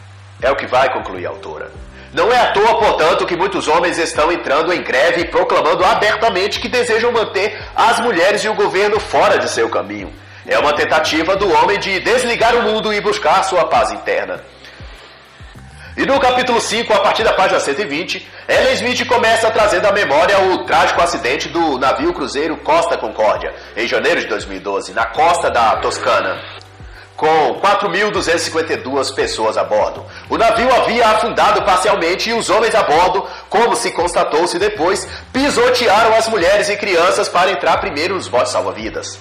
É 0.40 0.50
o 0.50 0.56
que 0.56 0.66
vai 0.66 0.90
concluir 0.92 1.26
a 1.26 1.30
autora. 1.30 1.70
Não 2.16 2.32
é 2.32 2.40
à 2.40 2.50
toa, 2.50 2.78
portanto, 2.78 3.26
que 3.26 3.36
muitos 3.36 3.68
homens 3.68 3.98
estão 3.98 4.32
entrando 4.32 4.72
em 4.72 4.82
greve 4.82 5.20
e 5.20 5.28
proclamando 5.28 5.84
abertamente 5.84 6.58
que 6.58 6.66
desejam 6.66 7.12
manter 7.12 7.62
as 7.76 8.00
mulheres 8.00 8.42
e 8.42 8.48
o 8.48 8.54
governo 8.54 8.98
fora 8.98 9.38
de 9.38 9.50
seu 9.50 9.68
caminho. 9.68 10.10
É 10.46 10.58
uma 10.58 10.72
tentativa 10.72 11.36
do 11.36 11.52
homem 11.52 11.78
de 11.78 12.00
desligar 12.00 12.56
o 12.56 12.62
mundo 12.62 12.90
e 12.90 13.02
buscar 13.02 13.42
sua 13.42 13.66
paz 13.66 13.90
interna. 13.90 14.42
E 15.94 16.06
no 16.06 16.18
capítulo 16.18 16.58
5, 16.58 16.90
a 16.94 17.00
partir 17.00 17.22
da 17.22 17.34
página 17.34 17.60
120, 17.60 18.26
Ellen 18.48 18.72
Smith 18.72 19.06
começa 19.06 19.50
trazendo 19.50 19.84
à 19.84 19.92
memória 19.92 20.38
o 20.40 20.64
trágico 20.64 21.02
acidente 21.02 21.50
do 21.50 21.78
navio 21.78 22.14
cruzeiro 22.14 22.56
Costa 22.56 22.96
Concórdia, 22.96 23.54
em 23.76 23.86
janeiro 23.86 24.22
de 24.22 24.26
2012, 24.26 24.94
na 24.94 25.04
costa 25.04 25.50
da 25.50 25.76
Toscana, 25.76 26.42
com 27.16 27.60
4.252 27.60 29.14
pessoas 29.14 29.56
a 29.56 29.64
bordo. 29.64 30.04
O 30.28 30.36
navio 30.36 30.72
havia 30.74 31.08
afundado 31.08 31.62
parcialmente 31.62 32.30
e 32.30 32.34
os 32.34 32.50
homens 32.50 32.74
a 32.74 32.82
bordo, 32.82 33.26
como 33.48 33.74
se 33.74 33.90
constatou-se 33.92 34.58
depois, 34.58 35.08
pisotearam 35.32 36.14
as 36.14 36.28
mulheres 36.28 36.68
e 36.68 36.76
crianças 36.76 37.28
para 37.28 37.50
entrar 37.50 37.78
primeiro 37.78 38.14
nos 38.14 38.28
botes 38.28 38.52
salva-vidas. 38.52 39.18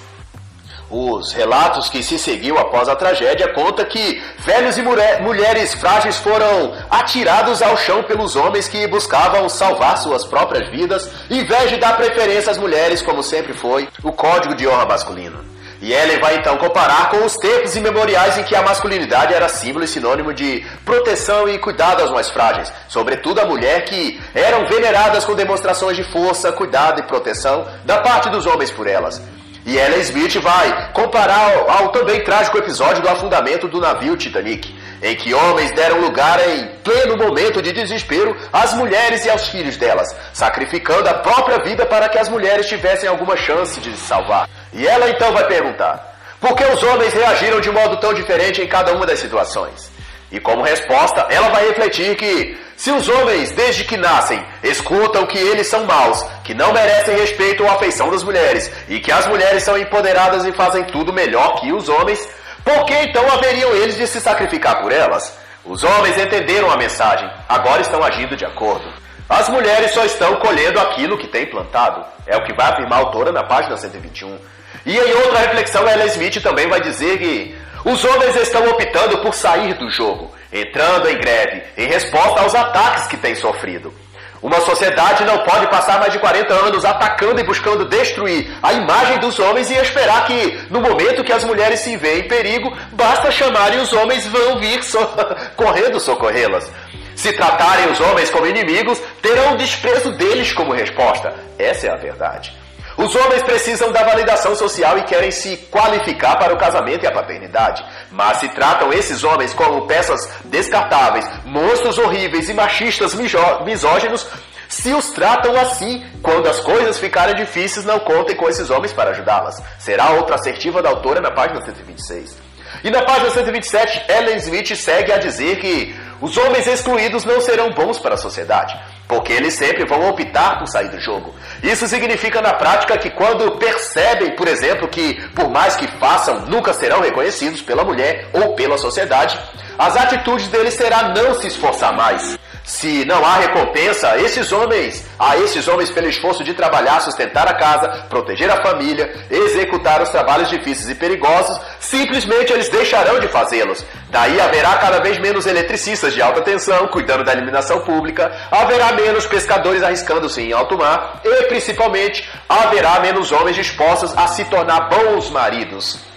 Os 0.89 1.33
relatos 1.33 1.89
que 1.89 2.03
se 2.03 2.19
seguiu 2.19 2.59
após 2.59 2.87
a 2.87 2.95
tragédia 2.95 3.51
conta 3.53 3.83
que 3.83 4.21
velhos 4.37 4.77
e 4.77 4.83
mulheres 5.21 5.73
frágeis 5.73 6.17
foram 6.17 6.73
atirados 6.91 7.61
ao 7.61 7.75
chão 7.75 8.03
pelos 8.03 8.35
homens 8.35 8.67
que 8.67 8.85
buscavam 8.85 9.49
salvar 9.49 9.97
suas 9.97 10.25
próprias 10.25 10.69
vidas, 10.69 11.09
em 11.29 11.43
vez 11.43 11.71
de 11.71 11.77
dar 11.77 11.97
preferência 11.97 12.51
às 12.51 12.59
mulheres, 12.59 13.01
como 13.01 13.23
sempre 13.23 13.53
foi 13.53 13.89
o 14.03 14.11
código 14.11 14.53
de 14.53 14.67
honra 14.67 14.85
masculino. 14.85 15.54
E 15.81 15.93
Ellen 15.93 16.19
vai 16.19 16.37
então 16.37 16.57
comparar 16.57 17.09
com 17.09 17.25
os 17.25 17.37
tempos 17.37 17.75
imemoriais 17.75 18.37
em 18.37 18.43
que 18.43 18.55
a 18.55 18.61
masculinidade 18.61 19.33
era 19.33 19.49
símbolo 19.49 19.85
e 19.85 19.87
sinônimo 19.87 20.33
de 20.33 20.65
proteção 20.83 21.47
e 21.47 21.59
cuidado 21.59 22.01
aos 22.01 22.11
mais 22.11 22.29
frágeis, 22.29 22.71
sobretudo 22.87 23.39
a 23.39 23.45
mulher 23.45 23.85
que 23.85 24.21
eram 24.33 24.67
veneradas 24.67 25.25
com 25.25 25.35
demonstrações 25.35 25.97
de 25.97 26.03
força, 26.03 26.51
cuidado 26.51 26.99
e 26.99 27.03
proteção 27.03 27.67
da 27.83 27.99
parte 27.99 28.29
dos 28.29 28.45
homens 28.45 28.71
por 28.71 28.87
elas. 28.87 29.21
E 29.65 29.79
Ellen 29.79 29.99
Smith 30.01 30.35
vai 30.41 30.91
comparar 30.93 31.39
ao, 31.39 31.71
ao, 31.71 31.89
também 31.89 32.23
trágico 32.23 32.59
episódio 32.59 33.01
do 33.01 33.09
afundamento 33.09 33.67
do 33.67 33.81
navio 33.81 34.15
Titanic, 34.15 34.75
em 35.01 35.15
que 35.15 35.33
homens 35.33 35.71
deram 35.71 36.01
lugar 36.01 36.39
em 36.47 36.67
pleno 36.83 37.17
momento 37.17 37.63
de 37.63 37.71
desespero 37.71 38.37
às 38.53 38.75
mulheres 38.75 39.25
e 39.25 39.29
aos 39.29 39.47
filhos 39.47 39.75
delas, 39.75 40.15
sacrificando 40.33 41.09
a 41.09 41.15
própria 41.15 41.63
vida 41.63 41.83
para 41.83 42.07
que 42.07 42.19
as 42.19 42.29
mulheres 42.29 42.67
tivessem 42.67 43.09
alguma 43.09 43.35
chance 43.35 43.79
de 43.79 43.89
se 43.97 44.05
salvar. 44.05 44.47
E 44.71 44.85
ela 44.85 45.09
então 45.09 45.33
vai 45.33 45.47
perguntar: 45.47 46.15
por 46.39 46.55
que 46.55 46.63
os 46.63 46.83
homens 46.83 47.11
reagiram 47.11 47.59
de 47.59 47.71
modo 47.71 47.97
tão 47.97 48.13
diferente 48.13 48.61
em 48.61 48.67
cada 48.67 48.93
uma 48.93 49.07
das 49.07 49.17
situações? 49.17 49.94
E 50.31 50.39
como 50.39 50.63
resposta, 50.63 51.27
ela 51.29 51.49
vai 51.49 51.67
refletir 51.67 52.15
que 52.15 52.57
se 52.75 52.91
os 52.91 53.07
homens, 53.07 53.51
desde 53.51 53.83
que 53.83 53.95
nascem, 53.95 54.43
escutam 54.63 55.25
que 55.25 55.37
eles 55.37 55.67
são 55.67 55.85
maus, 55.85 56.21
que 56.43 56.53
não 56.53 56.73
merecem 56.73 57.15
respeito 57.15 57.63
ou 57.63 57.69
afeição 57.69 58.09
das 58.09 58.23
mulheres, 58.23 58.71
e 58.89 58.99
que 58.99 59.11
as 59.11 59.27
mulheres 59.27 59.63
são 59.63 59.77
empoderadas 59.77 60.45
e 60.45 60.51
fazem 60.51 60.83
tudo 60.85 61.13
melhor 61.13 61.55
que 61.61 61.71
os 61.71 61.87
homens, 61.87 62.27
por 62.63 62.85
que 62.85 62.93
então 62.93 63.31
haveriam 63.31 63.73
eles 63.75 63.95
de 63.95 64.07
se 64.07 64.19
sacrificar 64.19 64.81
por 64.81 64.91
elas? 64.91 65.37
Os 65.63 65.83
homens 65.83 66.17
entenderam 66.17 66.69
a 66.69 66.77
mensagem, 66.77 67.29
agora 67.47 67.81
estão 67.81 68.03
agindo 68.03 68.35
de 68.35 68.45
acordo. 68.45 68.85
As 69.27 69.49
mulheres 69.49 69.91
só 69.91 70.05
estão 70.05 70.35
colhendo 70.35 70.79
aquilo 70.79 71.17
que 71.17 71.27
têm 71.27 71.47
plantado. 71.47 72.05
É 72.27 72.37
o 72.37 72.43
que 72.43 72.53
vai 72.53 72.71
afirmar 72.71 72.99
a 72.99 73.01
autora 73.01 73.31
na 73.31 73.43
página 73.43 73.75
121. 73.75 74.37
E 74.85 74.95
em 74.95 75.13
outra 75.13 75.39
reflexão, 75.39 75.87
Ellen 75.89 76.07
Smith 76.07 76.43
também 76.43 76.67
vai 76.67 76.79
dizer 76.79 77.17
que 77.17 77.57
os 77.85 78.03
homens 78.03 78.35
estão 78.35 78.67
optando 78.67 79.19
por 79.19 79.35
sair 79.35 79.75
do 79.75 79.87
jogo, 79.91 80.33
entrando 80.51 81.07
em 81.07 81.17
greve, 81.17 81.61
em 81.77 81.87
resposta 81.87 82.41
aos 82.41 82.55
ataques 82.55 83.05
que 83.05 83.15
têm 83.15 83.35
sofrido. 83.35 83.93
Uma 84.41 84.59
sociedade 84.61 85.23
não 85.23 85.39
pode 85.39 85.67
passar 85.67 85.99
mais 85.99 86.11
de 86.11 86.17
40 86.19 86.51
anos 86.51 86.83
atacando 86.83 87.39
e 87.39 87.43
buscando 87.43 87.85
destruir 87.85 88.51
a 88.61 88.73
imagem 88.73 89.19
dos 89.19 89.37
homens 89.37 89.69
e 89.69 89.75
esperar 89.75 90.25
que, 90.25 90.65
no 90.69 90.81
momento 90.81 91.23
que 91.23 91.31
as 91.31 91.43
mulheres 91.43 91.79
se 91.81 91.95
veem 91.95 92.21
em 92.21 92.27
perigo, 92.27 92.75
basta 92.91 93.31
chamar 93.31 93.73
e 93.75 93.77
os 93.77 93.93
homens 93.93 94.25
vão 94.25 94.59
vir 94.59 94.83
so 94.83 94.99
correndo 95.55 95.99
socorrê-las. 95.99 96.71
Se 97.15 97.33
tratarem 97.33 97.91
os 97.91 97.99
homens 97.99 98.29
como 98.31 98.47
inimigos, 98.47 98.99
terão 99.21 99.53
o 99.53 99.57
desprezo 99.57 100.11
deles 100.11 100.51
como 100.51 100.73
resposta. 100.73 101.33
Essa 101.57 101.87
é 101.87 101.91
a 101.91 101.95
verdade. 101.95 102.64
Os 102.97 103.13
homens 103.13 103.43
precisam 103.43 103.91
da 103.91 104.03
validação 104.03 104.55
social 104.55 104.97
e 104.97 105.03
querem 105.03 105.29
se 105.29 105.57
qualificar 105.69 106.37
para 106.37 106.53
o 106.53 106.57
casamento 106.57 107.03
e 107.03 107.07
a 107.07 107.11
paternidade. 107.11 107.83
Mas 108.09 108.37
se 108.37 108.47
tratam 108.49 108.93
esses 108.93 109.23
homens 109.23 109.53
como 109.53 109.85
peças 109.85 110.29
descartáveis, 110.45 111.25
monstros 111.43 111.97
horríveis 111.97 112.47
e 112.47 112.53
machistas 112.53 113.13
misóginos, 113.13 114.25
se 114.67 114.93
os 114.93 115.11
tratam 115.11 115.55
assim, 115.57 116.05
quando 116.21 116.47
as 116.47 116.59
coisas 116.59 116.97
ficarem 116.97 117.35
difíceis, 117.35 117.85
não 117.85 117.99
contem 117.99 118.35
com 118.35 118.49
esses 118.49 118.69
homens 118.69 118.93
para 118.93 119.11
ajudá-las. 119.11 119.61
Será 119.77 120.11
outra 120.11 120.35
assertiva 120.35 120.81
da 120.81 120.89
autora 120.89 121.21
na 121.21 121.31
página 121.31 121.63
126. 121.63 122.37
E 122.83 122.89
na 122.89 123.03
página 123.03 123.31
127, 123.31 124.11
Ellen 124.11 124.37
Smith 124.37 124.75
segue 124.75 125.11
a 125.11 125.17
dizer 125.17 125.59
que 125.59 125.95
os 126.21 126.37
homens 126.37 126.67
excluídos 126.67 127.23
não 127.23 127.39
serão 127.41 127.71
bons 127.71 127.99
para 127.99 128.15
a 128.15 128.17
sociedade, 128.17 128.75
porque 129.07 129.33
eles 129.33 129.53
sempre 129.53 129.85
vão 129.85 130.09
optar 130.09 130.59
por 130.59 130.67
sair 130.67 130.89
do 130.89 130.99
jogo. 130.99 131.33
Isso 131.61 131.87
significa 131.87 132.41
na 132.41 132.53
prática 132.53 132.97
que 132.97 133.09
quando 133.09 133.57
percebem, 133.57 134.35
por 134.35 134.47
exemplo, 134.47 134.87
que 134.87 135.15
por 135.29 135.49
mais 135.49 135.75
que 135.75 135.87
façam, 135.99 136.41
nunca 136.47 136.73
serão 136.73 137.01
reconhecidos 137.01 137.61
pela 137.61 137.83
mulher 137.83 138.27
ou 138.33 138.53
pela 138.53 138.77
sociedade, 138.77 139.39
as 139.77 139.95
atitudes 139.95 140.47
deles 140.47 140.73
será 140.73 141.09
não 141.09 141.35
se 141.35 141.47
esforçar 141.47 141.95
mais, 141.95 142.37
se 142.65 143.05
não 143.05 143.23
há 143.23 143.35
recompensa, 143.35 144.17
esses 144.17 144.51
homens, 144.51 145.05
a 145.19 145.37
esses 145.37 145.67
homens 145.67 145.91
pelo 145.91 146.09
esforço 146.09 146.43
de 146.43 146.53
trabalhar, 146.53 146.99
sustentar 146.99 147.47
a 147.47 147.53
casa, 147.53 148.05
proteger 148.09 148.49
a 148.49 148.61
família, 148.63 149.27
executar 149.29 150.01
os 150.01 150.09
trabalhos 150.09 150.49
difíceis 150.49 150.89
e 150.89 150.95
perigosos, 150.95 151.59
simplesmente 151.79 152.51
eles 152.51 152.67
deixarão 152.67 153.19
de 153.19 153.27
fazê-los. 153.27 153.85
Daí 154.09 154.41
haverá 154.41 154.77
cada 154.77 154.99
vez 154.99 155.19
menos 155.19 155.45
eletricistas 155.45 156.13
de 156.13 156.21
alta 156.21 156.41
tensão 156.41 156.87
cuidando 156.87 157.23
da 157.23 157.33
iluminação 157.33 157.81
pública, 157.81 158.31
haverá 158.49 158.93
menos 158.93 159.27
pescadores 159.27 159.83
arriscando-se 159.83 160.41
em 160.41 160.51
alto 160.51 160.77
mar 160.77 161.21
e, 161.23 161.43
principalmente, 161.43 162.27
haverá 162.49 162.99
menos 162.99 163.31
homens 163.31 163.55
dispostos 163.55 164.17
a 164.17 164.27
se 164.27 164.43
tornar 164.45 164.89
bons 164.89 165.29
maridos. 165.29 166.14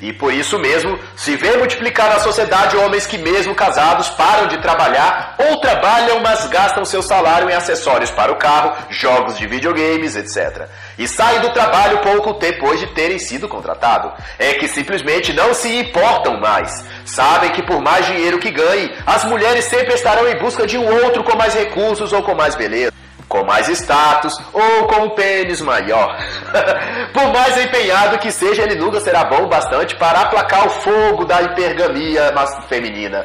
E 0.00 0.12
por 0.12 0.32
isso 0.32 0.58
mesmo 0.58 0.98
se 1.14 1.36
vê 1.36 1.56
multiplicar 1.56 2.08
na 2.08 2.20
sociedade 2.20 2.76
homens 2.76 3.06
que, 3.06 3.18
mesmo 3.18 3.54
casados, 3.54 4.08
param 4.10 4.48
de 4.48 4.58
trabalhar 4.58 5.36
ou 5.38 5.60
trabalham, 5.60 6.20
mas 6.20 6.46
gastam 6.48 6.84
seu 6.84 7.02
salário 7.02 7.50
em 7.50 7.54
acessórios 7.54 8.10
para 8.10 8.32
o 8.32 8.36
carro, 8.36 8.76
jogos 8.88 9.36
de 9.36 9.46
videogames, 9.46 10.16
etc. 10.16 10.68
E 10.98 11.06
saem 11.06 11.40
do 11.40 11.50
trabalho 11.50 11.98
pouco 11.98 12.32
depois 12.34 12.80
de 12.80 12.86
terem 12.88 13.18
sido 13.18 13.48
contratados. 13.48 14.12
É 14.38 14.54
que 14.54 14.68
simplesmente 14.68 15.32
não 15.32 15.52
se 15.52 15.68
importam 15.78 16.40
mais. 16.40 16.84
Sabem 17.04 17.50
que 17.50 17.62
por 17.62 17.80
mais 17.80 18.06
dinheiro 18.06 18.38
que 18.38 18.50
ganhem, 18.50 18.90
as 19.06 19.24
mulheres 19.24 19.66
sempre 19.66 19.94
estarão 19.94 20.26
em 20.26 20.38
busca 20.38 20.66
de 20.66 20.78
um 20.78 21.04
outro 21.04 21.22
com 21.22 21.36
mais 21.36 21.54
recursos 21.54 22.12
ou 22.12 22.22
com 22.22 22.34
mais 22.34 22.54
beleza, 22.54 22.92
com 23.30 23.44
mais 23.44 23.68
status 23.68 24.36
ou 24.52 24.88
com 24.88 25.04
um 25.04 25.10
pênis 25.10 25.60
maior. 25.60 26.18
Por 27.14 27.32
mais 27.32 27.56
empenhado 27.56 28.18
que 28.18 28.32
seja, 28.32 28.62
ele 28.64 28.74
nunca 28.74 29.00
será 29.00 29.24
bom 29.24 29.46
bastante 29.46 29.94
para 29.94 30.22
aplacar 30.22 30.66
o 30.66 30.70
fogo 30.70 31.24
da 31.24 31.40
hipergamia 31.40 32.34
feminina. 32.68 33.24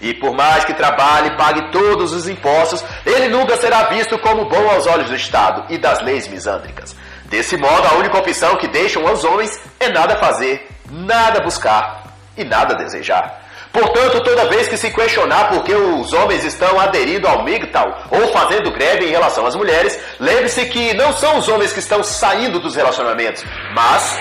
E 0.00 0.12
por 0.12 0.34
mais 0.34 0.64
que 0.64 0.74
trabalhe 0.74 1.28
e 1.28 1.36
pague 1.36 1.70
todos 1.70 2.12
os 2.12 2.28
impostos, 2.28 2.84
ele 3.04 3.28
nunca 3.28 3.56
será 3.56 3.84
visto 3.84 4.18
como 4.18 4.44
bom 4.44 4.70
aos 4.70 4.86
olhos 4.86 5.08
do 5.08 5.16
Estado 5.16 5.64
e 5.70 5.78
das 5.78 6.02
leis 6.02 6.28
misândricas. 6.28 6.94
Desse 7.24 7.56
modo, 7.56 7.86
a 7.88 7.94
única 7.94 8.18
opção 8.18 8.56
que 8.56 8.68
deixam 8.68 9.06
aos 9.06 9.24
homens 9.24 9.58
é 9.80 9.88
nada 9.88 10.16
fazer, 10.16 10.68
nada 10.90 11.40
buscar 11.40 12.14
e 12.36 12.44
nada 12.44 12.74
desejar. 12.74 13.45
Portanto, 13.76 14.22
toda 14.22 14.46
vez 14.46 14.68
que 14.68 14.76
se 14.78 14.90
questionar 14.90 15.50
por 15.50 15.62
que 15.62 15.74
os 15.74 16.10
homens 16.14 16.42
estão 16.44 16.80
aderindo 16.80 17.28
ao 17.28 17.42
MGTOW 17.42 17.94
ou 18.10 18.28
fazendo 18.28 18.70
greve 18.70 19.04
em 19.04 19.10
relação 19.10 19.46
às 19.46 19.54
mulheres, 19.54 20.00
lembre-se 20.18 20.64
que 20.64 20.94
não 20.94 21.12
são 21.12 21.36
os 21.36 21.46
homens 21.46 21.74
que 21.74 21.80
estão 21.80 22.02
saindo 22.02 22.58
dos 22.58 22.74
relacionamentos, 22.74 23.44
mas 23.74 24.18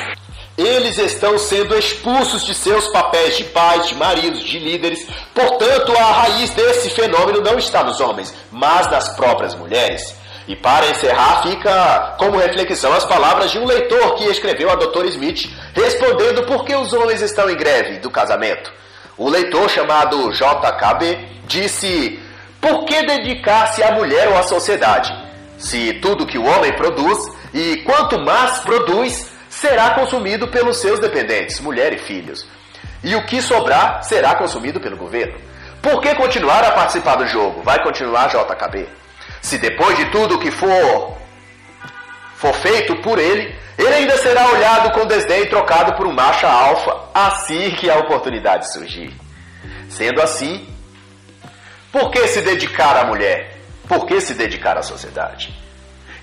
eles 0.57 0.97
estão 0.97 1.39
sendo 1.39 1.73
expulsos 1.77 2.45
de 2.45 2.53
seus 2.53 2.89
papéis 2.89 3.37
de 3.37 3.45
pais, 3.45 3.87
de 3.87 3.95
maridos, 3.95 4.43
de 4.43 4.59
líderes. 4.59 5.07
Portanto, 5.33 5.93
a 5.97 6.03
raiz 6.03 6.49
desse 6.49 6.89
fenômeno 6.89 7.39
não 7.39 7.57
está 7.57 7.81
nos 7.81 8.01
homens, 8.01 8.33
mas 8.51 8.91
nas 8.91 9.15
próprias 9.15 9.55
mulheres. 9.55 10.17
E 10.49 10.55
para 10.57 10.85
encerrar, 10.87 11.43
fica 11.43 12.15
como 12.19 12.37
reflexão 12.37 12.91
as 12.91 13.05
palavras 13.05 13.51
de 13.51 13.57
um 13.57 13.65
leitor 13.65 14.15
que 14.15 14.25
escreveu 14.25 14.69
a 14.69 14.75
Dr. 14.75 15.05
Smith, 15.05 15.49
respondendo 15.73 16.43
por 16.43 16.65
que 16.65 16.75
os 16.75 16.91
homens 16.91 17.21
estão 17.21 17.49
em 17.49 17.55
greve 17.55 17.99
do 17.99 18.11
casamento. 18.11 18.83
O 19.17 19.29
leitor 19.29 19.69
chamado 19.69 20.31
JKB 20.31 21.17
disse: 21.47 22.19
Por 22.59 22.85
que 22.85 23.01
dedicar-se 23.03 23.81
à 23.81 23.91
mulher 23.93 24.27
ou 24.27 24.37
à 24.37 24.43
sociedade? 24.43 25.13
Se 25.57 25.93
tudo 25.93 26.25
que 26.25 26.37
o 26.37 26.45
homem 26.45 26.73
produz, 26.73 27.17
e 27.53 27.77
quanto 27.85 28.19
mais 28.19 28.59
produz, 28.59 29.29
será 29.49 29.91
consumido 29.91 30.49
pelos 30.49 30.77
seus 30.77 30.99
dependentes, 30.99 31.61
mulher 31.61 31.93
e 31.93 31.97
filhos. 31.97 32.45
E 33.01 33.15
o 33.15 33.25
que 33.25 33.41
sobrar 33.41 34.03
será 34.03 34.35
consumido 34.35 34.81
pelo 34.81 34.97
governo. 34.97 35.35
Por 35.81 36.01
que 36.01 36.13
continuar 36.15 36.65
a 36.65 36.71
participar 36.71 37.15
do 37.15 37.27
jogo? 37.27 37.61
Vai 37.61 37.81
continuar 37.81 38.27
JKB. 38.27 38.89
Se 39.41 39.57
depois 39.57 39.95
de 39.97 40.05
tudo 40.05 40.39
que 40.39 40.51
for 40.51 41.15
for 42.35 42.53
feito 42.53 42.95
por 42.97 43.17
ele, 43.17 43.55
ele 43.77 43.93
ainda 43.93 44.17
será 44.17 44.47
olhado 44.47 44.91
com 44.91 45.05
desdém 45.05 45.43
e 45.43 45.49
trocado 45.49 45.93
por 45.95 46.07
um 46.07 46.13
macho 46.13 46.45
alfa 46.45 46.95
assim 47.13 47.71
que 47.71 47.89
a 47.89 47.97
oportunidade 47.97 48.71
surgir. 48.71 49.13
Sendo 49.89 50.21
assim, 50.21 50.67
por 51.91 52.11
que 52.11 52.27
se 52.27 52.41
dedicar 52.41 52.97
à 52.97 53.05
mulher? 53.05 53.57
Por 53.87 54.05
que 54.05 54.19
se 54.19 54.33
dedicar 54.33 54.77
à 54.77 54.81
sociedade? 54.81 55.53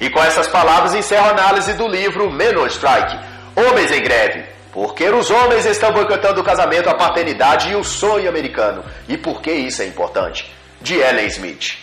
E 0.01 0.11
com 0.11 0.23
essas 0.23 0.49
palavras 0.49 0.95
encerro 0.95 1.27
a 1.27 1.31
análise 1.31 1.75
do 1.75 1.87
livro 1.87 2.31
Menor 2.31 2.67
Strike, 2.69 3.19
Homens 3.55 3.91
em 3.91 4.03
Greve. 4.03 4.45
Porque 4.73 5.09
os 5.11 5.31
homens 5.31 5.67
estão 5.67 5.93
boicotando 5.93 6.41
o 6.41 6.45
casamento, 6.45 6.89
a 6.89 6.95
paternidade 6.95 7.71
e 7.71 7.77
o 7.77 7.85
sonho 7.85 8.29
americano. 8.29 8.83
E 9.07 9.19
por 9.19 9.43
que 9.43 9.53
isso 9.53 9.83
é 9.83 9.87
importante? 9.87 10.51
De 10.81 10.97
Ellen 10.97 11.27
Smith. 11.27 11.82